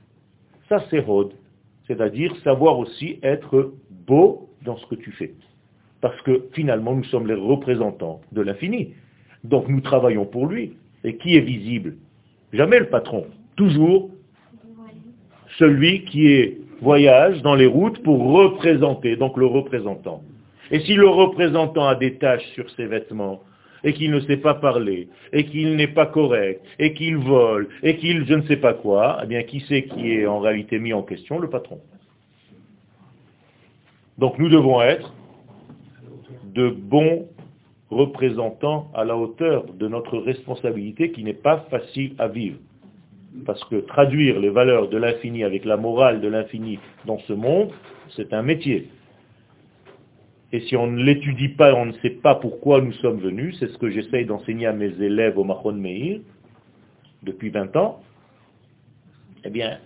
Ça 0.69 0.83
c'est 0.91 1.05
Hod. 1.07 1.33
C'est-à-dire 1.87 2.35
savoir 2.45 2.79
aussi 2.79 3.19
être 3.23 3.73
beau 4.07 4.51
dans 4.65 4.77
ce 4.77 4.87
que 4.87 4.95
tu 4.95 5.13
fais. 5.13 5.35
Parce 6.01 6.21
que 6.23 6.47
finalement, 6.53 6.95
nous 6.95 7.05
sommes 7.05 7.27
les 7.27 7.35
représentants 7.35 8.21
de 8.33 8.43
l'infini. 8.43 8.95
Donc 9.45 9.69
nous 9.69 9.81
travaillons 9.81 10.27
pour 10.27 10.47
lui. 10.47 10.77
Et 11.05 11.17
qui 11.17 11.37
est 11.37 11.41
visible? 11.41 11.97
Jamais 12.53 12.79
le 12.79 12.89
patron. 12.89 13.27
Toujours 13.57 14.11
celui 15.59 16.05
qui 16.05 16.29
est 16.29 16.59
voyage 16.81 17.43
dans 17.43 17.55
les 17.55 17.67
routes 17.67 18.03
pour 18.03 18.33
représenter, 18.33 19.17
donc 19.17 19.37
le 19.37 19.47
représentant. 19.47 20.23
Et 20.71 20.81
si 20.81 20.95
le 20.95 21.09
représentant 21.09 21.89
a 21.89 21.95
des 21.95 22.17
taches 22.17 22.47
sur 22.55 22.71
ses 22.73 22.87
vêtements, 22.87 23.41
et 23.85 23.93
qu'il 23.93 24.11
ne 24.11 24.21
sait 24.21 24.37
pas 24.37 24.55
parler, 24.55 25.09
et 25.33 25.45
qu'il 25.45 25.77
n'est 25.77 25.89
pas 25.89 26.07
correct, 26.07 26.65
et 26.79 26.95
qu'il 26.95 27.17
vole, 27.17 27.69
et 27.83 27.97
qu'il 27.97 28.27
je 28.27 28.35
ne 28.35 28.43
sais 28.43 28.57
pas 28.57 28.75
quoi, 28.75 29.19
eh 29.23 29.27
bien 29.27 29.43
qui 29.43 29.65
c'est 29.69 29.85
qui 29.85 30.13
est 30.13 30.27
en 30.27 30.41
réalité 30.41 30.79
mis 30.79 30.93
en 30.93 31.03
question? 31.03 31.39
Le 31.39 31.49
patron. 31.49 31.81
Donc 34.19 34.39
nous 34.39 34.49
devons 34.49 34.83
être 34.83 35.13
de 36.55 36.71
bons 36.71 37.29
représentants 37.91 38.91
à 38.95 39.05
la 39.05 39.17
hauteur 39.17 39.65
de 39.73 39.89
notre 39.89 40.19
responsabilité 40.19 41.13
qui 41.13 41.25
n'est 41.25 41.33
pas 41.33 41.67
facile 41.71 42.15
à 42.19 42.29
vivre. 42.29 42.59
Parce 43.47 43.63
que 43.65 43.77
traduire 43.77 44.41
les 44.41 44.51
valeurs 44.51 44.89
de 44.89 44.97
l'infini 44.97 45.45
avec 45.45 45.65
la 45.65 45.77
morale 45.77 46.21
de 46.21 46.29
l'infini 46.29 46.79
dans 47.07 47.19
ce 47.21 47.33
monde, 47.33 47.71
c'est 48.17 48.33
un 48.33 48.43
métier. 48.43 48.89
Et 50.53 50.61
si 50.61 50.77
on 50.77 50.87
ne 50.87 51.03
l'étudie 51.03 51.49
pas, 51.49 51.75
on 51.75 51.87
ne 51.87 51.93
sait 51.95 52.11
pas 52.11 52.35
pourquoi 52.35 52.81
nous 52.81 52.93
sommes 52.95 53.21
venus, 53.21 53.57
c'est 53.59 53.69
ce 53.69 53.77
que 53.77 53.91
j'essaye 53.91 54.25
d'enseigner 54.25 54.67
à 54.67 54.73
mes 54.73 54.93
élèves 55.01 55.39
au 55.39 55.45
Mahon 55.45 55.73
Meir 55.73 56.21
depuis 57.23 57.51
20 57.51 57.77
ans, 57.77 58.01
eh 59.45 59.51
bien, 59.51 59.79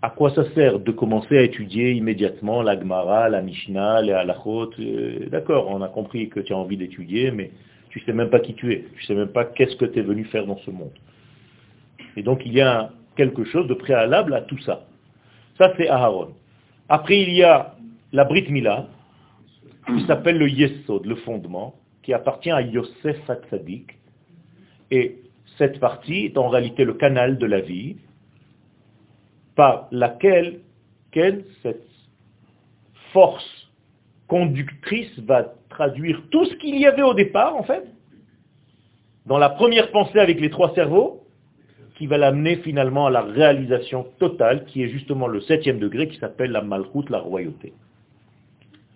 à 0.00 0.10
quoi 0.10 0.30
ça 0.30 0.44
sert 0.54 0.78
de 0.78 0.92
commencer 0.92 1.36
à 1.36 1.42
étudier 1.42 1.92
immédiatement 1.92 2.62
la 2.62 2.78
Gemara, 2.78 3.28
la 3.28 3.42
Mishnah, 3.42 4.02
les 4.02 4.12
Halachot 4.12 4.70
euh, 4.78 5.28
D'accord, 5.28 5.68
on 5.68 5.82
a 5.82 5.88
compris 5.88 6.28
que 6.28 6.40
tu 6.40 6.52
as 6.52 6.56
envie 6.56 6.76
d'étudier, 6.76 7.30
mais 7.30 7.50
tu 7.90 8.00
ne 8.00 8.04
sais 8.04 8.12
même 8.12 8.30
pas 8.30 8.40
qui 8.40 8.54
tu 8.54 8.72
es, 8.72 8.84
tu 8.94 9.02
ne 9.02 9.06
sais 9.06 9.14
même 9.14 9.32
pas 9.32 9.44
qu'est-ce 9.44 9.76
que 9.76 9.86
tu 9.86 9.98
es 9.98 10.02
venu 10.02 10.24
faire 10.24 10.46
dans 10.46 10.58
ce 10.58 10.70
monde. 10.70 10.92
Et 12.16 12.22
donc 12.22 12.42
il 12.46 12.52
y 12.52 12.60
a 12.60 12.90
quelque 13.16 13.44
chose 13.44 13.66
de 13.66 13.74
préalable 13.74 14.34
à 14.34 14.42
tout 14.42 14.58
ça. 14.60 14.86
Ça 15.58 15.72
c'est 15.76 15.88
Aharon. 15.88 16.28
Après 16.88 17.18
il 17.20 17.32
y 17.34 17.42
a 17.42 17.74
la 18.12 18.24
Brit 18.24 18.46
Mila, 18.50 18.86
qui 19.88 20.06
s'appelle 20.06 20.38
le 20.38 20.48
Yesod, 20.48 21.06
le 21.06 21.16
fondement, 21.16 21.74
qui 22.02 22.12
appartient 22.12 22.50
à 22.50 22.62
Yosef 22.62 23.28
Hatzadik. 23.28 23.98
Et 24.90 25.16
cette 25.56 25.80
partie 25.80 26.26
est 26.26 26.38
en 26.38 26.48
réalité 26.48 26.84
le 26.84 26.94
canal 26.94 27.38
de 27.38 27.46
la 27.46 27.60
vie, 27.60 27.96
par 29.56 29.88
laquelle 29.90 30.60
cette 31.62 31.88
force 33.12 33.68
conductrice 34.28 35.18
va 35.20 35.54
traduire 35.68 36.22
tout 36.30 36.44
ce 36.44 36.54
qu'il 36.56 36.78
y 36.78 36.86
avait 36.86 37.02
au 37.02 37.14
départ, 37.14 37.56
en 37.56 37.64
fait, 37.64 37.84
dans 39.26 39.38
la 39.38 39.48
première 39.48 39.90
pensée 39.90 40.18
avec 40.18 40.40
les 40.40 40.50
trois 40.50 40.74
cerveaux, 40.74 41.24
qui 41.96 42.06
va 42.06 42.16
l'amener 42.16 42.56
finalement 42.56 43.06
à 43.06 43.10
la 43.10 43.22
réalisation 43.22 44.06
totale, 44.20 44.64
qui 44.66 44.84
est 44.84 44.88
justement 44.88 45.26
le 45.26 45.40
septième 45.40 45.80
degré, 45.80 46.08
qui 46.08 46.18
s'appelle 46.18 46.52
la 46.52 46.62
malchoute, 46.62 47.10
la 47.10 47.18
royauté, 47.18 47.72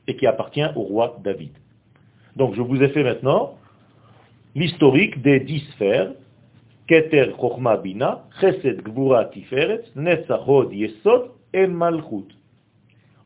et 0.06 0.16
qui 0.16 0.26
appartient 0.26 0.64
au 0.76 0.82
roi 0.82 1.18
David. 1.22 1.52
Donc 2.36 2.54
je 2.54 2.62
vous 2.62 2.82
ai 2.82 2.88
fait 2.88 3.04
maintenant 3.04 3.54
l'historique 4.54 5.22
des 5.22 5.40
dix 5.40 5.60
sphères 5.72 6.12
Keter 6.86 7.32
Chochma 7.40 7.76
Bina, 7.76 8.24
Chesed 8.40 8.82
Gvura 8.82 9.26
Tiferet, 9.26 9.82
Netzachod 9.96 10.72
Yesod 10.72 11.30
et 11.54 11.66
Malchut. 11.66 12.28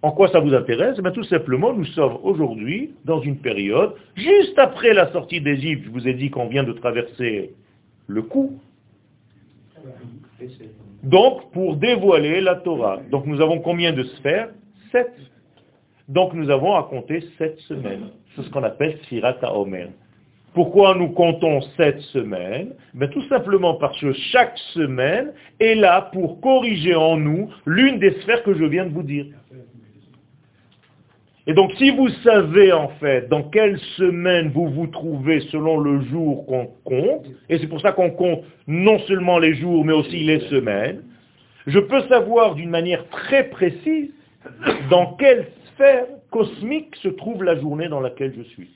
En 0.03 0.13
quoi 0.13 0.29
ça 0.29 0.41
vous 0.41 0.55
intéresse? 0.55 1.01
Eh 1.05 1.13
Tout 1.13 1.25
simplement, 1.25 1.73
nous 1.73 1.87
sommes 1.87 2.19
aujourd'hui 2.23 2.95
dans 3.05 3.21
une 3.21 3.39
période, 3.39 3.95
juste 4.15 4.59
après 4.59 4.93
la 4.93 5.11
sortie 5.11 5.41
d'Égypte, 5.41 5.85
je 5.87 5.91
vous 5.91 6.07
ai 6.07 6.15
dit 6.15 6.31
qu'on 6.31 6.47
vient 6.47 6.65
de 6.65 6.73
traverser 6.73 7.55
le 8.07 8.23
coup. 8.23 8.61
Donc, 11.03 11.51
pour 11.53 11.77
dévoiler 11.77 12.41
la 12.41 12.57
Torah. 12.57 13.01
Donc, 13.11 13.27
nous 13.27 13.41
avons 13.41 13.59
combien 13.61 13.93
de 13.93 14.05
sphères? 14.05 14.51
Sept. 14.93 15.13
Donc, 16.09 16.35
nous 16.35 16.51
avons 16.51 16.77
à 16.77 16.85
compter 16.85 17.25
sept 17.39 17.59
semaines. 17.61 18.11
C'est 18.35 18.43
ce 18.43 18.51
qu'on 18.51 18.63
appelle 18.63 18.99
Sirata 19.09 19.53
Omer. 19.55 19.89
Pourquoi 20.55 20.95
nous 20.95 21.09
comptons 21.09 21.61
sept 21.77 22.01
semaines? 22.13 22.73
Ben, 22.95 23.11
Tout 23.11 23.23
simplement 23.29 23.75
parce 23.75 24.01
que 24.01 24.13
chaque 24.13 24.57
semaine 24.73 25.33
est 25.61 25.75
là 25.75 26.09
pour 26.13 26.41
corriger 26.41 26.95
en 26.95 27.19
nous 27.19 27.51
l'une 27.67 27.99
des 27.99 28.13
sphères 28.23 28.43
que 28.43 28.55
je 28.55 28.65
viens 28.65 28.87
de 28.87 28.93
vous 28.95 29.03
dire. 29.03 29.27
Et 31.47 31.55
donc 31.55 31.73
si 31.75 31.91
vous 31.91 32.09
savez 32.25 32.73
en 32.73 32.89
fait 33.01 33.29
dans 33.29 33.43
quelle 33.43 33.79
semaine 33.97 34.49
vous 34.49 34.69
vous 34.69 34.87
trouvez 34.87 35.41
selon 35.53 35.79
le 35.79 36.01
jour 36.07 36.45
qu'on 36.47 36.71
compte, 36.85 37.27
et 37.49 37.59
c'est 37.59 37.69
pour 37.69 37.81
ça 37.81 37.93
qu'on 37.93 38.11
compte 38.11 38.43
non 38.67 38.99
seulement 39.01 39.39
les 39.39 39.55
jours 39.55 39.85
mais 39.85 39.93
aussi 39.93 40.21
les 40.25 40.41
semaines, 40.49 41.03
je 41.67 41.79
peux 41.79 42.01
savoir 42.09 42.55
d'une 42.55 42.71
manière 42.71 43.07
très 43.11 43.45
précise 43.51 44.11
dans 44.91 45.15
quelle 45.15 45.47
cosmique 46.31 46.97
se 46.97 47.09
trouve 47.09 47.43
la 47.45 47.59
journée 47.59 47.89
dans 47.89 48.01
laquelle 48.01 48.35
je 48.37 48.43
suis. 48.43 48.71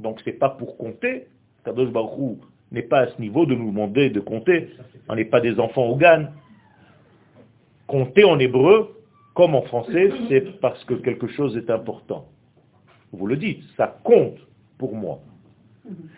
Donc 0.00 0.20
ce 0.20 0.30
n'est 0.30 0.36
pas 0.36 0.50
pour 0.50 0.76
compter. 0.76 1.26
Kadosh 1.64 1.90
Baruch 1.90 2.38
n'est 2.72 2.82
pas 2.82 3.00
à 3.00 3.06
ce 3.08 3.20
niveau 3.20 3.46
de 3.46 3.54
nous 3.54 3.70
demander 3.70 4.10
de 4.10 4.20
compter. 4.20 4.70
On 5.08 5.14
n'est 5.14 5.24
pas 5.24 5.40
des 5.40 5.58
enfants 5.58 5.86
au 5.86 5.96
GAN. 5.96 6.26
Compter 7.86 8.24
en 8.24 8.38
hébreu, 8.38 8.96
comme 9.34 9.54
en 9.54 9.62
français, 9.62 10.10
c'est 10.28 10.60
parce 10.60 10.82
que 10.84 10.94
quelque 10.94 11.28
chose 11.28 11.56
est 11.56 11.70
important. 11.70 12.26
Vous 13.12 13.26
le 13.26 13.36
dites, 13.36 13.62
ça 13.76 13.98
compte 14.02 14.38
pour 14.78 14.94
moi. 14.94 15.20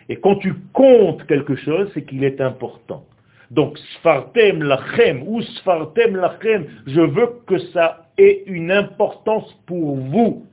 Et 0.07 0.15
quand 0.15 0.37
tu 0.37 0.55
comptes 0.73 1.25
quelque 1.27 1.55
chose, 1.55 1.91
c'est 1.93 2.03
qu'il 2.03 2.23
est 2.23 2.41
important. 2.41 3.05
Donc, 3.51 3.77
Sfartem 3.95 4.61
Lachem 4.61 5.23
ou 5.27 5.41
Sfartem 5.41 6.15
Lachem, 6.15 6.65
je 6.85 7.01
veux 7.01 7.29
que 7.47 7.57
ça 7.73 8.07
ait 8.17 8.43
une 8.45 8.71
importance 8.71 9.51
pour 9.65 9.95
vous. 9.95 10.45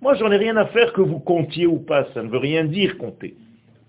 Moi, 0.00 0.14
j'en 0.14 0.30
ai 0.30 0.36
rien 0.36 0.56
à 0.56 0.66
faire 0.66 0.92
que 0.92 1.00
vous 1.00 1.20
comptiez 1.20 1.66
ou 1.66 1.78
pas, 1.78 2.06
ça 2.12 2.22
ne 2.22 2.28
veut 2.28 2.38
rien 2.38 2.64
dire 2.64 2.98
compter. 2.98 3.36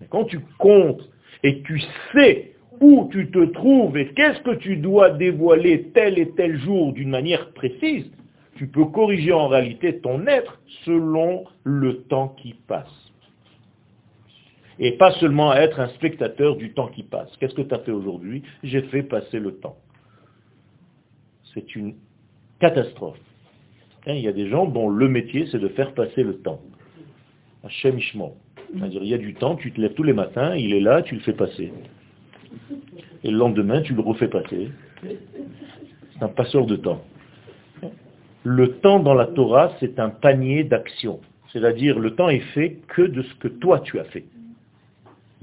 Mais 0.00 0.06
quand 0.08 0.24
tu 0.24 0.40
comptes 0.58 1.02
et 1.42 1.60
tu 1.62 1.82
sais 2.12 2.52
où 2.80 3.08
tu 3.12 3.30
te 3.30 3.44
trouves 3.46 3.96
et 3.98 4.08
qu'est-ce 4.14 4.40
que 4.40 4.54
tu 4.54 4.76
dois 4.76 5.10
dévoiler 5.10 5.90
tel 5.94 6.18
et 6.18 6.30
tel 6.30 6.58
jour 6.58 6.92
d'une 6.92 7.10
manière 7.10 7.50
précise, 7.52 8.10
tu 8.56 8.68
peux 8.68 8.84
corriger 8.86 9.32
en 9.32 9.48
réalité 9.48 9.98
ton 9.98 10.26
être 10.26 10.60
selon 10.84 11.44
le 11.64 12.02
temps 12.02 12.28
qui 12.40 12.54
passe. 12.66 13.03
Et 14.78 14.92
pas 14.92 15.12
seulement 15.12 15.52
être 15.54 15.78
un 15.80 15.88
spectateur 15.88 16.56
du 16.56 16.72
temps 16.72 16.88
qui 16.88 17.04
passe. 17.04 17.34
Qu'est-ce 17.38 17.54
que 17.54 17.62
tu 17.62 17.74
as 17.74 17.78
fait 17.78 17.92
aujourd'hui? 17.92 18.42
J'ai 18.62 18.82
fait 18.82 19.02
passer 19.02 19.38
le 19.38 19.56
temps. 19.56 19.76
C'est 21.54 21.76
une 21.76 21.94
catastrophe. 22.58 23.18
Hein, 24.06 24.14
il 24.14 24.22
y 24.22 24.28
a 24.28 24.32
des 24.32 24.48
gens 24.48 24.66
dont 24.66 24.88
le 24.88 25.08
métier, 25.08 25.46
c'est 25.50 25.58
de 25.58 25.68
faire 25.68 25.94
passer 25.94 26.22
le 26.22 26.38
temps. 26.38 26.60
Hachem 27.62 27.98
C'est-à-dire, 28.00 29.02
il 29.02 29.08
y 29.08 29.14
a 29.14 29.18
du 29.18 29.34
temps, 29.34 29.56
tu 29.56 29.72
te 29.72 29.80
lèves 29.80 29.94
tous 29.94 30.02
les 30.02 30.12
matins, 30.12 30.54
il 30.54 30.74
est 30.74 30.80
là, 30.80 31.02
tu 31.02 31.14
le 31.14 31.20
fais 31.20 31.32
passer. 31.32 31.72
Et 33.22 33.30
le 33.30 33.38
lendemain, 33.38 33.80
tu 33.80 33.94
le 33.94 34.02
refais 34.02 34.28
passer. 34.28 34.70
C'est 35.02 36.22
un 36.22 36.28
passeur 36.28 36.66
de 36.66 36.76
temps. 36.76 37.02
Le 38.42 38.76
temps 38.80 39.00
dans 39.00 39.14
la 39.14 39.26
Torah, 39.26 39.74
c'est 39.80 39.98
un 39.98 40.10
panier 40.10 40.64
d'action. 40.64 41.20
C'est-à-dire, 41.52 41.98
le 41.98 42.14
temps 42.14 42.28
est 42.28 42.46
fait 42.52 42.80
que 42.88 43.02
de 43.02 43.22
ce 43.22 43.34
que 43.36 43.48
toi 43.48 43.80
tu 43.80 43.98
as 43.98 44.04
fait. 44.04 44.24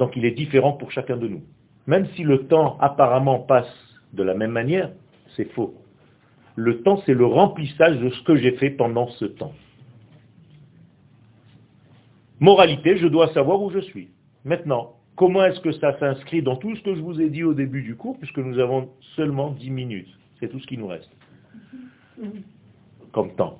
Donc 0.02 0.16
il 0.16 0.26
est 0.26 0.32
différent 0.32 0.72
pour 0.74 0.92
chacun 0.92 1.16
de 1.16 1.28
nous. 1.28 1.44
Même 1.86 2.08
si 2.16 2.24
le 2.24 2.48
temps 2.48 2.76
apparemment 2.80 3.38
passe 3.38 3.72
de 4.14 4.24
la 4.24 4.34
même 4.34 4.50
manière, 4.50 4.90
c'est 5.36 5.46
faux. 5.52 5.76
Le 6.56 6.82
temps, 6.82 7.04
c'est 7.06 7.14
le 7.14 7.28
remplissage 7.28 8.00
de 8.00 8.10
ce 8.10 8.24
que 8.24 8.36
j'ai 8.36 8.54
fait 8.54 8.72
pendant 8.72 9.10
ce 9.10 9.26
temps. 9.26 9.54
Moralité, 12.40 12.98
je 12.98 13.06
dois 13.06 13.32
savoir 13.36 13.62
où 13.62 13.70
je 13.70 13.78
suis. 13.78 14.10
Maintenant, 14.44 14.96
comment 15.16 15.46
est-ce 15.46 15.60
que 15.60 15.72
ça 15.74 15.96
s'inscrit 16.00 16.42
dans 16.42 16.56
tout 16.56 16.76
ce 16.76 16.82
que 16.82 16.96
je 16.96 17.02
vous 17.02 17.22
ai 17.22 17.30
dit 17.30 17.44
au 17.44 17.54
début 17.54 17.84
du 17.84 17.96
cours, 17.96 18.18
puisque 18.18 18.40
nous 18.40 18.58
avons 18.58 18.90
seulement 19.16 19.52
10 19.52 19.70
minutes? 19.70 20.10
C'est 20.40 20.48
tout 20.48 20.60
ce 20.60 20.66
qui 20.66 20.80
nous 20.80 20.88
reste. 20.88 21.12
Comme 23.12 23.36
temps. 23.36 23.60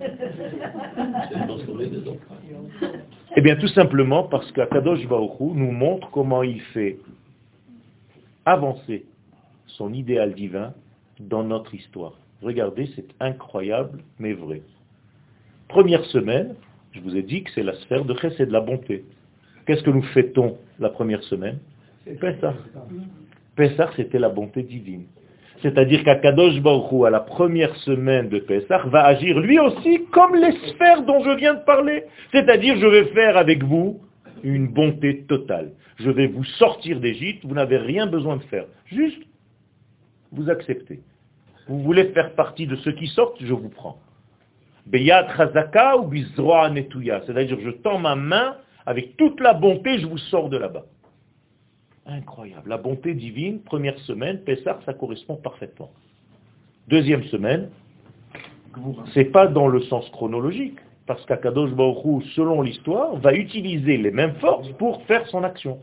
Eh 3.36 3.40
bien, 3.40 3.56
tout 3.56 3.68
simplement 3.68 4.24
parce 4.24 4.50
qu'Akadosh 4.52 5.06
Baruch 5.06 5.38
nous 5.40 5.70
montre 5.70 6.10
comment 6.10 6.42
il 6.42 6.60
fait 6.60 6.98
avancer 8.44 9.04
son 9.66 9.92
idéal 9.92 10.34
divin 10.34 10.72
dans 11.20 11.44
notre 11.44 11.74
histoire. 11.74 12.14
Regardez, 12.42 12.88
c'est 12.96 13.06
incroyable, 13.20 14.00
mais 14.18 14.32
vrai. 14.32 14.62
Première 15.68 16.04
semaine, 16.06 16.54
je 16.92 17.00
vous 17.00 17.14
ai 17.14 17.22
dit 17.22 17.44
que 17.44 17.50
c'est 17.54 17.62
la 17.62 17.74
sphère 17.74 18.04
de 18.04 18.14
Chesed, 18.14 18.48
de 18.48 18.52
la 18.52 18.60
bonté. 18.60 19.04
Qu'est-ce 19.66 19.82
que 19.82 19.90
nous 19.90 20.02
fêtons 20.02 20.56
la 20.78 20.88
première 20.88 21.22
semaine? 21.24 21.58
Pessah. 22.20 22.54
Pessah, 23.54 23.90
c'était 23.96 24.18
la 24.18 24.30
bonté 24.30 24.62
divine. 24.62 25.04
C'est-à-dire 25.62 26.04
qu'Akadosh 26.04 26.60
Baruch 26.60 27.06
à 27.06 27.10
la 27.10 27.20
première 27.20 27.74
semaine 27.76 28.28
de 28.28 28.38
Pessah, 28.38 28.82
va 28.86 29.04
agir 29.04 29.38
lui 29.40 29.58
aussi 29.58 30.04
comme 30.12 30.34
les 30.36 30.52
sphères 30.68 31.02
dont 31.02 31.22
je 31.24 31.30
viens 31.36 31.54
de 31.54 31.64
parler. 31.64 32.04
C'est-à-dire, 32.32 32.76
je 32.78 32.86
vais 32.86 33.06
faire 33.06 33.36
avec 33.36 33.64
vous 33.64 34.00
une 34.44 34.68
bonté 34.68 35.24
totale. 35.24 35.72
Je 35.98 36.10
vais 36.10 36.28
vous 36.28 36.44
sortir 36.44 37.00
d'Égypte, 37.00 37.44
vous 37.44 37.54
n'avez 37.54 37.78
rien 37.78 38.06
besoin 38.06 38.36
de 38.36 38.42
faire. 38.44 38.66
Juste 38.86 39.22
vous 40.30 40.48
acceptez. 40.50 41.00
Vous 41.66 41.82
voulez 41.82 42.04
faire 42.12 42.34
partie 42.34 42.66
de 42.66 42.76
ceux 42.76 42.92
qui 42.92 43.08
sortent, 43.08 43.36
je 43.40 43.52
vous 43.52 43.68
prends. 43.68 43.98
Ou. 44.86 46.10
C'est-à-dire, 47.26 47.58
je 47.62 47.70
tends 47.70 47.98
ma 47.98 48.14
main 48.14 48.56
avec 48.86 49.16
toute 49.16 49.40
la 49.40 49.52
bonté, 49.52 49.98
je 49.98 50.06
vous 50.06 50.18
sors 50.18 50.48
de 50.48 50.56
là-bas. 50.56 50.84
Incroyable. 52.08 52.70
La 52.70 52.78
bonté 52.78 53.12
divine, 53.12 53.60
première 53.60 53.98
semaine, 54.00 54.40
Pessah, 54.40 54.80
ça 54.86 54.94
correspond 54.94 55.36
parfaitement. 55.36 55.90
Deuxième 56.88 57.22
semaine, 57.24 57.68
c'est 59.12 59.26
pas 59.26 59.46
dans 59.46 59.68
le 59.68 59.82
sens 59.82 60.08
chronologique. 60.10 60.78
Parce 61.06 61.24
qu'Akadosh 61.26 61.70
Baruch 61.72 62.24
selon 62.34 62.60
l'histoire, 62.62 63.16
va 63.16 63.32
utiliser 63.32 63.96
les 63.96 64.10
mêmes 64.10 64.34
forces 64.36 64.68
pour 64.72 65.02
faire 65.04 65.26
son 65.28 65.42
action. 65.42 65.78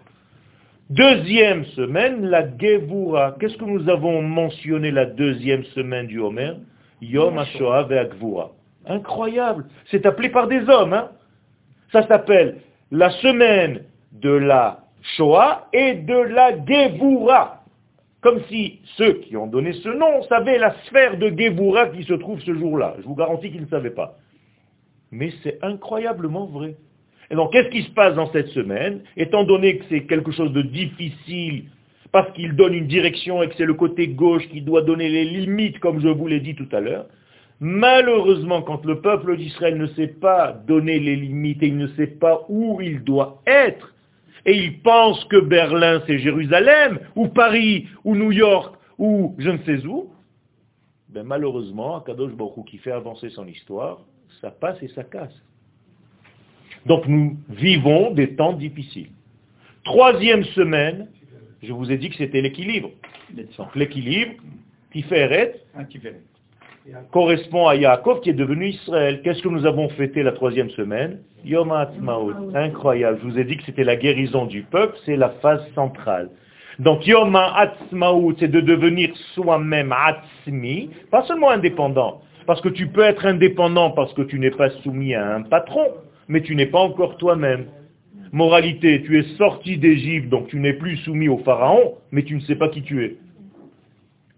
Deuxième 0.92 1.66
semaine, 1.66 2.26
la 2.26 2.46
Gevura. 2.58 3.36
Qu'est-ce 3.40 3.58
que 3.58 3.66
nous 3.66 3.90
avons 3.90 4.22
mentionné 4.22 4.92
la 4.92 5.06
deuxième 5.06 5.64
semaine 5.76 6.06
du 6.06 6.20
Homer? 6.20 6.54
Yom 7.02 7.40
HaShoah 7.40 7.84
ve'Agvura. 7.84 8.52
Incroyable. 8.86 9.66
C'est 9.90 10.06
appelé 10.06 10.30
par 10.30 10.48
des 10.48 10.70
hommes. 10.70 10.94
Hein 10.94 11.10
Ça 11.92 12.08
s'appelle 12.08 12.58
la 12.92 13.10
semaine 13.10 13.82
de 14.12 14.30
la 14.30 14.85
Shoah 15.16 15.68
et 15.74 15.94
de 15.94 16.18
la 16.18 16.52
Gevura. 16.66 17.64
Comme 18.22 18.42
si 18.50 18.80
ceux 18.98 19.14
qui 19.14 19.38
ont 19.38 19.48
donné 19.48 19.74
ce 19.74 19.90
nom 19.90 20.24
savaient 20.24 20.58
la 20.58 20.74
sphère 20.86 21.18
de 21.18 21.30
Gevura 21.30 21.88
qui 21.90 22.04
se 22.04 22.14
trouve 22.14 22.40
ce 22.42 22.54
jour-là. 22.54 22.96
Je 23.00 23.04
vous 23.06 23.16
garantis 23.16 23.52
qu'ils 23.52 23.62
ne 23.62 23.68
savaient 23.68 23.92
pas. 23.92 24.18
Mais 25.12 25.32
c'est 25.44 25.64
incroyablement 25.64 26.46
vrai. 26.48 26.76
Et 27.32 27.36
donc, 27.36 27.52
qu'est-ce 27.52 27.70
qui 27.70 27.84
se 27.84 27.92
passe 27.92 28.16
dans 28.16 28.32
cette 28.32 28.50
semaine? 28.50 29.02
Étant 29.18 29.44
donné 29.44 29.78
que 29.78 29.86
c'est 29.90 30.04
quelque 30.06 30.32
chose 30.32 30.52
de 30.54 30.62
difficile, 30.62 31.66
parce 32.12 32.32
qu'il 32.34 32.56
donne 32.56 32.74
une 32.74 32.88
direction 32.88 33.44
et 33.44 33.50
que 33.50 33.56
c'est 33.58 33.66
le 33.66 33.74
côté 33.74 34.08
gauche 34.08 34.48
qui 34.50 34.62
doit 34.62 34.84
donner 34.84 35.10
les 35.10 35.26
limites, 35.26 35.80
comme 35.80 36.00
je 36.00 36.08
vous 36.08 36.28
l'ai 36.28 36.40
dit 36.40 36.56
tout 36.56 36.70
à 36.72 36.80
l'heure, 36.80 37.08
malheureusement, 37.60 38.62
quand 38.62 38.86
le 38.86 39.02
peuple 39.02 39.38
d'Israël 39.38 39.78
ne 39.78 39.88
sait 39.88 40.08
pas 40.08 40.54
donner 40.68 41.00
les 41.00 41.16
limites 41.16 41.62
et 41.64 41.68
il 41.68 41.78
ne 41.78 41.88
sait 41.88 42.08
pas 42.08 42.46
où 42.48 42.80
il 42.82 43.04
doit 43.04 43.42
être, 43.48 43.95
et 44.46 44.56
il 44.56 44.82
pense 44.82 45.24
que 45.26 45.40
Berlin 45.40 46.02
c'est 46.08 46.20
Jérusalem, 46.20 47.00
ou 47.16 47.28
Paris, 47.28 47.88
ou 48.04 48.16
New 48.16 48.32
York, 48.32 48.76
ou 48.98 49.36
je 49.38 49.50
ne 49.50 49.58
sais 49.64 49.86
où, 49.86 50.12
ben 51.10 51.24
malheureusement, 51.24 51.98
Akadosh 51.98 52.34
Baruch 52.34 52.66
qui 52.68 52.78
fait 52.78 52.92
avancer 52.92 53.30
son 53.30 53.48
histoire, 53.48 54.00
ça 54.42 54.52
passe 54.52 54.82
et 54.84 54.90
ça 54.90 55.04
casse. 55.04 55.34
Donc 56.86 57.08
nous 57.08 57.38
vivons 57.50 58.12
des 58.12 58.36
temps 58.36 58.54
difficiles. 58.54 59.10
Troisième 59.84 60.44
semaine, 60.44 61.08
je 61.64 61.72
vous 61.72 61.92
ai 61.92 61.98
dit 61.98 62.10
que 62.10 62.18
c'était 62.18 62.42
l'équilibre. 62.42 62.92
Donc 63.58 63.76
l'équilibre, 63.76 64.34
Tiferet, 64.92 65.62
correspond 67.12 67.68
à 67.68 67.76
Yaakov 67.76 68.22
qui 68.22 68.30
est 68.30 68.34
devenu 68.34 68.70
Israël. 68.70 69.22
Qu'est-ce 69.24 69.42
que 69.42 69.50
nous 69.50 69.66
avons 69.66 69.90
fêté 69.90 70.24
la 70.24 70.32
troisième 70.32 70.70
semaine? 70.72 71.20
Yom 71.44 71.72
Ha'atzmaut. 71.72 72.32
Incroyable. 72.54 73.20
Je 73.24 73.28
vous 73.28 73.40
ai 73.40 73.44
dit 73.44 73.58
que 73.58 73.64
c'était 73.64 73.84
la 73.84 73.96
guérison 73.96 74.46
du 74.46 74.64
peuple, 74.64 74.98
c'est 75.06 75.16
la 75.16 75.30
phase 75.42 75.66
centrale. 75.74 76.30
Donc 76.80 77.06
Yom 77.08 77.36
Ha'atzmaut, 77.36 78.34
c'est 78.40 78.52
de 78.52 78.60
devenir 78.60 79.16
soi-même 79.34 79.92
Atzmi, 79.92 80.90
pas 81.12 81.24
seulement 81.24 81.50
indépendant. 81.50 82.22
Parce 82.46 82.62
que 82.62 82.70
tu 82.70 82.88
peux 82.88 83.04
être 83.04 83.26
indépendant 83.26 83.92
parce 83.92 84.14
que 84.14 84.22
tu 84.22 84.38
n'es 84.40 84.52
pas 84.52 84.70
soumis 84.82 85.16
à 85.16 85.36
un 85.36 85.42
patron 85.42 85.92
mais 86.28 86.42
tu 86.42 86.56
n'es 86.56 86.66
pas 86.66 86.80
encore 86.80 87.18
toi-même. 87.18 87.68
Moralité, 88.32 89.04
tu 89.04 89.20
es 89.20 89.24
sorti 89.38 89.78
d'Égypte, 89.78 90.30
donc 90.30 90.48
tu 90.48 90.60
n'es 90.60 90.74
plus 90.74 90.98
soumis 90.98 91.30
au 91.30 91.38
Pharaon, 91.40 91.96
mais 92.12 92.24
tu 92.24 92.36
ne 92.36 92.42
sais 92.42 92.56
pas 92.56 92.70
qui 92.70 92.82
tu 92.82 93.04
es. 93.04 93.18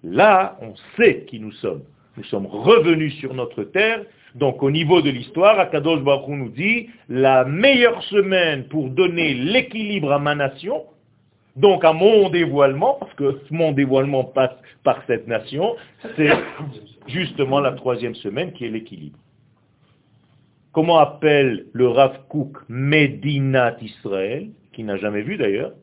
Là, 0.03 0.57
on 0.61 0.73
sait 0.95 1.25
qui 1.27 1.39
nous 1.39 1.51
sommes. 1.53 1.81
Nous 2.17 2.23
sommes 2.25 2.47
revenus 2.47 3.13
sur 3.19 3.35
notre 3.35 3.63
terre, 3.63 4.03
donc 4.33 4.63
au 4.63 4.71
niveau 4.71 5.01
de 5.01 5.09
l'histoire, 5.11 5.59
Akadosh 5.59 6.01
Baruch 6.01 6.27
nous 6.27 6.49
dit, 6.49 6.89
la 7.09 7.45
meilleure 7.45 8.01
semaine 8.03 8.67
pour 8.67 8.89
donner 8.89 9.35
l'équilibre 9.35 10.11
à 10.11 10.19
ma 10.19 10.33
nation, 10.33 10.83
donc 11.55 11.85
à 11.85 11.93
mon 11.93 12.29
dévoilement, 12.29 12.97
parce 12.99 13.13
que 13.13 13.39
mon 13.51 13.71
dévoilement 13.71 14.23
passe 14.23 14.55
par 14.83 15.03
cette 15.05 15.27
nation, 15.27 15.75
c'est 16.15 16.31
justement 17.07 17.59
la 17.59 17.73
troisième 17.73 18.15
semaine 18.15 18.51
qui 18.53 18.65
est 18.65 18.69
l'équilibre. 18.69 19.17
Comment 20.71 20.99
appelle 20.99 21.65
le 21.73 21.87
Rav 21.87 22.19
Kook 22.29 22.57
Medinat 22.67 23.77
Israël, 23.81 24.49
qui 24.73 24.83
n'a 24.83 24.97
jamais 24.97 25.21
vu 25.21 25.37
d'ailleurs, 25.37 25.73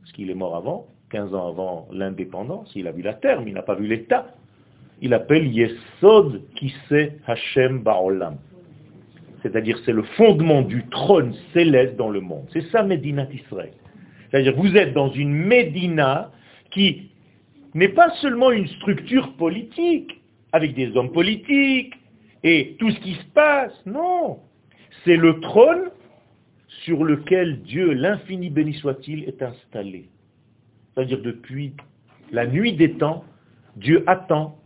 parce 0.00 0.12
qu'il 0.12 0.30
est 0.30 0.34
mort 0.34 0.54
avant, 0.56 0.86
15 1.10 1.34
ans 1.34 1.48
avant 1.48 1.88
l'indépendance, 1.92 2.70
il 2.74 2.86
a 2.86 2.92
vu 2.92 3.02
la 3.02 3.14
terre, 3.14 3.40
mais 3.40 3.50
il 3.50 3.54
n'a 3.54 3.62
pas 3.62 3.74
vu 3.74 3.86
l'État. 3.86 4.35
Il 5.02 5.12
appelle 5.14 5.46
Yesod 5.46 6.42
Kise 6.54 7.10
Hashem 7.26 7.82
Ba'olam. 7.82 8.36
C'est-à-dire 9.42 9.78
c'est 9.84 9.92
le 9.92 10.02
fondement 10.02 10.62
du 10.62 10.86
trône 10.88 11.34
céleste 11.52 11.96
dans 11.96 12.10
le 12.10 12.20
monde. 12.20 12.46
C'est 12.52 12.66
ça 12.70 12.82
Medinat 12.82 13.28
Israël. 13.32 13.72
C'est-à-dire 14.30 14.56
vous 14.56 14.76
êtes 14.76 14.92
dans 14.92 15.10
une 15.12 15.32
Médina 15.32 16.32
qui 16.70 17.10
n'est 17.74 17.88
pas 17.88 18.10
seulement 18.22 18.50
une 18.50 18.66
structure 18.66 19.34
politique, 19.34 20.20
avec 20.52 20.74
des 20.74 20.96
hommes 20.96 21.12
politiques, 21.12 21.94
et 22.42 22.76
tout 22.78 22.90
ce 22.90 23.00
qui 23.00 23.14
se 23.14 23.24
passe. 23.34 23.72
Non. 23.84 24.38
C'est 25.04 25.16
le 25.16 25.40
trône 25.40 25.90
sur 26.84 27.04
lequel 27.04 27.62
Dieu, 27.62 27.92
l'infini 27.92 28.50
béni 28.50 28.74
soit-il, 28.74 29.24
est 29.24 29.42
installé. 29.42 30.08
C'est-à-dire 30.94 31.20
depuis 31.20 31.74
la 32.32 32.46
nuit 32.46 32.72
des 32.72 32.92
temps, 32.92 33.24
Dieu 33.76 34.02
attend 34.06 34.58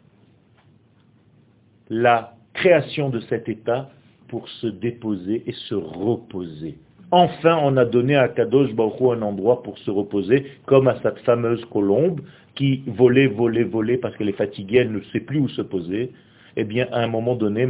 la 1.91 2.34
création 2.55 3.11
de 3.11 3.20
cet 3.20 3.49
état 3.49 3.91
pour 4.28 4.49
se 4.49 4.66
déposer 4.68 5.43
et 5.47 5.53
se 5.53 5.74
reposer. 5.74 6.78
Enfin, 7.11 7.59
on 7.62 7.76
a 7.76 7.84
donné 7.84 8.16
à 8.16 8.28
Kadosh 8.28 8.72
Baruch 8.72 9.18
un 9.18 9.22
endroit 9.22 9.62
pour 9.62 9.76
se 9.78 9.91
reposer, 9.91 10.47
comme 10.66 10.86
à 10.86 11.01
cette 11.03 11.18
fameuse 11.20 11.64
colombe 11.66 12.20
qui 12.55 12.84
volait, 12.86 13.26
volait, 13.26 13.64
volait 13.64 13.99
parce 13.99 14.16
qu'elle 14.16 14.28
est 14.28 14.32
fatiguée, 14.32 14.78
elle 14.78 14.93
ne 14.93 15.01
sait 15.12 15.20
plus 15.20 15.41
où 15.41 15.49
se 15.49 15.62
poser 15.62 16.12
eh 16.57 16.64
bien, 16.64 16.86
à 16.93 17.03
un 17.03 17.07
moment 17.07 17.36
donné, 17.36 17.66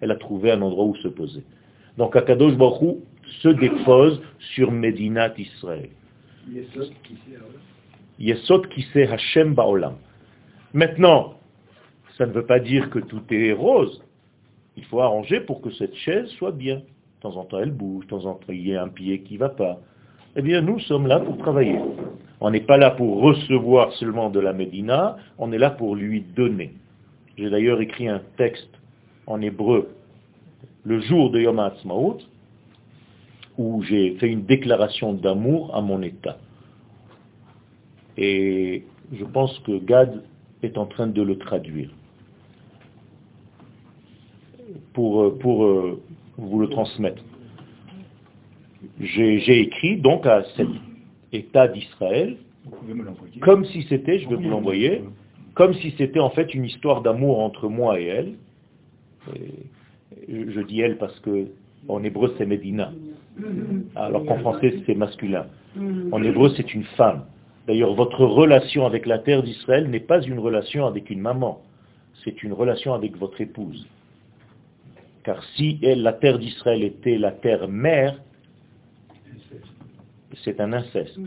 elle 0.00 0.10
a 0.10 0.16
trouvé 0.16 0.52
un 0.52 0.62
endroit 0.62 0.84
où 0.84 0.94
se 0.96 1.08
poser. 1.08 1.42
Donc, 1.98 2.16
Akadosh 2.16 2.56
Baruch 2.56 2.98
se 3.42 3.48
dépose 3.48 4.20
sur 4.54 4.70
Medinat 4.70 5.34
Israël. 5.38 5.90
Yesod 8.18 8.66
sait 8.92 9.08
Hashem 9.08 9.54
Baolam. 9.54 9.94
Maintenant, 10.72 11.34
ça 12.16 12.26
ne 12.26 12.32
veut 12.32 12.46
pas 12.46 12.60
dire 12.60 12.90
que 12.90 12.98
tout 12.98 13.22
est 13.30 13.52
rose. 13.52 14.02
Il 14.76 14.84
faut 14.84 15.00
arranger 15.00 15.40
pour 15.40 15.60
que 15.60 15.70
cette 15.72 15.94
chaise 15.94 16.28
soit 16.38 16.52
bien. 16.52 16.76
De 16.76 16.82
temps 17.20 17.36
en 17.36 17.44
temps, 17.44 17.58
elle 17.58 17.72
bouge, 17.72 18.04
de 18.04 18.10
temps 18.10 18.26
en 18.26 18.34
temps, 18.34 18.52
il 18.52 18.68
y 18.68 18.76
a 18.76 18.82
un 18.82 18.88
pied 18.88 19.20
qui 19.22 19.34
ne 19.34 19.40
va 19.40 19.48
pas. 19.48 19.78
Eh 20.36 20.42
bien, 20.42 20.60
nous 20.60 20.80
sommes 20.80 21.06
là 21.06 21.20
pour 21.20 21.38
travailler. 21.38 21.78
On 22.40 22.50
n'est 22.50 22.60
pas 22.60 22.76
là 22.76 22.90
pour 22.90 23.22
recevoir 23.22 23.92
seulement 23.94 24.30
de 24.30 24.40
la 24.40 24.52
Médina, 24.52 25.16
on 25.38 25.52
est 25.52 25.58
là 25.58 25.70
pour 25.70 25.96
lui 25.96 26.20
donner. 26.20 26.72
J'ai 27.36 27.50
d'ailleurs 27.50 27.80
écrit 27.80 28.08
un 28.08 28.20
texte 28.36 28.70
en 29.26 29.40
hébreu 29.40 29.88
le 30.84 31.00
jour 31.00 31.30
de 31.30 31.40
Yom 31.40 31.58
HaAtzmaut, 31.58 32.18
où 33.56 33.82
j'ai 33.84 34.16
fait 34.16 34.28
une 34.28 34.44
déclaration 34.44 35.14
d'amour 35.14 35.74
à 35.74 35.80
mon 35.80 36.02
État. 36.02 36.38
Et 38.16 38.84
je 39.12 39.24
pense 39.24 39.58
que 39.60 39.78
Gad 39.78 40.22
est 40.62 40.76
en 40.76 40.86
train 40.86 41.06
de 41.06 41.22
le 41.22 41.38
traduire. 41.38 41.90
Pour, 44.94 45.38
pour 45.38 45.64
euh, 45.64 46.00
vous 46.38 46.60
le 46.60 46.68
transmettre. 46.68 47.22
J'ai 49.00 49.60
écrit 49.60 49.96
donc 49.96 50.26
à 50.26 50.44
cet 50.56 50.68
État 51.32 51.68
d'Israël, 51.68 52.36
comme 53.40 53.64
si 53.66 53.82
c'était, 53.88 54.18
je 54.20 54.28
vais 54.28 54.36
vous 54.36 54.48
l'envoyer, 54.48 55.02
comme 55.54 55.74
si 55.74 55.94
c'était 55.98 56.20
en 56.20 56.30
fait 56.30 56.54
une 56.54 56.64
histoire 56.64 57.02
d'amour 57.02 57.40
entre 57.40 57.68
moi 57.68 58.00
et 58.00 58.04
elle. 58.04 58.34
je 60.28 60.60
dis 60.60 60.80
elle 60.80 60.96
parce 60.96 61.18
que 61.20 61.48
en 61.88 62.02
hébreu 62.02 62.34
c'est 62.38 62.46
Medina, 62.46 62.92
alors 63.96 64.24
qu'en 64.24 64.38
français 64.38 64.82
c'est 64.86 64.94
masculin. 64.94 65.46
En 66.12 66.22
hébreu 66.22 66.50
c'est 66.56 66.72
une 66.72 66.84
femme. 66.96 67.24
D'ailleurs, 67.66 67.94
votre 67.94 68.24
relation 68.24 68.84
avec 68.84 69.06
la 69.06 69.18
terre 69.18 69.42
d'Israël 69.42 69.88
n'est 69.88 70.00
pas 70.00 70.20
une 70.20 70.38
relation 70.38 70.86
avec 70.86 71.08
une 71.08 71.20
maman, 71.20 71.62
c'est 72.22 72.42
une 72.42 72.52
relation 72.52 72.92
avec 72.92 73.16
votre 73.16 73.40
épouse. 73.40 73.86
Car 75.24 75.42
si 75.56 75.78
elle, 75.82 76.02
la 76.02 76.12
terre 76.12 76.38
d'Israël 76.38 76.82
était 76.82 77.16
la 77.18 77.32
terre 77.32 77.66
mère, 77.66 78.20
c'est 80.44 80.60
un 80.60 80.72
inceste. 80.72 81.18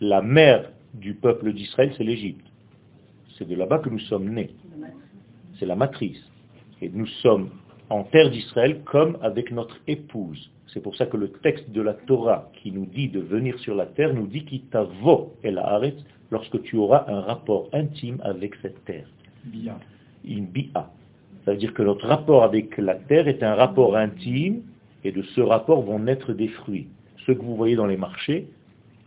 La 0.00 0.20
mère 0.20 0.70
du 0.94 1.14
peuple 1.14 1.52
d'Israël, 1.52 1.92
c'est 1.96 2.04
l'Égypte. 2.04 2.44
C'est 3.38 3.48
de 3.48 3.54
là-bas 3.54 3.78
que 3.78 3.88
nous 3.88 4.00
sommes 4.00 4.28
nés. 4.28 4.50
C'est 5.58 5.66
la 5.66 5.76
matrice. 5.76 6.22
Et 6.80 6.88
nous 6.88 7.06
sommes 7.06 7.50
en 7.88 8.02
terre 8.04 8.30
d'Israël 8.30 8.82
comme 8.84 9.16
avec 9.22 9.52
notre 9.52 9.78
épouse. 9.86 10.50
C'est 10.66 10.80
pour 10.80 10.96
ça 10.96 11.06
que 11.06 11.16
le 11.16 11.30
texte 11.30 11.70
de 11.70 11.82
la 11.82 11.94
Torah 11.94 12.50
qui 12.54 12.72
nous 12.72 12.86
dit 12.86 13.08
de 13.08 13.20
venir 13.20 13.58
sur 13.60 13.74
la 13.74 13.86
terre 13.86 14.12
nous 14.12 14.26
dit 14.26 14.44
qu'il 14.44 14.62
t'avo 14.62 15.34
et 15.44 15.50
la 15.50 15.66
arrête 15.66 15.98
lorsque 16.30 16.60
tu 16.62 16.76
auras 16.76 17.04
un 17.08 17.20
rapport 17.20 17.68
intime 17.72 18.18
avec 18.22 18.54
cette 18.62 18.84
terre. 18.86 19.06
Bia. 19.44 19.78
Une 20.24 20.46
bia. 20.46 20.90
Ça 21.44 21.52
veut 21.52 21.58
dire 21.58 21.74
que 21.74 21.82
notre 21.82 22.06
rapport 22.06 22.44
avec 22.44 22.76
la 22.78 22.94
terre 22.94 23.28
est 23.28 23.42
un 23.42 23.54
rapport 23.54 23.96
intime 23.96 24.62
et 25.04 25.12
de 25.12 25.22
ce 25.22 25.40
rapport 25.40 25.82
vont 25.82 25.98
naître 25.98 26.32
des 26.32 26.48
fruits. 26.48 26.88
Ceux 27.26 27.34
que 27.34 27.42
vous 27.42 27.56
voyez 27.56 27.76
dans 27.76 27.86
les 27.86 27.96
marchés 27.96 28.46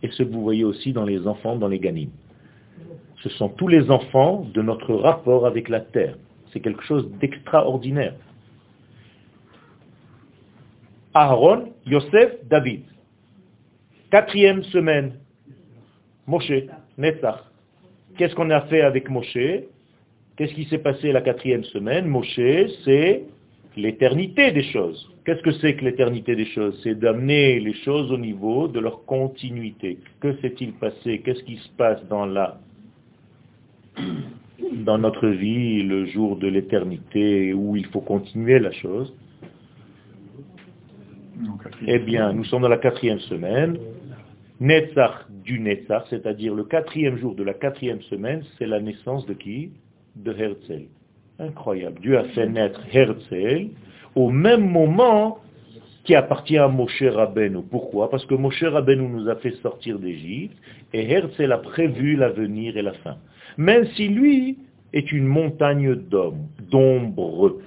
et 0.02 0.10
ceux 0.10 0.24
que 0.24 0.32
vous 0.32 0.42
voyez 0.42 0.64
aussi 0.64 0.92
dans 0.92 1.04
les 1.04 1.26
enfants, 1.26 1.56
dans 1.56 1.68
les 1.68 1.78
ganimes 1.78 2.10
ce 3.22 3.28
sont 3.30 3.48
tous 3.48 3.68
les 3.68 3.90
enfants 3.90 4.46
de 4.54 4.62
notre 4.62 4.94
rapport 4.94 5.46
avec 5.46 5.68
la 5.68 5.80
terre. 5.80 6.16
C'est 6.52 6.60
quelque 6.60 6.84
chose 6.84 7.10
d'extraordinaire. 7.20 8.14
Aaron, 11.14 11.72
Yosef, 11.86 12.44
David. 12.44 12.84
Quatrième 14.10 14.62
semaine, 14.64 15.14
Moshe, 16.26 16.52
Netzach. 16.98 17.40
Qu'est-ce 18.16 18.34
qu'on 18.34 18.50
a 18.50 18.60
fait 18.62 18.82
avec 18.82 19.10
Moshe? 19.10 19.64
Qu'est-ce 20.36 20.54
qui 20.54 20.64
s'est 20.66 20.78
passé 20.78 21.12
la 21.12 21.22
quatrième 21.22 21.64
semaine 21.64 22.06
Moshe, 22.06 22.38
c'est 22.84 23.24
l'éternité 23.76 24.52
des 24.52 24.64
choses. 24.64 25.10
Qu'est-ce 25.24 25.42
que 25.42 25.52
c'est 25.52 25.74
que 25.76 25.84
l'éternité 25.84 26.36
des 26.36 26.46
choses? 26.46 26.78
C'est 26.82 26.94
d'amener 26.94 27.58
les 27.58 27.74
choses 27.74 28.12
au 28.12 28.18
niveau 28.18 28.68
de 28.68 28.78
leur 28.78 29.04
continuité. 29.06 29.98
Que 30.20 30.36
s'est-il 30.36 30.72
passé? 30.74 31.20
Qu'est-ce 31.24 31.42
qui 31.42 31.56
se 31.56 31.68
passe 31.76 32.06
dans 32.08 32.26
la 32.26 32.60
dans 34.72 34.98
notre 34.98 35.28
vie 35.28 35.82
le 35.82 36.06
jour 36.06 36.36
de 36.36 36.48
l'éternité 36.48 37.54
où 37.54 37.76
il 37.76 37.86
faut 37.86 38.00
continuer 38.00 38.58
la 38.58 38.72
chose? 38.72 39.14
Eh 41.86 41.98
bien, 41.98 42.32
nous 42.32 42.44
sommes 42.44 42.62
dans 42.62 42.68
la 42.68 42.78
quatrième 42.78 43.20
semaine. 43.20 43.78
Netzach 44.60 45.26
du 45.44 45.60
Netzach, 45.60 46.04
c'est-à-dire 46.08 46.54
le 46.54 46.64
quatrième 46.64 47.16
jour 47.18 47.34
de 47.34 47.42
la 47.42 47.52
quatrième 47.52 48.00
semaine, 48.02 48.42
c'est 48.58 48.66
la 48.66 48.80
naissance 48.80 49.26
de 49.26 49.34
qui? 49.34 49.70
De 50.16 50.32
Herzl. 50.32 50.86
Incroyable. 51.38 52.00
Dieu 52.00 52.18
a 52.18 52.24
fait 52.24 52.48
naître 52.48 52.80
Herzl 52.92 53.68
au 54.14 54.30
même 54.30 54.68
moment 54.68 55.38
qui 56.04 56.14
appartient 56.14 56.56
à 56.56 56.68
Moshe 56.68 57.02
Rabbeinu. 57.02 57.58
Pourquoi? 57.70 58.08
Parce 58.10 58.24
que 58.24 58.34
Moshe 58.34 58.62
Rabbeinu 58.62 59.08
nous 59.08 59.28
a 59.28 59.36
fait 59.36 59.54
sortir 59.62 59.98
d'Égypte 59.98 60.56
et 60.92 61.10
Herzl 61.10 61.52
a 61.52 61.58
prévu 61.58 62.16
l'avenir 62.16 62.76
et 62.76 62.82
la 62.82 62.92
fin. 62.92 63.16
Même 63.58 63.86
si 63.96 64.08
lui 64.08 64.56
est 64.92 65.12
une 65.12 65.26
montagne 65.26 65.94
d'hommes, 65.94 66.46
d'ombre. 66.70 67.58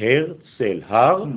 Herzl, 0.00 0.82
Har, 0.88 1.28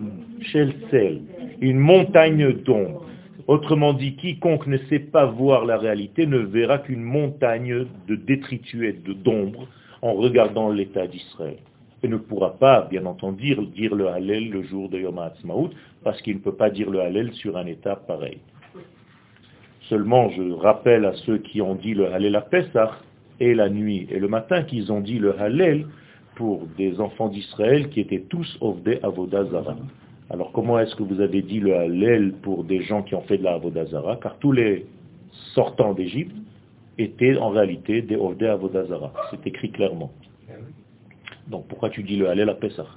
une 1.60 1.80
montagne 1.80 2.54
d'ombre. 2.64 3.06
Autrement 3.48 3.94
dit, 3.94 4.16
quiconque 4.16 4.68
ne 4.68 4.78
sait 4.90 5.00
pas 5.00 5.26
voir 5.26 5.66
la 5.66 5.78
réalité 5.78 6.26
ne 6.26 6.38
verra 6.38 6.78
qu'une 6.78 7.02
montagne 7.02 7.88
de 8.08 8.16
détritus 8.16 8.84
et 8.84 8.94
d'ombre 8.94 9.68
en 10.04 10.14
regardant 10.16 10.70
l'état 10.70 11.08
d'Israël. 11.08 11.58
Et 12.04 12.10
ne 12.10 12.18
pourra 12.18 12.56
pas, 12.58 12.88
bien 12.92 13.06
entendu, 13.06 13.56
dire 13.74 13.96
le 13.96 14.10
Hallel 14.10 14.50
le 14.50 14.64
jour 14.64 14.90
de 14.90 15.00
Yom 15.00 15.18
HaAtzmaut, 15.18 15.70
parce 16.04 16.22
qu'il 16.22 16.36
ne 16.36 16.42
peut 16.42 16.56
pas 16.56 16.70
dire 16.70 16.90
le 16.90 17.00
Hallel 17.00 17.32
sur 17.34 17.56
un 17.56 17.66
état 17.66 17.96
pareil. 17.96 18.40
Seulement, 19.88 20.30
je 20.32 20.52
rappelle 20.52 21.06
à 21.06 21.14
ceux 21.26 21.38
qui 21.38 21.62
ont 21.62 21.76
dit 21.76 21.94
le 21.94 22.14
Hallel 22.14 22.36
à 22.36 22.42
Pesach, 22.42 22.92
et 23.40 23.56
la 23.56 23.70
nuit 23.70 24.08
et 24.12 24.20
le 24.20 24.28
matin, 24.28 24.64
qu'ils 24.64 24.92
ont 24.92 25.00
dit 25.00 25.20
le 25.20 25.40
Hallel 25.40 25.88
pour 26.36 26.68
des 26.78 27.00
enfants 27.00 27.30
d'Israël 27.30 27.90
qui 27.90 28.02
étaient 28.02 28.26
tous 28.30 28.58
Ovde 28.60 29.00
Avodazara. 29.04 29.78
Alors 30.30 30.52
comment 30.52 30.80
est-ce 30.80 30.96
que 30.96 31.04
vous 31.04 31.22
avez 31.22 31.42
dit 31.42 31.60
le 31.60 31.76
Hallel 31.76 32.34
pour 32.42 32.66
des 32.66 32.82
gens 32.82 33.04
qui 33.04 33.16
ont 33.16 33.22
fait 33.22 33.38
de 33.38 33.44
la 33.44 33.54
Avodazara 33.54 34.18
Car 34.22 34.38
tous 34.40 34.52
les 34.52 34.86
sortants 35.54 35.94
d'Égypte 35.94 36.36
étaient 36.98 37.38
en 37.38 37.50
réalité 37.50 38.02
des 38.02 38.16
Ovde 38.16 38.44
Avodazara. 38.44 39.14
C'est 39.32 39.46
écrit 39.48 39.72
clairement. 39.72 40.12
Donc 41.48 41.68
pourquoi 41.68 41.90
tu 41.90 42.04
dis 42.04 42.18
le 42.18 42.30
Hallel 42.30 42.50
à 42.50 42.56
Pessah? 42.56 42.88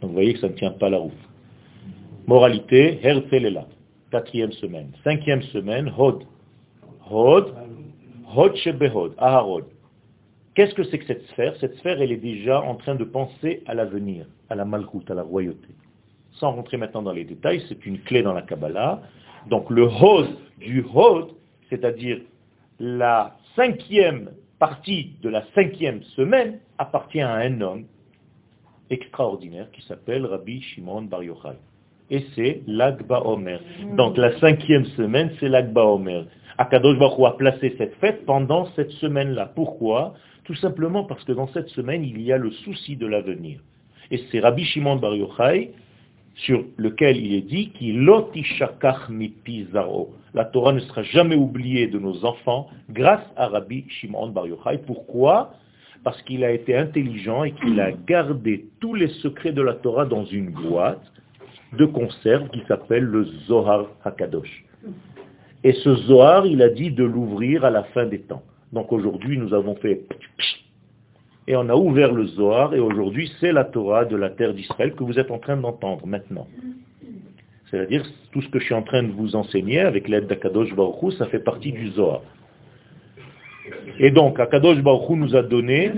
Donc 0.00 0.10
vous 0.10 0.14
voyez 0.14 0.34
que 0.34 0.40
ça 0.40 0.48
ne 0.48 0.54
tient 0.54 0.72
pas 0.72 0.88
la 0.88 0.98
route. 0.98 1.12
Moralité, 2.26 3.00
là. 3.50 3.66
Quatrième 4.10 4.52
semaine. 4.52 4.90
Cinquième 5.04 5.42
semaine, 5.42 5.92
Hod. 5.96 6.24
Hod, 7.10 7.54
Hod 8.34 8.56
Shebehod, 8.56 9.14
Aharod. 9.18 9.64
Qu'est-ce 10.54 10.74
que 10.74 10.82
c'est 10.84 10.98
que 10.98 11.06
cette 11.06 11.26
sphère? 11.28 11.54
Cette 11.60 11.76
sphère, 11.76 12.00
elle 12.02 12.12
est 12.12 12.16
déjà 12.16 12.60
en 12.60 12.74
train 12.74 12.94
de 12.96 13.04
penser 13.04 13.62
à 13.66 13.74
l'avenir, 13.74 14.26
à 14.48 14.56
la 14.56 14.64
malchoute, 14.64 15.10
à 15.10 15.14
la 15.14 15.22
royauté. 15.22 15.68
Sans 16.32 16.52
rentrer 16.52 16.76
maintenant 16.76 17.02
dans 17.02 17.12
les 17.12 17.24
détails, 17.24 17.62
c'est 17.68 17.86
une 17.86 18.00
clé 18.00 18.22
dans 18.22 18.32
la 18.32 18.42
Kabbalah. 18.42 19.00
Donc 19.48 19.70
le 19.70 19.84
Hod 19.84 20.28
du 20.58 20.84
Hod, 20.94 21.28
c'est-à-dire 21.68 22.20
la 22.80 23.36
cinquième 23.54 24.30
partie 24.58 25.12
de 25.22 25.28
la 25.28 25.44
cinquième 25.54 26.02
semaine, 26.16 26.58
appartient 26.78 27.20
à 27.20 27.34
un 27.34 27.60
homme 27.60 27.84
extraordinaire 28.88 29.70
qui 29.70 29.82
s'appelle 29.82 30.26
Rabbi 30.26 30.60
Shimon 30.62 31.02
Bar 31.02 31.22
Yochai. 31.22 31.56
Et 32.10 32.24
c'est 32.34 32.62
l'Agba 32.66 33.22
Omer. 33.24 33.60
Donc 33.96 34.16
la 34.16 34.38
cinquième 34.40 34.84
semaine, 34.96 35.30
c'est 35.38 35.48
l'Agba 35.48 35.84
Omer. 35.84 36.24
Akadosh 36.58 36.98
Baruch 36.98 37.26
a 37.26 37.36
placé 37.36 37.74
cette 37.78 37.94
fête 37.96 38.26
pendant 38.26 38.66
cette 38.74 38.90
semaine-là. 38.92 39.52
Pourquoi? 39.54 40.14
Tout 40.44 40.56
simplement 40.56 41.04
parce 41.04 41.22
que 41.24 41.32
dans 41.32 41.46
cette 41.48 41.68
semaine, 41.68 42.02
il 42.02 42.20
y 42.20 42.32
a 42.32 42.36
le 42.36 42.50
souci 42.50 42.96
de 42.96 43.06
l'avenir. 43.06 43.60
Et 44.10 44.24
c'est 44.30 44.40
Rabbi 44.40 44.64
Shimon 44.64 44.96
Bar 44.96 45.14
Yochai 45.14 45.70
sur 46.44 46.64
lequel 46.76 47.16
il 47.16 47.34
est 47.34 47.42
dit 47.42 47.72
La 50.34 50.44
Torah 50.44 50.72
ne 50.72 50.80
sera 50.80 51.02
jamais 51.02 51.36
oubliée 51.36 51.86
de 51.86 51.98
nos 51.98 52.24
enfants 52.24 52.68
grâce 52.90 53.24
à 53.36 53.48
Rabbi 53.48 53.84
Shimon 53.88 54.28
Bar 54.28 54.46
Yochai. 54.46 54.78
Pourquoi? 54.86 55.52
Parce 56.02 56.20
qu'il 56.22 56.44
a 56.44 56.52
été 56.52 56.76
intelligent 56.76 57.44
et 57.44 57.52
qu'il 57.52 57.78
a 57.80 57.92
gardé 57.92 58.66
tous 58.80 58.94
les 58.94 59.08
secrets 59.08 59.52
de 59.52 59.62
la 59.62 59.74
Torah 59.74 60.06
dans 60.06 60.24
une 60.24 60.50
boîte 60.50 61.02
de 61.74 61.84
conserve 61.84 62.48
qui 62.50 62.62
s'appelle 62.66 63.04
le 63.04 63.24
Zohar 63.46 63.86
Hakadosh. 64.04 64.64
Et 65.62 65.72
ce 65.72 65.94
Zohar, 65.94 66.46
il 66.46 66.62
a 66.62 66.70
dit 66.70 66.90
de 66.90 67.04
l'ouvrir 67.04 67.64
à 67.64 67.70
la 67.70 67.84
fin 67.84 68.06
des 68.06 68.20
temps. 68.20 68.42
Donc 68.72 68.92
aujourd'hui, 68.92 69.36
nous 69.36 69.52
avons 69.52 69.74
fait 69.76 70.06
et 71.50 71.56
on 71.56 71.68
a 71.68 71.74
ouvert 71.74 72.12
le 72.12 72.26
Zohar, 72.26 72.74
et 72.74 72.78
aujourd'hui, 72.78 73.28
c'est 73.40 73.50
la 73.50 73.64
Torah 73.64 74.04
de 74.04 74.14
la 74.14 74.30
terre 74.30 74.54
d'Israël 74.54 74.94
que 74.94 75.02
vous 75.02 75.18
êtes 75.18 75.32
en 75.32 75.40
train 75.40 75.56
d'entendre 75.56 76.06
maintenant. 76.06 76.46
C'est-à-dire, 77.68 78.04
tout 78.30 78.40
ce 78.40 78.48
que 78.50 78.60
je 78.60 78.66
suis 78.66 78.74
en 78.74 78.84
train 78.84 79.02
de 79.02 79.10
vous 79.10 79.34
enseigner 79.34 79.80
avec 79.80 80.06
l'aide 80.06 80.28
d'Akadosh 80.28 80.72
Baruch 80.76 81.12
ça 81.18 81.26
fait 81.26 81.40
partie 81.40 81.72
du 81.72 81.88
Zohar. 81.88 82.22
Et 83.98 84.12
donc, 84.12 84.38
Akadosh 84.38 84.80
Baruch 84.80 85.10
nous 85.10 85.34
a 85.34 85.42
donné 85.42 85.90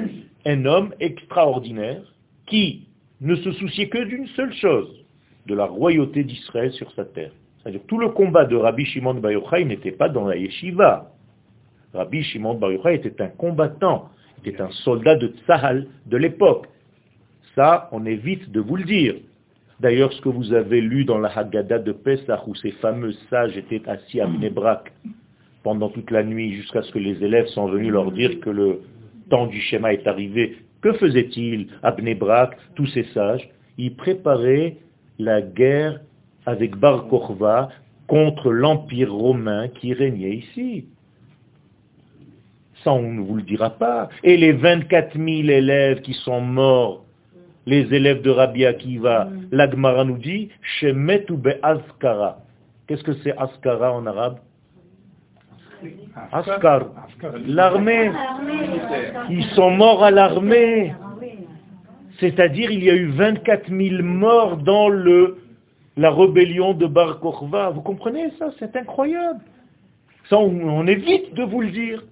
un 0.47 0.65
homme 0.65 0.95
extraordinaire 1.01 2.01
qui 2.47 2.89
ne 3.21 3.37
se 3.37 3.53
souciait 3.53 3.91
que 3.91 4.03
d'une 4.05 4.29
seule 4.29 4.55
chose, 4.55 5.05
de 5.45 5.55
la 5.55 5.67
royauté 5.67 6.25
d'Israël 6.25 6.73
sur 6.73 6.91
sa 6.93 7.05
terre. 7.05 7.33
C'est-à-dire, 7.59 7.83
tout 7.89 7.99
le 7.99 8.09
combat 8.09 8.47
de 8.47 8.57
Rabbi 8.57 8.87
Shimon 8.87 9.17
Bar 9.17 9.33
Yochai 9.33 9.67
n'était 9.67 9.93
pas 9.93 10.09
dans 10.09 10.25
la 10.27 10.37
yeshiva. 10.37 11.13
Rabbi 11.93 12.23
Shimon 12.23 12.55
Bar 12.55 12.73
Yochai 12.73 12.95
était 12.95 13.21
un 13.21 13.29
combattant 13.29 14.09
était 14.45 14.61
un 14.61 14.71
soldat 14.71 15.17
de 15.17 15.29
Tsahal 15.47 15.87
de 16.07 16.17
l'époque. 16.17 16.67
Ça, 17.55 17.89
on 17.93 18.07
évite 18.07 18.51
de 18.51 18.61
vous 18.61 18.77
le 18.77 18.85
dire. 18.85 19.15
D'ailleurs, 19.81 20.13
ce 20.13 20.21
que 20.21 20.29
vous 20.29 20.53
avez 20.53 20.81
lu 20.81 21.05
dans 21.05 21.19
la 21.19 21.29
Haggadah 21.37 21.81
de 21.81 21.93
Pesach, 21.93 22.47
où 22.47 22.55
ces 22.55 22.71
fameux 22.73 23.13
sages 23.29 23.57
étaient 23.57 23.83
assis 23.89 24.21
à 24.21 24.27
Mnebrak 24.27 24.93
pendant 25.63 25.89
toute 25.89 26.11
la 26.11 26.23
nuit, 26.23 26.55
jusqu'à 26.55 26.83
ce 26.83 26.93
que 26.93 26.99
les 26.99 27.23
élèves 27.23 27.47
sont 27.49 27.67
venus 27.67 27.91
leur 27.91 28.13
dire 28.13 28.41
que 28.41 28.51
le 28.51 28.81
temps 29.29 29.47
du 29.47 29.61
schéma 29.61 29.93
est 29.93 30.07
arrivé, 30.07 30.57
que 30.83 30.93
faisaient-ils 30.95 31.69
à 31.83 31.93
Bnebrak, 31.93 32.57
tous 32.75 32.87
ces 32.87 33.05
sages? 33.15 33.49
Ils 33.79 33.95
préparaient 33.95 34.77
la 35.19 35.41
guerre 35.41 36.01
avec 36.47 36.77
Bar 36.77 37.09
Kokhba 37.09 37.71
contre 38.09 38.51
l'empire 38.51 39.13
romain 39.13 39.69
qui 39.69 39.95
régnait 39.95 40.37
ici. 40.37 40.87
Ça, 42.85 42.93
on 42.93 43.13
ne 43.13 43.21
vous 43.21 43.37
le 43.37 43.43
dira 43.43 43.71
pas. 43.71 44.09
Et 44.25 44.37
les 44.37 44.53
24 44.53 45.17
000 45.17 45.29
élèves 45.49 46.01
qui 46.01 46.15
sont 46.15 46.41
morts, 46.41 47.05
les 47.67 47.95
élèves 47.95 48.23
de 48.23 48.31
Rabbi 48.31 48.67
Akiva, 48.67 49.27
mm. 49.27 49.49
l'Agmara 49.53 50.05
nous 50.05 50.19
dit, 50.19 50.51
Shemetu 50.63 51.35
Askara. 51.63 52.39
Qu'est-ce 52.87 53.05
que 53.05 53.15
c'est 53.23 53.37
Askara 53.39 53.93
en 53.93 54.07
arabe 54.07 54.39
Askar, 56.33 56.87
l'armée. 57.47 58.11
Ils 59.31 59.45
sont 59.55 59.71
morts 59.71 60.05
à 60.05 60.11
l'armée. 60.11 60.95
C'est-à-dire, 62.21 62.71
il 62.71 62.85
y 62.85 62.91
a 62.91 62.95
eu 62.95 63.09
24 63.09 63.69
000 63.69 64.03
morts 64.03 64.59
dans 64.59 64.89
le, 64.89 65.39
la 65.97 66.11
rébellion 66.11 66.75
de 66.75 66.87
Bar 66.87 67.19
Kokhba. 67.19 67.71
Vous 67.71 67.81
comprenez 67.81 68.31
ça? 68.39 68.51
C'est 68.59 68.77
incroyable. 68.77 69.41
Ça, 70.29 70.39
on 70.39 70.87
évite 70.87 71.35
de 71.35 71.43
vous 71.43 71.63
le 71.63 71.71
dire. 71.71 72.03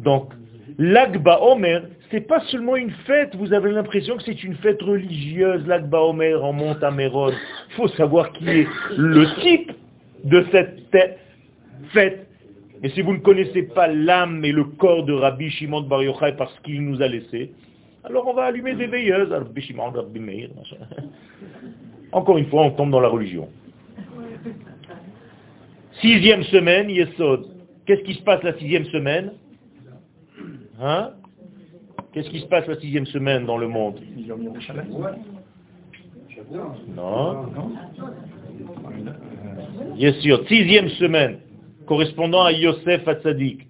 Donc, 0.00 0.32
l'Agba 0.78 1.40
Omer, 1.42 1.82
c'est 2.10 2.26
pas 2.26 2.40
seulement 2.46 2.76
une 2.76 2.90
fête, 3.06 3.34
vous 3.36 3.52
avez 3.52 3.72
l'impression 3.72 4.16
que 4.16 4.22
c'est 4.22 4.44
une 4.44 4.54
fête 4.56 4.80
religieuse, 4.82 5.66
l'Agba 5.66 6.00
Omer 6.00 6.44
en 6.44 6.52
monte 6.52 6.82
à 6.82 6.90
Méron. 6.90 7.30
Il 7.30 7.74
faut 7.74 7.88
savoir 7.88 8.32
qui 8.32 8.48
est 8.48 8.66
le 8.96 9.26
type 9.40 9.72
de 10.24 10.44
cette 10.52 10.78
fête. 11.92 12.28
Et 12.82 12.90
si 12.90 13.00
vous 13.00 13.14
ne 13.14 13.18
connaissez 13.18 13.62
pas 13.62 13.88
l'âme 13.88 14.44
et 14.44 14.52
le 14.52 14.64
corps 14.64 15.04
de 15.04 15.12
Rabbi 15.12 15.50
Shimon 15.50 15.82
Bar 15.82 16.02
Yochai 16.02 16.34
parce 16.36 16.58
qu'il 16.60 16.82
nous 16.82 17.00
a 17.00 17.08
laissé, 17.08 17.52
alors 18.04 18.26
on 18.28 18.34
va 18.34 18.44
allumer 18.44 18.74
des 18.74 18.86
veilleuses. 18.86 19.32
Rabbi 19.32 19.62
Shimon. 19.62 19.92
Encore 22.12 22.38
une 22.38 22.46
fois, 22.46 22.62
on 22.62 22.70
tombe 22.72 22.90
dans 22.90 23.00
la 23.00 23.08
religion. 23.08 23.48
Sixième 26.00 26.42
semaine, 26.44 26.90
Yesod. 26.90 27.46
Qu'est-ce 27.86 28.02
qui 28.02 28.14
se 28.14 28.22
passe 28.22 28.42
la 28.42 28.56
sixième 28.58 28.84
semaine? 28.86 29.32
Hein? 30.80 31.10
Qu'est-ce 32.12 32.30
qui 32.30 32.40
se 32.40 32.46
passe 32.46 32.66
la 32.66 32.78
sixième 32.80 33.06
semaine 33.06 33.44
dans 33.46 33.58
le 33.58 33.68
monde? 33.68 34.00
Non. 36.94 37.46
Bien 39.96 40.12
sûr, 40.14 40.46
sixième 40.48 40.88
semaine, 40.90 41.38
correspondant 41.86 42.44
à 42.44 42.52
Yosef 42.52 43.06
Hatzadik. 43.06 43.66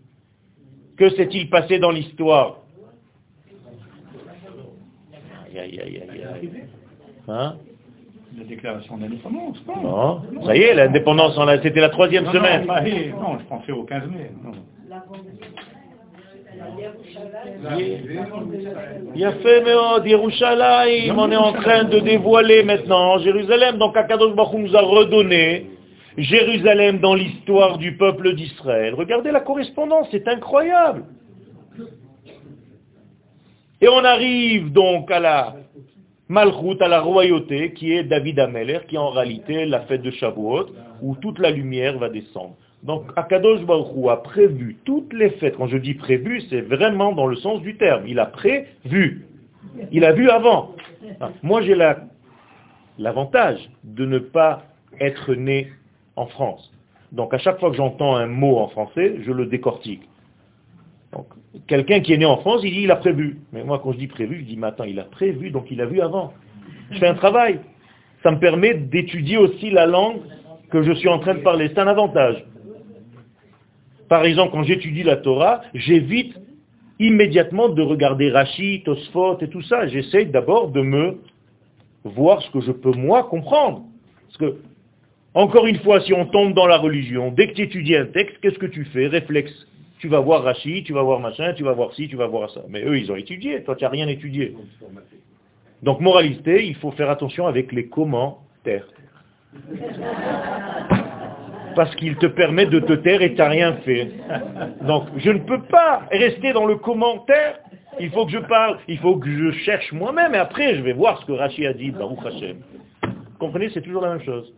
Que 0.96 1.10
s'est-il 1.10 1.50
passé 1.50 1.78
dans 1.78 1.90
l'histoire? 1.90 2.58
Aïe, 5.46 5.58
aïe, 5.58 5.80
aïe, 5.80 6.02
aïe, 6.10 6.24
aïe. 6.24 6.50
Hein? 7.28 7.56
La 8.36 8.44
déclaration 8.44 8.98
d'indépendance, 8.98 9.60
pas 9.60 9.76
Non, 9.76 10.22
ça 10.44 10.56
y 10.56 10.60
est, 10.62 10.74
l'indépendance, 10.74 11.38
c'était 11.62 11.80
la 11.80 11.90
troisième 11.90 12.24
Non, 12.24 12.32
semaine. 12.32 12.66
Non, 12.66 13.20
non, 13.20 13.38
je 13.38 13.44
pensais 13.44 13.72
au 13.72 13.84
15 13.84 14.08
mai. 14.10 14.30
Fait, 19.32 19.60
mais 19.62 19.74
oh, 19.74 19.98
Yerushalayim, 20.04 21.18
on 21.18 21.30
est 21.30 21.36
en 21.36 21.52
train 21.52 21.84
de 21.84 22.00
dévoiler 22.00 22.62
maintenant 22.62 23.18
Jérusalem. 23.18 23.78
Donc 23.78 23.96
Akadosh 23.96 24.34
Baruch 24.34 24.58
nous 24.58 24.76
a 24.76 24.80
redonné 24.80 25.66
Jérusalem 26.16 26.98
dans 26.98 27.14
l'histoire 27.14 27.78
du 27.78 27.96
peuple 27.96 28.34
d'Israël. 28.34 28.94
Regardez 28.94 29.30
la 29.30 29.40
correspondance, 29.40 30.08
c'est 30.10 30.28
incroyable. 30.28 31.04
Et 33.80 33.88
on 33.88 34.04
arrive 34.04 34.72
donc 34.72 35.10
à 35.10 35.20
la 35.20 35.56
Malchut, 36.28 36.80
à 36.80 36.88
la 36.88 37.00
royauté, 37.00 37.74
qui 37.74 37.92
est 37.92 38.04
David 38.04 38.38
Ameler, 38.38 38.80
qui 38.88 38.94
est 38.94 38.98
en 38.98 39.10
réalité 39.10 39.66
la 39.66 39.80
fête 39.80 40.02
de 40.02 40.10
Shavuot, 40.10 40.70
où 41.02 41.16
toute 41.16 41.38
la 41.38 41.50
lumière 41.50 41.98
va 41.98 42.08
descendre. 42.08 42.56
Donc 42.84 43.04
Akadosh 43.16 43.62
Baruch 43.62 43.88
Hu 43.96 44.08
a 44.10 44.16
prévu 44.18 44.76
toutes 44.84 45.12
les 45.12 45.30
fêtes. 45.30 45.56
Quand 45.56 45.66
je 45.68 45.78
dis 45.78 45.94
prévu, 45.94 46.42
c'est 46.50 46.60
vraiment 46.60 47.12
dans 47.12 47.26
le 47.26 47.36
sens 47.36 47.60
du 47.62 47.76
terme. 47.76 48.04
Il 48.06 48.18
a 48.18 48.26
prévu. 48.26 49.26
Il 49.90 50.04
a 50.04 50.12
vu 50.12 50.28
avant. 50.28 50.74
Ah, 51.20 51.30
Moi, 51.42 51.62
j'ai 51.62 51.74
la- 51.74 52.00
l'avantage 52.98 53.58
de 53.84 54.04
ne 54.04 54.18
pas 54.18 54.62
être 55.00 55.34
né 55.34 55.72
en 56.16 56.26
France. 56.26 56.70
Donc 57.12 57.32
à 57.32 57.38
chaque 57.38 57.58
fois 57.58 57.70
que 57.70 57.76
j'entends 57.76 58.16
un 58.16 58.26
mot 58.26 58.58
en 58.58 58.68
français, 58.68 59.16
je 59.24 59.32
le 59.32 59.46
décortique. 59.46 60.02
Donc, 61.12 61.26
quelqu'un 61.68 62.00
qui 62.00 62.12
est 62.12 62.18
né 62.18 62.26
en 62.26 62.38
France, 62.38 62.60
il 62.64 62.72
dit 62.72 62.82
il 62.82 62.90
a 62.90 62.96
prévu. 62.96 63.38
Mais 63.52 63.64
moi, 63.64 63.80
quand 63.82 63.92
je 63.92 63.98
dis 63.98 64.08
prévu, 64.08 64.40
je 64.40 64.44
dis 64.44 64.56
mais 64.56 64.66
attends, 64.66 64.84
il 64.84 64.98
a 65.00 65.04
prévu, 65.04 65.50
donc 65.50 65.70
il 65.70 65.80
a 65.80 65.86
vu 65.86 66.00
avant. 66.00 66.32
Je 66.90 66.98
fais 66.98 67.06
un 67.06 67.14
travail. 67.14 67.60
Ça 68.22 68.30
me 68.30 68.38
permet 68.38 68.74
d'étudier 68.74 69.36
aussi 69.38 69.70
la 69.70 69.86
langue 69.86 70.18
que 70.70 70.82
je 70.82 70.92
suis 70.92 71.08
en 71.08 71.18
train 71.18 71.34
de 71.34 71.40
parler. 71.40 71.68
C'est 71.68 71.78
un 71.78 71.86
avantage. 71.86 72.44
Par 74.08 74.24
exemple, 74.24 74.52
quand 74.52 74.62
j'étudie 74.64 75.02
la 75.02 75.16
Torah, 75.16 75.62
j'évite 75.74 76.34
immédiatement 76.98 77.68
de 77.68 77.82
regarder 77.82 78.30
Rashi, 78.30 78.82
Tosfot 78.84 79.38
et 79.40 79.48
tout 79.48 79.62
ça. 79.62 79.86
J'essaye 79.88 80.26
d'abord 80.26 80.70
de 80.70 80.80
me 80.82 81.18
voir 82.04 82.42
ce 82.42 82.50
que 82.50 82.60
je 82.60 82.72
peux 82.72 82.92
moi 82.92 83.24
comprendre. 83.24 83.82
Parce 84.26 84.36
que, 84.38 84.58
encore 85.32 85.66
une 85.66 85.78
fois, 85.78 86.00
si 86.00 86.12
on 86.12 86.26
tombe 86.26 86.54
dans 86.54 86.66
la 86.66 86.76
religion, 86.76 87.32
dès 87.32 87.48
que 87.48 87.54
tu 87.54 87.62
étudies 87.62 87.96
un 87.96 88.06
texte, 88.06 88.38
qu'est-ce 88.40 88.58
que 88.58 88.66
tu 88.66 88.84
fais? 88.86 89.06
Réflexe. 89.06 89.52
Tu 89.98 90.08
vas 90.08 90.20
voir 90.20 90.42
Rashi, 90.42 90.82
tu 90.84 90.92
vas 90.92 91.02
voir 91.02 91.18
machin, 91.18 91.54
tu 91.54 91.62
vas 91.62 91.72
voir 91.72 91.94
ci, 91.94 92.08
tu 92.08 92.16
vas 92.16 92.26
voir 92.26 92.50
ça. 92.50 92.62
Mais 92.68 92.84
eux, 92.84 92.98
ils 92.98 93.10
ont 93.10 93.16
étudié, 93.16 93.62
toi, 93.62 93.74
tu 93.74 93.84
n'as 93.84 93.90
rien 93.90 94.06
étudié. 94.06 94.54
Donc, 95.82 96.00
moralité, 96.00 96.66
il 96.66 96.74
faut 96.74 96.90
faire 96.90 97.08
attention 97.10 97.46
avec 97.46 97.72
les 97.72 97.86
commentaires. 97.88 98.86
Parce 101.74 101.94
qu'il 101.96 102.16
te 102.16 102.26
permet 102.26 102.66
de 102.66 102.80
te 102.80 102.92
taire 102.92 103.22
et 103.22 103.30
tu 103.30 103.38
n'as 103.38 103.48
rien 103.48 103.72
fait. 103.84 104.10
Donc, 104.82 105.04
je 105.16 105.30
ne 105.30 105.38
peux 105.38 105.62
pas 105.62 106.02
rester 106.10 106.52
dans 106.52 106.66
le 106.66 106.76
commentaire. 106.76 107.58
Il 108.00 108.10
faut 108.10 108.26
que 108.26 108.32
je 108.32 108.38
parle, 108.38 108.78
il 108.88 108.98
faut 108.98 109.16
que 109.16 109.30
je 109.30 109.52
cherche 109.64 109.92
moi-même, 109.92 110.34
et 110.34 110.38
après, 110.38 110.74
je 110.74 110.82
vais 110.82 110.92
voir 110.92 111.20
ce 111.20 111.26
que 111.26 111.32
Rashi 111.32 111.64
a 111.66 111.72
dit, 111.72 111.90
Baruch 111.90 112.18
Hashem. 112.26 112.56
Vous 113.02 113.38
comprenez, 113.38 113.68
c'est 113.70 113.82
toujours 113.82 114.02
la 114.02 114.10
même 114.10 114.22
chose. 114.22 114.52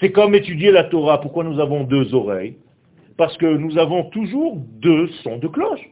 C'est 0.00 0.10
comme 0.10 0.34
étudier 0.34 0.70
la 0.70 0.84
Torah. 0.84 1.20
Pourquoi 1.20 1.44
nous 1.44 1.60
avons 1.60 1.84
deux 1.84 2.14
oreilles? 2.14 2.56
Parce 3.16 3.36
que 3.36 3.46
nous 3.46 3.78
avons 3.78 4.04
toujours 4.04 4.56
deux 4.56 5.06
sons 5.22 5.38
de 5.38 5.48
cloche. 5.48 5.88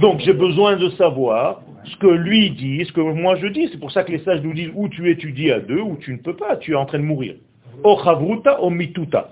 Donc 0.00 0.20
j'ai 0.20 0.32
besoin 0.32 0.76
de 0.76 0.90
savoir 0.90 1.62
ce 1.84 1.96
que 1.96 2.06
lui 2.06 2.50
dit, 2.50 2.84
ce 2.84 2.92
que 2.92 3.00
moi 3.00 3.36
je 3.36 3.46
dis. 3.46 3.68
C'est 3.72 3.80
pour 3.80 3.90
ça 3.90 4.02
que 4.02 4.12
les 4.12 4.18
sages 4.18 4.42
nous 4.42 4.52
disent 4.52 4.72
où 4.74 4.88
tu 4.88 5.10
étudies 5.10 5.50
à 5.50 5.60
deux, 5.60 5.80
ou 5.80 5.96
tu 5.96 6.12
ne 6.12 6.18
peux 6.18 6.36
pas, 6.36 6.56
tu 6.56 6.72
es 6.72 6.74
en 6.74 6.84
train 6.84 6.98
de 6.98 7.04
mourir. 7.04 7.36
O 7.82 7.98
chavruta, 8.02 8.60
o 8.60 8.70
mituta. 8.70 9.28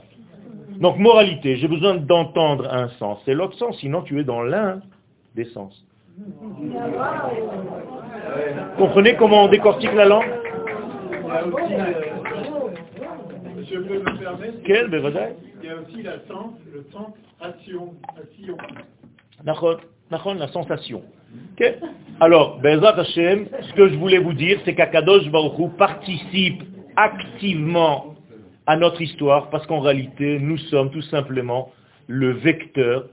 Donc 0.80 0.98
moralité, 0.98 1.56
j'ai 1.56 1.68
besoin 1.68 1.96
d'entendre 1.96 2.72
un 2.72 2.88
sens 3.00 3.18
et 3.26 3.34
l'autre 3.34 3.56
sens, 3.58 3.76
sinon 3.78 4.02
tu 4.02 4.20
es 4.20 4.24
dans 4.24 4.42
l'un 4.42 4.80
des 5.34 5.46
sens. 5.46 5.84
Comprenez 8.76 9.16
comment 9.16 9.44
on 9.44 9.48
décortique 9.48 9.92
la 9.94 10.04
langue? 10.04 10.30
Je 13.70 13.76
peux 13.76 13.98
me 13.98 14.18
permettre, 14.18 14.62
Quel, 14.64 14.88
il 15.62 15.68
y 15.68 15.70
a 15.70 15.74
aussi 15.76 16.02
la 16.02 16.18
sens, 16.26 16.52
le 16.72 16.86
sens 16.92 17.08
action, 17.40 17.94
action. 18.16 18.56
La 19.44 20.48
sensation. 20.48 21.02
Alors, 22.20 22.58
Bezat 22.60 22.98
Hashem, 22.98 23.48
ce 23.60 23.72
que 23.74 23.88
je 23.88 23.96
voulais 23.96 24.18
vous 24.18 24.32
dire, 24.32 24.58
c'est 24.64 24.74
qu'Akadosh 24.74 25.28
Baruch 25.30 25.58
Hu 25.58 25.68
participe 25.76 26.62
activement 26.96 28.07
à 28.68 28.76
notre 28.76 29.00
histoire, 29.00 29.48
parce 29.48 29.66
qu'en 29.66 29.80
réalité, 29.80 30.38
nous 30.38 30.58
sommes 30.58 30.90
tout 30.90 31.00
simplement 31.00 31.72
le 32.06 32.32
vecteur 32.32 33.08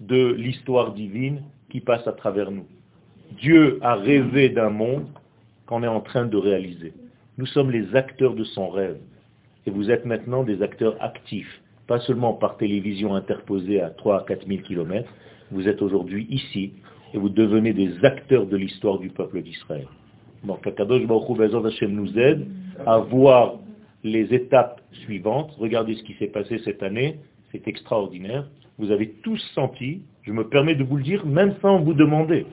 de 0.00 0.34
l'histoire 0.34 0.92
divine 0.92 1.40
qui 1.70 1.80
passe 1.80 2.06
à 2.06 2.12
travers 2.12 2.50
nous. 2.50 2.66
Dieu 3.40 3.78
a 3.80 3.94
rêvé 3.94 4.50
d'un 4.50 4.68
monde 4.68 5.06
qu'on 5.64 5.82
est 5.82 5.88
en 5.88 6.02
train 6.02 6.26
de 6.26 6.36
réaliser. 6.36 6.92
Nous 7.38 7.46
sommes 7.46 7.70
les 7.70 7.96
acteurs 7.96 8.34
de 8.34 8.44
son 8.44 8.68
rêve. 8.68 8.98
Et 9.64 9.70
vous 9.70 9.90
êtes 9.90 10.04
maintenant 10.04 10.44
des 10.44 10.60
acteurs 10.60 11.02
actifs, 11.02 11.62
pas 11.86 11.98
seulement 12.00 12.34
par 12.34 12.58
télévision 12.58 13.14
interposée 13.14 13.80
à 13.80 13.88
3 13.88 14.20
à 14.20 14.24
4 14.24 14.46
000 14.46 14.60
kilomètres, 14.60 15.10
vous 15.52 15.66
êtes 15.68 15.80
aujourd'hui 15.80 16.26
ici 16.28 16.74
et 17.14 17.18
vous 17.18 17.30
devenez 17.30 17.72
des 17.72 18.04
acteurs 18.04 18.44
de 18.44 18.58
l'histoire 18.58 18.98
du 18.98 19.08
peuple 19.08 19.40
d'Israël. 19.40 19.86
Donc, 20.44 20.66
Akadosh 20.66 21.06
Baruch 21.06 21.80
Hu 21.80 21.88
nous 21.88 22.18
aide 22.18 22.46
à 22.84 22.98
voir 22.98 23.54
les 24.06 24.32
étapes 24.32 24.80
suivantes. 25.04 25.52
Regardez 25.58 25.94
ce 25.94 26.02
qui 26.02 26.14
s'est 26.14 26.28
passé 26.28 26.58
cette 26.64 26.82
année, 26.82 27.18
c'est 27.52 27.66
extraordinaire. 27.68 28.48
Vous 28.78 28.90
avez 28.90 29.10
tous 29.22 29.38
senti, 29.54 30.02
je 30.22 30.32
me 30.32 30.48
permets 30.48 30.74
de 30.74 30.84
vous 30.84 30.96
le 30.96 31.02
dire, 31.02 31.26
même 31.26 31.54
sans 31.60 31.80
vous 31.80 31.94
demander, 31.94 32.46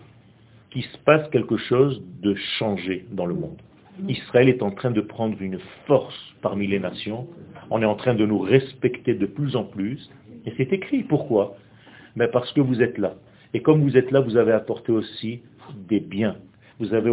qu'il 0.72 0.84
se 0.84 0.98
passe 1.00 1.30
quelque 1.30 1.58
chose 1.58 2.02
de 2.22 2.34
changé 2.58 3.06
dans 3.12 3.26
le 3.26 3.36
monde. 3.36 3.62
Israël 4.08 4.50
est 4.50 4.64
en 4.64 4.72
train 4.72 4.90
de 4.90 5.02
prendre 5.02 5.40
une 5.42 5.60
force 5.86 6.18
parmi 6.42 6.66
les 6.66 6.80
nations. 6.80 7.28
On 7.70 7.82
est 7.82 7.86
en 7.86 7.96
train 7.96 8.16
de 8.16 8.26
nous 8.26 8.40
respecter 8.40 9.14
de 9.14 9.28
plus 9.28 9.56
en 9.56 9.64
plus. 9.64 10.10
Et 10.46 10.54
c'est 10.58 10.74
écrit. 10.74 11.04
Pourquoi? 11.04 11.56
Mais 12.16 12.28
Parce 12.28 12.52
que 12.54 12.62
vous 12.62 12.82
êtes 12.82 12.98
là. 12.98 13.14
Et 13.54 13.62
comme 13.62 13.82
vous 13.82 13.96
êtes 13.96 14.10
là, 14.10 14.20
vous 14.22 14.36
avez 14.36 14.52
apporté 14.52 14.92
aussi 14.92 15.42
des 15.88 16.00
biens. 16.00 16.38
Vous 16.84 16.94
avez 16.94 17.12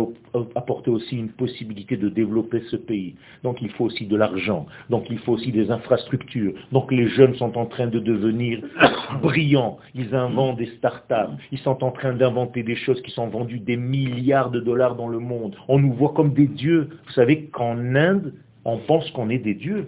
apporté 0.57 0.91
aussi 0.91 1.17
une 1.17 1.29
possibilité 1.29 1.97
de 1.97 2.09
développer 2.09 2.61
ce 2.71 2.77
pays. 2.77 3.15
Donc 3.45 3.63
il 3.63 3.71
faut 3.71 3.85
aussi 3.85 4.05
de 4.05 4.17
l'argent. 4.17 4.67
Donc 4.89 5.07
il 5.11 5.19
faut 5.19 5.33
aussi 5.33 5.53
des 5.53 5.71
infrastructures. 5.71 6.55
Donc 6.73 6.91
les 6.91 7.07
jeunes 7.09 7.37
sont 7.37 7.57
en 7.57 7.67
train 7.67 7.87
de 7.87 8.01
devenir 8.01 8.61
brillants. 9.23 9.79
Ils 9.95 10.13
inventent 10.13 10.59
des 10.59 10.67
start-up. 10.79 11.31
Ils 11.53 11.59
sont 11.59 11.85
en 11.85 11.93
train 11.93 12.15
d'inventer 12.15 12.65
des 12.65 12.75
choses 12.75 13.01
qui 13.03 13.13
sont 13.13 13.29
vendues 13.29 13.61
des 13.61 13.77
milliards 13.77 14.51
de 14.51 14.59
dollars 14.59 14.97
dans 14.97 15.09
le 15.09 15.21
monde. 15.21 15.55
On 15.69 15.79
nous 15.79 15.93
voit 15.93 16.15
comme 16.17 16.33
des 16.33 16.49
dieux. 16.49 16.89
Vous 17.07 17.13
savez 17.13 17.45
qu'en 17.47 17.79
Inde, 17.95 18.35
on 18.65 18.79
pense 18.79 19.09
qu'on 19.13 19.31
est 19.31 19.39
des 19.39 19.55
dieux. 19.55 19.87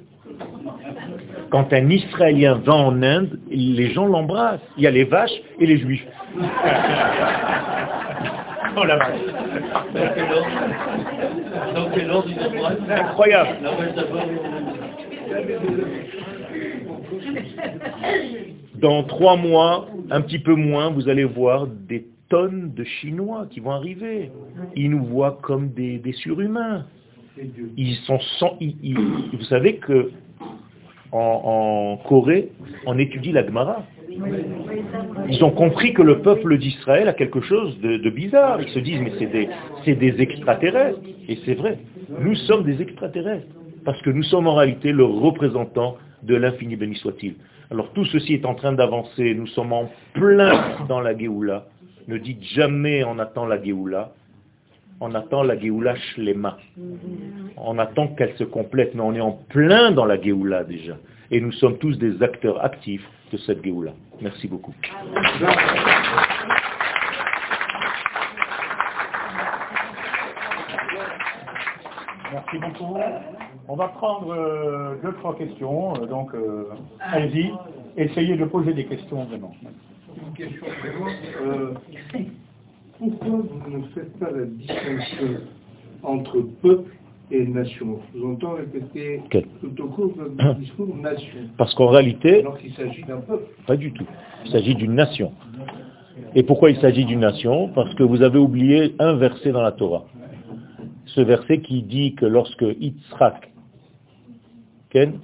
Quand 1.51 1.73
un 1.73 1.91
Israélien 1.91 2.55
va 2.55 2.75
en 2.75 3.03
Inde, 3.03 3.41
les 3.51 3.93
gens 3.93 4.07
l'embrassent. 4.07 4.61
Il 4.77 4.85
y 4.85 4.87
a 4.87 4.93
les 4.93 5.05
vaches 5.05 5.43
et 5.59 5.67
les 5.67 5.79
juifs. 5.79 6.07
Oh 8.77 8.85
la. 8.85 8.99
Incroyable. 12.89 13.59
Dans 18.77 19.05
trois 19.05 19.37
mois, 19.37 19.87
un 20.11 20.21
petit 20.21 20.39
peu 20.39 20.55
moins, 20.55 20.91
vous 20.91 21.09
allez 21.09 21.25
voir 21.25 21.67
des 21.67 22.07
tonnes 22.29 22.73
de 22.75 22.85
Chinois 22.85 23.47
qui 23.51 23.61
vont 23.61 23.71
arriver. 23.73 24.31
Ils 24.75 24.91
nous 24.91 25.05
voient 25.05 25.39
comme 25.43 25.71
des, 25.71 25.99
des 25.99 26.13
surhumains. 26.13 26.87
Ils 27.77 27.97
sont 28.07 28.19
sans, 28.39 28.57
ils- 28.61 28.97
vous 29.33 29.45
savez 29.45 29.77
que 29.77 30.11
en, 31.13 31.99
Corée, 32.09 32.51
on 32.87 32.99
étudie 32.99 33.33
la 33.33 33.45
Gemara. 33.45 33.85
Ils 35.29 35.43
ont 35.45 35.51
compris 35.51 35.95
que 35.95 36.03
le 36.03 36.21
peuple 36.21 36.59
d'Israël 36.59 37.09
a 37.09 37.13
quelque 37.13 37.41
chose 37.41 37.79
de, 37.81 38.11
bizarre. 38.11 38.61
Ils 38.61 38.69
se 38.69 38.79
disent, 38.79 39.01
mais 39.01 39.13
c'est 39.19 39.27
des, 39.27 39.95
des 39.95 40.21
extraterrestres. 40.21 41.01
Et 41.29 41.39
c'est 41.45 41.55
vrai. 41.55 41.79
Nous 42.21 42.35
sommes 42.35 42.65
des 42.65 42.81
extraterrestres. 42.83 43.47
Parce 43.85 44.01
que 44.03 44.11
nous 44.11 44.23
sommes 44.23 44.47
en 44.47 44.55
réalité 44.55 44.93
le 44.93 45.05
représentant 45.05 45.97
de 46.23 46.37
l'infini 46.37 46.77
béni 46.77 46.95
soit-il. 46.97 47.35
Alors 47.71 47.93
tout 47.93 48.05
ceci 48.05 48.35
est 48.35 48.45
en 48.45 48.55
train 48.55 48.73
d'avancer. 48.73 49.35
Nous 49.35 49.47
sommes 49.49 49.73
en 49.73 49.91
plein 50.13 50.77
dans 50.89 51.01
la 51.01 51.17
Géoula. 51.17 51.67
Ne 52.07 52.19
dites 52.19 52.43
jamais 52.43 53.03
on 53.05 53.19
attend 53.19 53.47
la 53.47 53.63
Géoula. 53.63 54.13
On 55.01 55.15
attend 55.15 55.43
la 55.43 55.59
Géoula 55.59 55.97
Shlema. 55.97 56.59
On 57.57 57.79
attend 57.79 58.09
qu'elle 58.09 58.35
se 58.37 58.45
complète, 58.45 58.95
mais 58.95 59.01
on 59.01 59.15
est 59.15 59.21
en 59.21 59.33
plein 59.33 59.91
dans 59.91 60.05
la 60.05 60.21
Géoula 60.21 60.65
déjà. 60.65 60.97
Et 61.31 61.41
nous 61.41 61.53
sommes 61.53 61.79
tous 61.79 61.97
des 61.99 62.23
acteurs 62.23 62.63
actifs 62.65 63.07
de 63.33 63.39
cette 63.39 63.65
Géoula. 63.65 63.93
Merci 64.21 64.47
beaucoup. 64.49 64.75
Merci 72.33 72.59
beaucoup. 72.59 72.99
On 73.69 73.77
va 73.77 73.89
prendre 73.89 74.33
euh, 74.33 74.97
deux, 75.03 75.13
trois 75.15 75.37
questions. 75.37 75.95
euh, 75.97 76.07
donc, 76.07 76.35
euh, 76.35 76.65
allez-y. 77.01 77.53
Essayez 77.97 78.37
de 78.37 78.45
poser 78.45 78.73
des 78.73 78.87
questions 78.87 79.25
vraiment. 79.25 79.55
Une 80.17 80.33
question 80.35 80.67
vraiment. 80.81 81.75
Pourquoi 82.99 83.29
vous 83.31 83.79
ne 83.79 83.83
faites 83.95 84.19
pas 84.19 84.31
la 84.31 84.45
distinction 84.45 85.41
entre 86.03 86.41
peuple 86.63 86.93
et 87.31 87.47
nation? 87.47 87.99
Je 88.15 88.19
vous 88.19 88.33
entends 88.33 88.55
répéter 88.55 89.23
Quel? 89.31 89.47
tout 89.61 89.83
au 89.83 89.89
cours 89.89 90.15
de 90.15 90.23
votre 90.23 90.55
discours 90.59 90.97
nation, 90.97 91.39
Parce 91.57 91.75
qu'en 91.75 91.89
réalité, 91.89 92.41
alors 92.41 92.59
qu'il 92.59 92.73
s'agit 92.75 93.03
d'un 93.03 93.21
peuple. 93.21 93.47
Pas 93.67 93.77
du 93.77 93.93
tout. 93.93 94.07
Il 94.45 94.51
s'agit 94.53 94.75
d'une 94.75 94.95
nation. 94.95 95.33
Et 96.35 96.43
pourquoi 96.43 96.71
il 96.71 96.77
s'agit 96.81 97.05
d'une 97.05 97.21
nation? 97.21 97.69
Parce 97.75 97.95
que 97.95 98.03
vous 98.03 98.23
avez 98.23 98.39
oublié 98.39 98.95
un 98.99 99.15
verset 99.15 99.53
dans 99.53 99.63
la 99.63 99.73
Torah. 99.73 100.05
Ce 101.07 101.21
verset 101.21 101.61
qui 101.61 101.83
dit 101.83 102.15
que 102.15 102.27
lorsque 102.27 102.63
Yitzhak 102.63 103.53
Ken, 104.91 105.21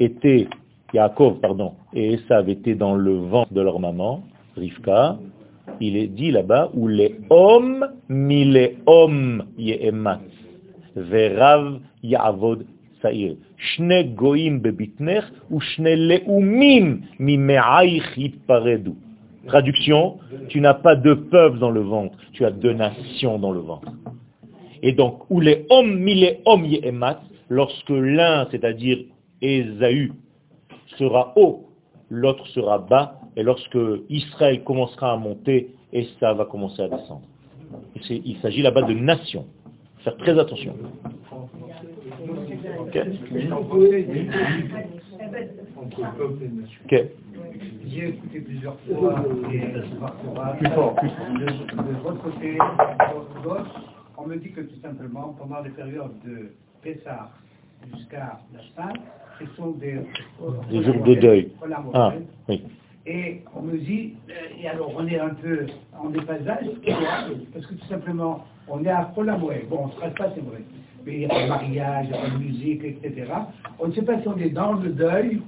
était, 0.00 0.48
Yaakov, 0.94 1.38
pardon, 1.40 1.74
et 1.94 2.14
Esav 2.14 2.48
étaient 2.48 2.74
dans 2.74 2.94
le 2.94 3.14
ventre 3.16 3.52
de 3.52 3.60
leur 3.60 3.78
maman, 3.78 4.22
Rivka, 4.56 5.18
il 5.80 5.96
est 5.96 6.08
dit 6.08 6.30
là-bas, 6.30 6.70
où 6.74 6.88
les 6.88 7.16
hommes, 7.30 7.86
mi 8.08 8.44
les 8.44 8.76
hommes 8.86 9.44
ye'emat, 9.58 10.20
verav 10.96 11.80
ya'avod 12.02 12.64
sa'ir. 13.00 13.34
Shne 13.56 14.14
goim 14.14 14.58
bebitnech, 14.58 15.24
ou 15.50 15.60
shne 15.60 15.94
leumim 15.94 17.00
mi 17.18 17.36
me'aich. 17.36 18.32
Traduction, 19.46 20.18
tu 20.48 20.60
n'as 20.60 20.74
pas 20.74 20.94
deux 20.94 21.24
peuples 21.24 21.58
dans 21.58 21.70
le 21.70 21.80
ventre, 21.80 22.16
tu 22.32 22.44
as 22.44 22.52
deux 22.52 22.72
nations 22.72 23.38
dans 23.40 23.50
le 23.50 23.58
ventre. 23.58 23.90
Et 24.82 24.92
donc, 24.92 25.28
où 25.30 25.40
les 25.40 25.66
hommes, 25.70 25.98
mi 25.98 26.14
les 26.14 26.40
hommes 26.44 26.64
ye'emat, 26.64 27.20
lorsque 27.48 27.90
l'un, 27.90 28.46
c'est-à-dire 28.50 28.98
Ésaü, 29.40 30.12
sera 30.98 31.32
haut, 31.36 31.66
l'autre 32.08 32.46
sera 32.48 32.78
bas, 32.78 33.21
et 33.36 33.42
lorsque 33.42 33.78
Israël 34.10 34.62
commencera 34.64 35.12
à 35.12 35.16
monter, 35.16 35.70
Esa 35.92 36.32
va 36.34 36.44
commencer 36.44 36.82
à 36.82 36.88
descendre. 36.88 37.22
Et 38.10 38.22
Il 38.24 38.36
s'agit 38.38 38.62
là-bas 38.62 38.82
de 38.82 38.94
nations. 38.94 39.46
Faire 40.00 40.16
très 40.16 40.38
attention. 40.38 40.74
Ok 42.80 42.96
Entre 45.76 46.16
peuple 46.16 46.42
et 46.44 46.48
nation. 46.48 46.80
Ok. 46.84 47.04
J'ai 47.88 48.08
écouté 48.08 48.40
plusieurs 48.40 48.78
fois 48.80 49.24
et 49.52 49.58
Plus 50.58 50.68
fort, 50.70 50.94
plus 50.96 51.08
fort. 51.10 51.34
de, 51.38 51.46
de 51.46 51.98
votre 52.02 52.22
côté, 52.22 52.54
de 52.54 53.42
gauche, 53.42 53.68
on 54.16 54.26
me 54.26 54.36
dit 54.36 54.50
que 54.52 54.60
tout 54.62 54.80
simplement, 54.82 55.34
pendant 55.38 55.60
les 55.62 55.70
périodes 55.70 56.12
de 56.24 56.52
Pessah 56.82 57.30
jusqu'à 57.94 58.40
la 58.54 58.60
fin, 58.76 58.92
ce 59.40 59.46
sont 59.56 59.72
des, 59.72 59.98
Des 60.70 60.82
jours 60.84 61.02
de 61.04 61.14
deuil. 61.14 61.52
Ah, 61.92 62.14
oui. 62.48 62.62
Et 63.06 63.42
on 63.56 63.62
me 63.62 63.78
dit, 63.78 64.14
euh, 64.30 64.60
et 64.62 64.68
alors 64.68 64.92
on 64.96 65.06
est 65.06 65.18
un 65.18 65.34
peu 65.34 65.66
en 65.98 66.10
déphasage, 66.10 66.66
parce 67.52 67.66
que 67.66 67.74
tout 67.74 67.86
simplement, 67.88 68.44
on 68.68 68.84
est 68.84 68.90
à 68.90 69.10
Colamoué. 69.14 69.66
Bon, 69.68 69.86
on 69.86 69.90
se 69.90 70.00
reste 70.00 70.16
pas, 70.16 70.30
c'est 70.34 70.44
vrai. 70.44 70.62
Mais 71.04 71.14
il 71.14 71.20
y 71.22 71.26
a 71.26 71.42
le 71.42 71.48
mariage, 71.48 72.06
il 72.08 72.12
y 72.12 72.14
a 72.14 72.28
la 72.28 72.38
musique, 72.38 72.84
etc. 72.84 73.26
On 73.80 73.88
ne 73.88 73.92
sait 73.92 74.02
pas 74.02 74.20
si 74.20 74.28
on 74.28 74.36
est 74.38 74.50
dans 74.50 74.74
le 74.74 74.90
deuil 74.90 75.42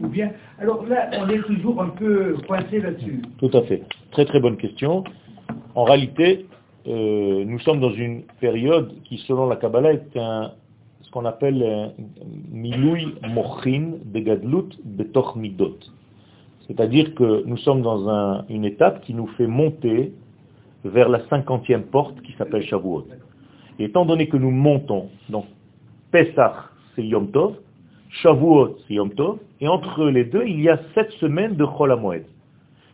ou 0.00 0.06
bien. 0.06 0.30
Alors 0.60 0.86
là, 0.86 1.10
on 1.18 1.28
est 1.28 1.42
toujours 1.42 1.82
un 1.82 1.88
peu 1.88 2.36
coincé 2.46 2.80
là-dessus. 2.80 3.22
Tout 3.38 3.50
à 3.52 3.62
fait. 3.62 3.82
Très 4.12 4.24
très 4.24 4.38
bonne 4.38 4.56
question. 4.56 5.02
En 5.74 5.82
réalité, 5.82 6.46
euh, 6.86 7.44
nous 7.44 7.58
sommes 7.60 7.80
dans 7.80 7.92
une 7.92 8.22
période 8.40 8.92
qui, 9.04 9.18
selon 9.26 9.48
la 9.48 9.56
Kabbalah, 9.56 9.94
est 9.94 10.16
un, 10.16 10.52
ce 11.02 11.10
qu'on 11.10 11.24
appelle 11.24 11.62
un 11.62 11.92
miloui 12.52 13.14
mochin 13.28 13.94
begadlut 14.04 14.78
betoch 14.84 15.34
midot. 15.34 15.78
C'est-à-dire 16.66 17.14
que 17.14 17.44
nous 17.44 17.56
sommes 17.58 17.82
dans 17.82 18.08
un- 18.08 18.44
une 18.48 18.64
étape 18.64 19.02
qui 19.02 19.14
nous 19.14 19.26
fait 19.36 19.46
monter 19.46 20.12
vers 20.84 21.08
la 21.08 21.20
cinquantième 21.28 21.82
porte 21.84 22.20
qui 22.22 22.32
s'appelle 22.32 22.62
Shavuot. 22.62 23.06
Et 23.78 23.84
étant 23.84 24.04
donné 24.04 24.28
que 24.28 24.36
nous 24.36 24.50
montons, 24.50 25.08
donc 25.28 25.46
Pesach 26.10 26.54
c'est 26.94 27.04
Yom 27.04 27.30
Tov, 27.30 27.56
Shavuot 28.10 28.76
c'est 28.86 28.94
Yom 28.94 29.10
Tov, 29.10 29.38
et 29.60 29.68
entre 29.68 30.06
les 30.08 30.24
deux 30.24 30.44
il 30.46 30.60
y 30.60 30.68
a 30.68 30.78
sept 30.94 31.10
semaines 31.12 31.56
de 31.56 31.64
Chol 31.64 31.92
HaMoed. 31.92 32.24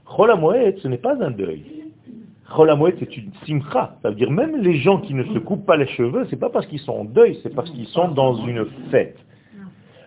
Ce 0.07 0.89
n'est 0.89 0.99
pas 0.99 1.23
un 1.23 1.31
deuil. 1.31 1.63
Chol 2.53 2.71
HaMoed, 2.71 2.97
c'est 2.99 3.17
une 3.17 3.31
simcha. 3.47 3.97
Ça 4.03 4.11
veut 4.11 4.17
dire 4.17 4.31
même 4.31 4.57
les 4.57 4.75
gens 4.75 4.99
qui 4.99 5.15
ne 5.15 5.23
se 5.25 5.39
coupent 5.39 5.67
pas 5.67 5.77
les 5.77 5.87
cheveux, 5.87 6.27
c'est 6.31 6.37
pas 6.41 6.51
parce 6.51 6.67
qu'ils 6.67 6.81
sont 6.81 6.93
en 6.93 7.05
deuil, 7.05 7.39
c'est 7.43 7.55
parce 7.55 7.71
qu'ils 7.71 7.87
sont 7.87 8.09
dans 8.09 8.35
une 8.47 8.65
fête. 8.91 9.19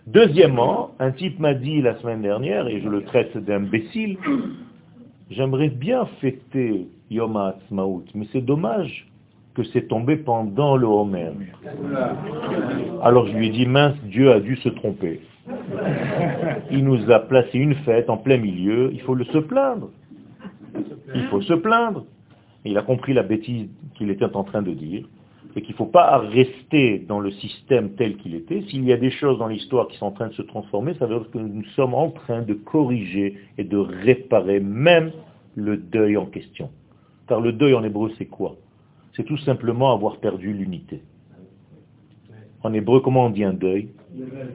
Deuxièmement, 0.08 0.92
un 1.00 1.12
type 1.12 1.40
m'a 1.40 1.54
dit 1.54 1.82
la 1.82 1.98
semaine 2.00 2.22
dernière, 2.22 2.68
et 2.68 2.82
je 2.82 2.90
le 2.90 3.04
traite 3.04 3.38
d'imbécile, 3.38 4.18
j'aimerais 5.30 5.70
bien 5.70 6.06
fêter 6.20 6.88
Yom 7.10 7.38
HaAtzmaut, 7.38 8.04
mais 8.14 8.28
c'est 8.34 8.42
dommage 8.42 9.08
que 9.56 9.64
c'est 9.64 9.88
tombé 9.88 10.18
pendant 10.18 10.76
le 10.76 10.88
Homer. 10.88 11.32
Alors 13.02 13.28
je 13.28 13.38
lui 13.38 13.48
ai 13.48 13.50
dit, 13.52 13.66
mince, 13.66 13.96
Dieu 14.04 14.32
a 14.32 14.40
dû 14.40 14.58
se 14.58 14.70
tromper. 14.70 15.22
Il 16.72 16.84
nous 16.84 17.10
a 17.12 17.20
placé 17.20 17.58
une 17.58 17.76
fête 17.76 18.10
en 18.10 18.18
plein 18.18 18.38
milieu, 18.38 18.90
il 18.92 19.02
faut 19.02 19.16
le 19.16 19.26
se 19.26 19.38
plaindre. 19.38 19.90
Il 21.16 21.24
faut 21.28 21.42
se 21.42 21.54
plaindre. 21.54 22.06
Il 22.66 22.78
a 22.78 22.82
compris 22.82 23.14
la 23.14 23.24
bêtise 23.24 23.70
qu'il 23.96 24.10
était 24.10 24.36
en 24.36 24.44
train 24.44 24.62
de 24.62 24.72
dire, 24.72 25.06
et 25.56 25.62
qu'il 25.62 25.74
ne 25.74 25.78
faut 25.78 25.86
pas 25.86 26.18
rester 26.18 27.00
dans 27.00 27.20
le 27.20 27.32
système 27.32 27.92
tel 27.96 28.18
qu'il 28.18 28.36
était. 28.36 28.62
S'il 28.70 28.84
y 28.86 28.94
a 28.94 28.98
des 28.98 29.12
choses 29.12 29.38
dans 29.38 29.48
l'histoire 29.48 29.88
qui 29.88 29.98
sont 29.98 30.08
en 30.08 30.12
train 30.12 30.28
de 30.28 30.34
se 30.34 30.42
transformer, 30.42 30.96
ça 30.96 31.06
veut 31.06 31.20
dire 31.20 31.30
que 31.30 31.38
nous 31.38 31.66
sommes 31.76 31.94
en 31.94 32.10
train 32.10 32.42
de 32.42 32.54
corriger 32.54 33.38
et 33.58 33.64
de 33.64 33.78
réparer 33.78 34.60
même 34.60 35.12
le 35.56 35.78
deuil 35.78 36.18
en 36.18 36.26
question. 36.26 36.70
Car 37.28 37.40
le 37.40 37.54
deuil 37.54 37.74
en 37.74 37.84
hébreu, 37.84 38.12
c'est 38.18 38.26
quoi? 38.26 38.56
C'est 39.16 39.24
tout 39.24 39.38
simplement 39.38 39.94
avoir 39.94 40.18
perdu 40.18 40.54
l'unité. 40.54 41.02
En 42.64 42.74
hébreu, 42.74 43.02
comment 43.02 43.26
on 43.26 43.30
dit 43.30 43.44
un 43.44 43.54
deuil? 43.54 43.90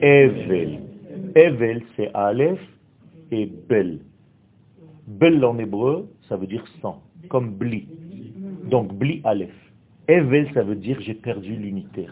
Evel. 0.00 0.80
Evel, 1.34 1.82
c'est 1.96 2.10
Aleph 2.14 2.60
et 3.30 3.46
Bel. 3.46 4.00
Bel 5.06 5.44
en 5.44 5.58
hébreu, 5.58 6.08
ça 6.28 6.36
veut 6.36 6.46
dire 6.46 6.64
sang, 6.82 7.02
comme 7.28 7.54
Bli. 7.54 7.86
Donc 8.64 8.92
Bli 8.94 9.20
Aleph. 9.24 9.67
Evel, 10.08 10.48
ça 10.54 10.62
veut 10.62 10.74
dire 10.74 10.98
j'ai 11.00 11.14
perdu 11.14 11.54
l'unité. 11.54 12.06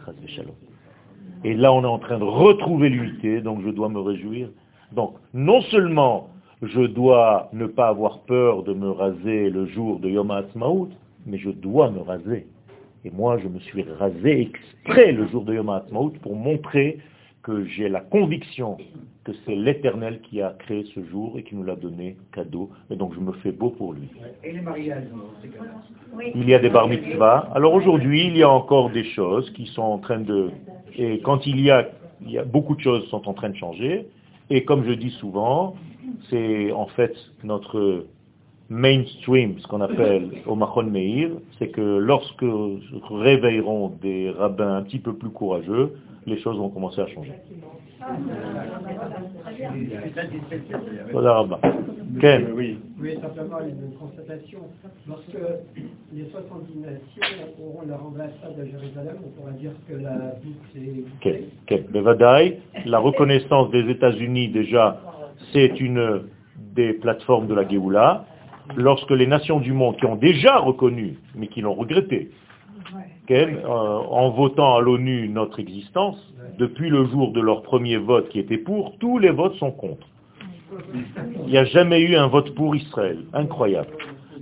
Et 1.45 1.55
là, 1.55 1.73
on 1.73 1.83
est 1.83 1.87
en 1.87 1.99
train 1.99 2.19
de 2.19 2.25
retrouver 2.25 2.91
l'unité, 2.91 3.41
donc 3.41 3.63
je 3.65 3.71
dois 3.71 3.89
me 3.89 4.01
réjouir. 4.01 4.49
Donc, 4.93 5.15
non 5.33 5.63
seulement 5.63 6.31
je 6.63 6.83
dois 6.83 7.49
ne 7.53 7.67
pas 7.67 7.89
avoir 7.89 8.21
peur 8.21 8.63
de 8.63 8.73
me 8.73 8.91
raser 8.91 9.51
le 9.51 9.67
jour 9.67 9.99
de 9.99 10.09
Yom 10.09 10.31
HaAtzmaut, 10.31 10.91
mais 11.27 11.39
je 11.39 11.51
dois 11.51 11.91
me 11.91 12.01
raser. 12.01 12.47
Et 13.05 13.11
moi, 13.11 13.39
je 13.39 13.49
me 13.49 13.59
suis 13.61 13.83
rasé 13.99 14.41
exprès 14.41 15.13
le 15.13 15.27
jour 15.29 15.45
de 15.45 15.55
Yom 15.55 15.69
HaAtzmaut 15.69 16.11
pour 16.23 16.35
montrer 16.35 16.99
que 17.47 17.65
j'ai 17.65 17.89
la 17.89 18.01
conviction 18.01 18.77
que 19.23 19.31
c'est 19.45 19.55
l'Éternel 19.55 20.21
qui 20.21 20.43
a 20.43 20.51
créé 20.59 20.85
ce 20.93 21.01
jour 21.05 21.39
et 21.39 21.45
qui 21.45 21.55
nous 21.55 21.63
l'a 21.63 21.77
donné 21.77 22.17
cadeau. 22.33 22.71
Et 22.91 22.97
donc 22.97 23.15
je 23.15 23.21
me 23.21 23.31
fais 23.35 23.53
beau 23.53 23.71
pour 23.71 23.93
lui. 23.93 24.09
Et 24.43 24.51
les 24.51 24.61
mariages, 24.61 25.05
Il 26.35 26.49
y 26.49 26.55
a 26.55 26.59
des 26.59 26.71
bar 26.71 26.89
mitzvahs. 26.89 27.49
Alors 27.55 27.73
aujourd'hui, 27.75 28.27
il 28.27 28.37
y 28.37 28.43
a 28.43 28.51
encore 28.51 28.91
des 28.91 29.05
choses 29.05 29.49
qui 29.51 29.67
sont 29.67 29.83
en 29.83 29.99
train 29.99 30.19
de... 30.19 30.51
Et 30.97 31.21
quand 31.21 31.47
il 31.47 31.61
y 31.61 31.71
a, 31.71 31.89
il 32.21 32.33
y 32.33 32.39
a 32.39 32.45
beaucoup 32.45 32.75
de 32.75 32.81
choses 32.81 33.07
sont 33.11 33.29
en 33.29 33.35
train 33.35 33.51
de 33.51 33.57
changer. 33.57 34.09
Et 34.51 34.65
comme 34.65 34.85
je 34.85 34.93
dis 34.93 35.11
souvent, 35.11 35.77
c'est 36.29 36.73
en 36.73 36.87
fait 36.87 37.15
notre 37.45 38.07
mainstream, 38.69 39.59
ce 39.59 39.67
qu'on 39.67 39.81
appelle 39.81 40.31
au 40.47 40.55
Machon 40.55 40.85
Meir, 40.85 41.31
c'est 41.59 41.69
que 41.69 41.99
lorsque 41.99 42.45
réveilleront 43.11 43.93
des 44.03 44.31
rabbins 44.31 44.77
un 44.77 44.83
petit 44.83 44.99
peu 44.99 45.15
plus 45.15 45.31
courageux, 45.31 45.93
les 46.27 46.39
choses 46.41 46.59
vont 46.59 46.71
commencer 46.71 47.01
à 47.01 47.07
changer. 47.07 47.33
Ken. 52.21 52.47
Oui. 52.55 52.79
Simplement 53.21 53.61
une 53.61 53.97
constatation. 53.99 54.61
Lorsque 55.09 55.39
les 56.13 56.25
70 56.31 56.79
nations 56.79 57.47
auront 57.63 57.87
leur 57.87 58.05
ambassade 58.05 58.59
à 58.59 58.65
Jérusalem, 58.65 59.17
on 59.25 59.41
pourra 59.41 59.53
dire 59.53 59.73
que 59.89 59.95
la 59.95 60.35
boucle 60.43 60.77
est 60.77 61.05
Ken. 61.21 61.43
Ken. 61.67 61.85
Bevadaï, 61.91 62.59
la 62.85 62.99
reconnaissance 62.99 63.71
des 63.71 63.89
États-Unis 63.91 64.49
déjà, 64.49 65.01
c'est 65.53 65.81
une 65.81 66.23
des 66.75 66.93
plateformes 66.95 67.47
de 67.47 67.55
la 67.55 67.69
Géoula. 67.69 68.25
Lorsque 68.75 69.11
les 69.11 69.27
nations 69.27 69.61
du 69.61 69.73
monde 69.73 69.97
qui 69.97 70.07
ont 70.07 70.17
déjà 70.17 70.59
reconnu, 70.59 71.19
mais 71.35 71.47
qui 71.47 71.61
l'ont 71.61 71.75
regretté, 71.75 72.31
euh, 73.31 73.63
en 73.65 74.31
votant 74.31 74.77
à 74.77 74.81
l'ONU 74.81 75.29
notre 75.29 75.61
existence, 75.61 76.17
depuis 76.59 76.89
le 76.89 77.07
jour 77.07 77.33
de 77.33 77.41
leur 77.41 77.63
premier 77.63 77.97
vote 77.97 78.29
qui 78.29 78.39
était 78.39 78.59
pour, 78.59 78.97
tous 78.99 79.19
les 79.19 79.31
votes 79.31 79.55
sont 79.57 79.73
contre. 79.73 80.07
Il 81.45 81.51
n'y 81.51 81.59
a 81.59 81.65
jamais 81.65 82.01
eu 82.01 82.17
un 82.17 82.29
vote 82.29 82.55
pour 82.55 82.75
Israël. 82.77 83.25
Incroyable. 83.33 83.91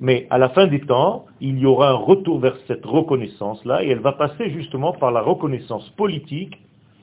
Mais 0.01 0.27
à 0.31 0.39
la 0.39 0.49
fin 0.49 0.66
des 0.66 0.81
temps, 0.81 1.27
il 1.41 1.59
y 1.59 1.66
aura 1.66 1.91
un 1.91 1.95
retour 1.95 2.41
vers 2.41 2.57
cette 2.66 2.85
reconnaissance-là, 2.85 3.85
et 3.85 3.89
elle 3.89 4.01
va 4.01 4.12
passer 4.12 4.51
justement 4.51 4.93
par 4.93 5.12
la 5.12 5.20
reconnaissance 5.20 5.89
politique 5.91 6.59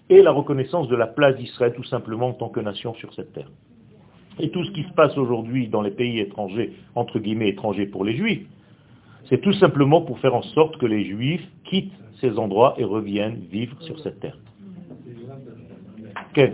et 0.09 0.21
la 0.21 0.31
reconnaissance 0.31 0.87
de 0.87 0.95
la 0.95 1.07
place 1.07 1.35
d'Israël 1.37 1.73
tout 1.73 1.85
simplement 1.85 2.29
en 2.29 2.33
tant 2.33 2.49
que 2.49 2.59
nation 2.59 2.93
sur 2.95 3.13
cette 3.13 3.33
terre. 3.33 3.49
Et 4.41 4.49
tout 4.49 4.63
ce 4.63 4.71
qui 4.71 4.83
se 4.83 4.93
passe 4.93 5.17
aujourd'hui 5.17 5.67
dans 5.67 5.81
les 5.81 5.91
pays 5.91 6.19
étrangers, 6.19 6.73
entre 6.95 7.19
guillemets 7.19 7.49
étrangers 7.49 7.85
pour 7.85 8.03
les 8.03 8.15
juifs, 8.15 8.45
c'est 9.29 9.39
tout 9.39 9.53
simplement 9.53 10.01
pour 10.01 10.19
faire 10.19 10.33
en 10.33 10.41
sorte 10.41 10.77
que 10.77 10.85
les 10.85 11.05
juifs 11.05 11.47
quittent 11.63 11.93
ces 12.19 12.37
endroits 12.37 12.73
et 12.77 12.83
reviennent 12.83 13.39
vivre 13.51 13.79
sur 13.81 13.99
cette 13.99 14.19
terre. 14.19 14.37
Ok. 16.31 16.51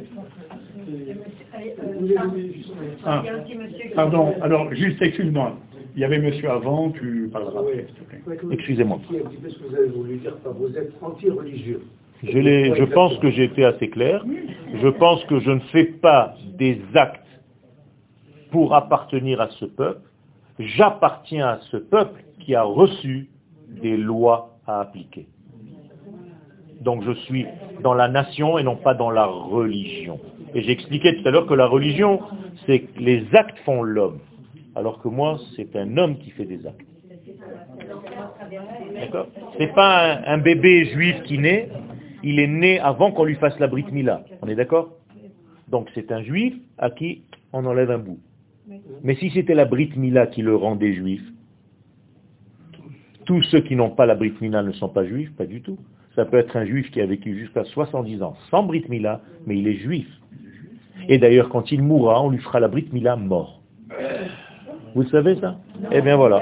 Ah, 3.06 3.24
pardon, 3.96 4.34
alors 4.42 4.74
juste 4.74 5.02
excuse-moi. 5.02 5.58
Il 5.96 6.02
y 6.02 6.04
avait 6.04 6.20
monsieur 6.20 6.52
avant, 6.52 6.92
tu 6.92 7.30
parleras. 7.32 7.64
Excusez-moi. 8.52 9.00
Vous 9.10 10.78
êtes 10.78 10.94
anti-religieux. 11.02 11.82
Je 12.24 12.84
pense 12.84 13.18
que 13.18 13.32
j'ai 13.32 13.46
été 13.46 13.64
assez 13.66 13.90
clair. 13.90 14.24
Je 14.76 14.88
pense 14.88 15.24
que 15.26 15.40
je 15.40 15.52
ne 15.52 15.60
fais 15.72 15.86
pas 15.86 16.36
des 16.58 16.82
actes 16.94 17.27
pour 18.52 18.76
appartenir 18.76 19.42
à 19.42 19.50
ce 19.50 19.66
peuple. 19.66 20.10
J'appartiens 20.60 21.48
à 21.48 21.60
ce 21.72 21.78
peuple 21.78 22.24
qui 22.40 22.56
a 22.56 22.64
reçu 22.64 23.30
des 23.82 23.98
lois 23.98 24.58
à 24.66 24.82
appliquer. 24.82 25.28
Donc 26.82 27.04
je 27.04 27.12
suis 27.12 27.46
dans 27.84 27.94
la 27.94 28.08
nation 28.08 28.58
et 28.58 28.64
non 28.64 28.76
pas 28.76 28.94
dans 28.94 29.10
la 29.10 29.26
religion. 29.26 30.20
Et 30.54 30.62
j'ai 30.62 30.72
expliqué 30.72 31.16
tout 31.18 31.28
à 31.28 31.32
l'heure 31.32 31.48
que 31.48 31.54
la 31.54 31.68
religion, 31.68 32.22
c'est 32.66 32.80
que 32.80 33.00
les 33.00 33.26
actes 33.34 33.58
font 33.66 33.84
l'homme. 33.84 34.20
Alors 34.76 35.02
que 35.02 35.08
moi, 35.08 35.40
c'est 35.56 35.76
un 35.76 35.98
homme 35.98 36.18
qui 36.18 36.30
fait 36.32 36.46
des 36.46 36.66
actes. 36.66 36.86
D'accord? 38.94 39.28
C'est 39.58 39.74
pas 39.74 40.14
un, 40.14 40.24
un 40.26 40.38
bébé 40.38 40.86
juif 40.86 41.22
qui 41.24 41.38
naît, 41.38 41.70
il 42.24 42.40
est 42.40 42.48
né 42.48 42.80
avant 42.80 43.12
qu'on 43.12 43.24
lui 43.24 43.36
fasse 43.36 43.58
la 43.60 43.68
Brit 43.68 43.86
Mila. 43.92 44.24
On 44.42 44.48
est 44.48 44.56
d'accord? 44.56 44.90
Donc 45.68 45.90
c'est 45.94 46.12
un 46.12 46.22
juif 46.22 46.56
à 46.78 46.90
qui 46.90 47.24
on 47.54 47.66
enlève 47.66 47.92
un 47.92 47.98
bout. 47.98 48.20
Mais 49.04 49.16
si 49.16 49.30
c'était 49.32 49.54
la 49.56 49.66
Brit 49.66 49.92
Mila 49.96 50.28
qui 50.28 50.42
le 50.42 50.56
rendait 50.56 50.94
juif, 50.94 51.22
tous 53.26 53.42
ceux 53.44 53.62
qui 53.62 53.76
n'ont 53.76 53.90
pas 53.90 54.06
la 54.06 54.16
Brit 54.16 54.34
Mila 54.42 54.64
ne 54.64 54.72
sont 54.72 54.90
pas 54.90 55.06
juifs, 55.06 55.34
pas 55.36 55.46
du 55.46 55.62
tout. 55.62 55.78
Ça 56.16 56.26
peut 56.26 56.38
être 56.38 56.56
un 56.58 56.66
juif 56.66 56.90
qui 56.92 57.02
a 57.02 57.06
vécu 57.06 57.38
jusqu'à 57.38 57.64
70 57.64 58.24
ans 58.24 58.36
sans 58.50 58.64
Brit 58.64 58.86
Mila, 58.90 59.22
mais 59.46 59.58
il 59.58 59.68
est 59.68 59.76
juif. 59.76 60.08
Et 61.08 61.18
d'ailleurs, 61.18 61.50
quand 61.50 61.72
il 61.72 61.84
mourra, 61.84 62.24
on 62.24 62.30
lui 62.30 62.40
fera 62.40 62.60
la 62.60 62.68
Brit 62.68 62.88
Mila 62.92 63.16
mort. 63.16 63.62
Vous 64.96 65.04
le 65.04 65.10
savez 65.10 65.36
ça? 65.40 65.60
Eh 65.92 66.02
bien 66.02 66.16
voilà. 66.16 66.42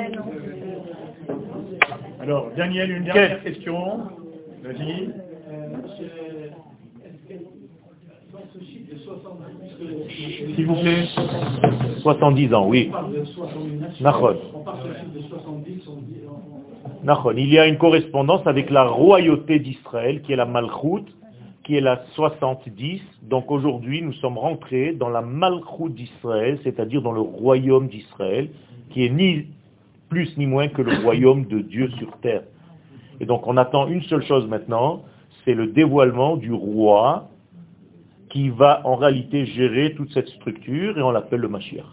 Alors, 2.21 2.51
Daniel, 2.55 2.91
une 2.91 3.03
dernière 3.03 3.43
question. 3.43 3.99
Vas-y. 4.63 5.09
S'il 10.55 10.65
vous 10.65 10.75
plaît. 10.75 11.05
70 12.01 12.53
ans, 12.53 12.67
oui. 12.67 12.91
Nachon. 14.01 14.35
Nachon. 17.03 17.33
Il 17.37 17.49
y 17.49 17.59
a 17.59 17.67
une 17.67 17.77
correspondance 17.77 18.45
avec 18.45 18.69
la 18.69 18.83
royauté 18.83 19.59
d'Israël, 19.59 20.21
qui 20.21 20.33
est 20.33 20.35
la 20.35 20.45
Malchoute, 20.45 21.07
qui 21.63 21.75
est 21.75 21.81
la 21.81 22.03
70. 22.13 23.01
Donc 23.23 23.49
aujourd'hui, 23.51 24.01
nous 24.01 24.13
sommes 24.13 24.37
rentrés 24.37 24.93
dans 24.93 25.09
la 25.09 25.21
Malchoute 25.21 25.95
d'Israël, 25.95 26.59
c'est-à-dire 26.63 27.01
dans 27.01 27.11
le 27.11 27.21
royaume 27.21 27.87
d'Israël, 27.87 28.49
qui 28.91 29.05
est 29.05 29.09
ni 29.09 29.47
plus 30.09 30.37
ni 30.37 30.45
moins 30.45 30.67
que 30.67 30.81
le 30.81 31.03
royaume 31.03 31.45
de 31.45 31.59
Dieu 31.59 31.89
sur 31.97 32.11
terre. 32.19 32.43
Et 33.19 33.25
donc 33.25 33.47
on 33.47 33.57
attend 33.57 33.87
une 33.87 34.03
seule 34.03 34.23
chose 34.23 34.47
maintenant, 34.47 35.01
c'est 35.43 35.53
le 35.53 35.67
dévoilement 35.67 36.37
du 36.37 36.53
roi 36.53 37.29
qui 38.35 38.49
va 38.49 38.81
en 38.83 38.97
réalité 38.97 39.45
gérer 39.45 39.93
toute 39.93 40.11
cette 40.11 40.27
structure 40.27 40.97
et 40.97 41.01
on 41.01 41.11
l'appelle 41.11 41.39
le 41.39 41.47
Mashiach. 41.47 41.85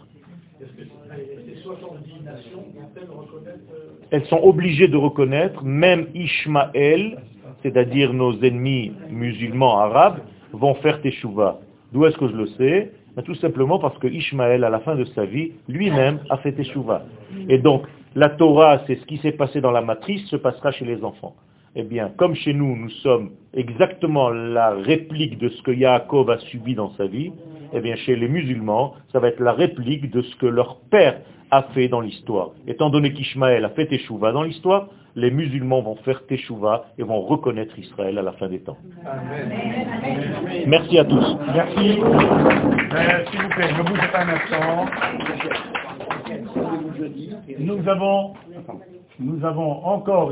Elles 4.11 4.25
sont 4.25 4.41
obligées 4.43 4.89
de 4.89 4.97
reconnaître, 4.97 5.63
même 5.63 6.07
Ishmaël, 6.13 7.21
c'est-à-dire 7.61 8.11
nos 8.11 8.37
ennemis 8.41 8.91
musulmans 9.09 9.79
arabes, 9.79 10.19
vont 10.51 10.73
faire 10.75 11.01
teshuva. 11.01 11.61
D'où 11.93 12.05
est-ce 12.05 12.17
que 12.17 12.27
je 12.27 12.35
le 12.35 12.47
sais? 12.57 12.91
Ben, 13.15 13.21
Tout 13.23 13.35
simplement 13.35 13.79
parce 13.79 13.97
que 13.99 14.07
Ishmaël, 14.07 14.65
à 14.65 14.69
la 14.69 14.81
fin 14.81 14.95
de 14.97 15.05
sa 15.15 15.23
vie, 15.23 15.53
lui-même 15.69 16.19
a 16.29 16.35
fait 16.39 16.51
teshuva. 16.51 17.05
Et 17.47 17.57
donc, 17.57 17.83
la 18.15 18.27
Torah, 18.27 18.81
c'est 18.85 18.95
ce 18.95 19.05
qui 19.05 19.17
s'est 19.19 19.31
passé 19.31 19.61
dans 19.61 19.71
la 19.71 19.81
matrice, 19.81 20.27
se 20.27 20.35
passera 20.35 20.73
chez 20.73 20.83
les 20.83 21.05
enfants. 21.05 21.35
Eh 21.75 21.83
bien, 21.83 22.11
comme 22.17 22.35
chez 22.35 22.53
nous, 22.53 22.75
nous 22.75 22.89
sommes 23.01 23.31
exactement 23.53 24.29
la 24.29 24.71
réplique 24.71 25.39
de 25.39 25.49
ce 25.49 25.61
que 25.63 25.71
Yaakov 25.71 26.29
a 26.29 26.37
subi 26.39 26.75
dans 26.75 26.91
sa 26.95 27.07
vie, 27.07 27.31
eh 27.73 27.81
bien, 27.81 27.95
chez 27.95 28.15
les 28.15 28.27
musulmans, 28.27 28.93
ça 29.11 29.19
va 29.19 29.29
être 29.29 29.39
la 29.39 29.53
réplique 29.53 30.11
de 30.11 30.21
ce 30.21 30.35
que 30.35 30.45
leur 30.45 30.79
père 30.91 31.21
a 31.49 31.63
fait 31.73 31.87
dans 31.87 32.01
l'histoire. 32.01 32.51
Étant 32.67 32.89
donné 32.89 33.13
qu'Ishmaël 33.13 33.65
a 33.65 33.69
fait 33.69 33.87
Teshuvah 33.87 34.31
dans 34.31 34.43
l'histoire, 34.43 34.89
les 35.15 35.31
musulmans 35.31 35.81
vont 35.81 35.95
faire 35.97 36.25
Teshuvah 36.25 36.85
et 36.97 37.03
vont 37.03 37.21
reconnaître 37.21 37.77
Israël 37.77 38.17
à 38.17 38.21
la 38.21 38.33
fin 38.33 38.49
des 38.49 38.59
temps. 38.59 38.77
Merci 40.67 40.97
à 40.99 41.05
tous. 41.05 41.37
Merci. 41.53 41.99
Euh, 41.99 43.25
S'il 43.31 43.41
vous 43.41 43.49
plaît, 43.49 43.73
ne 43.77 43.83
bougez 43.83 44.07
pas 44.11 44.23
un 44.23 44.29
instant. 44.29 44.85
Nous 47.59 47.87
avons, 47.87 48.33
nous 49.19 49.45
avons 49.45 49.85
encore 49.85 50.31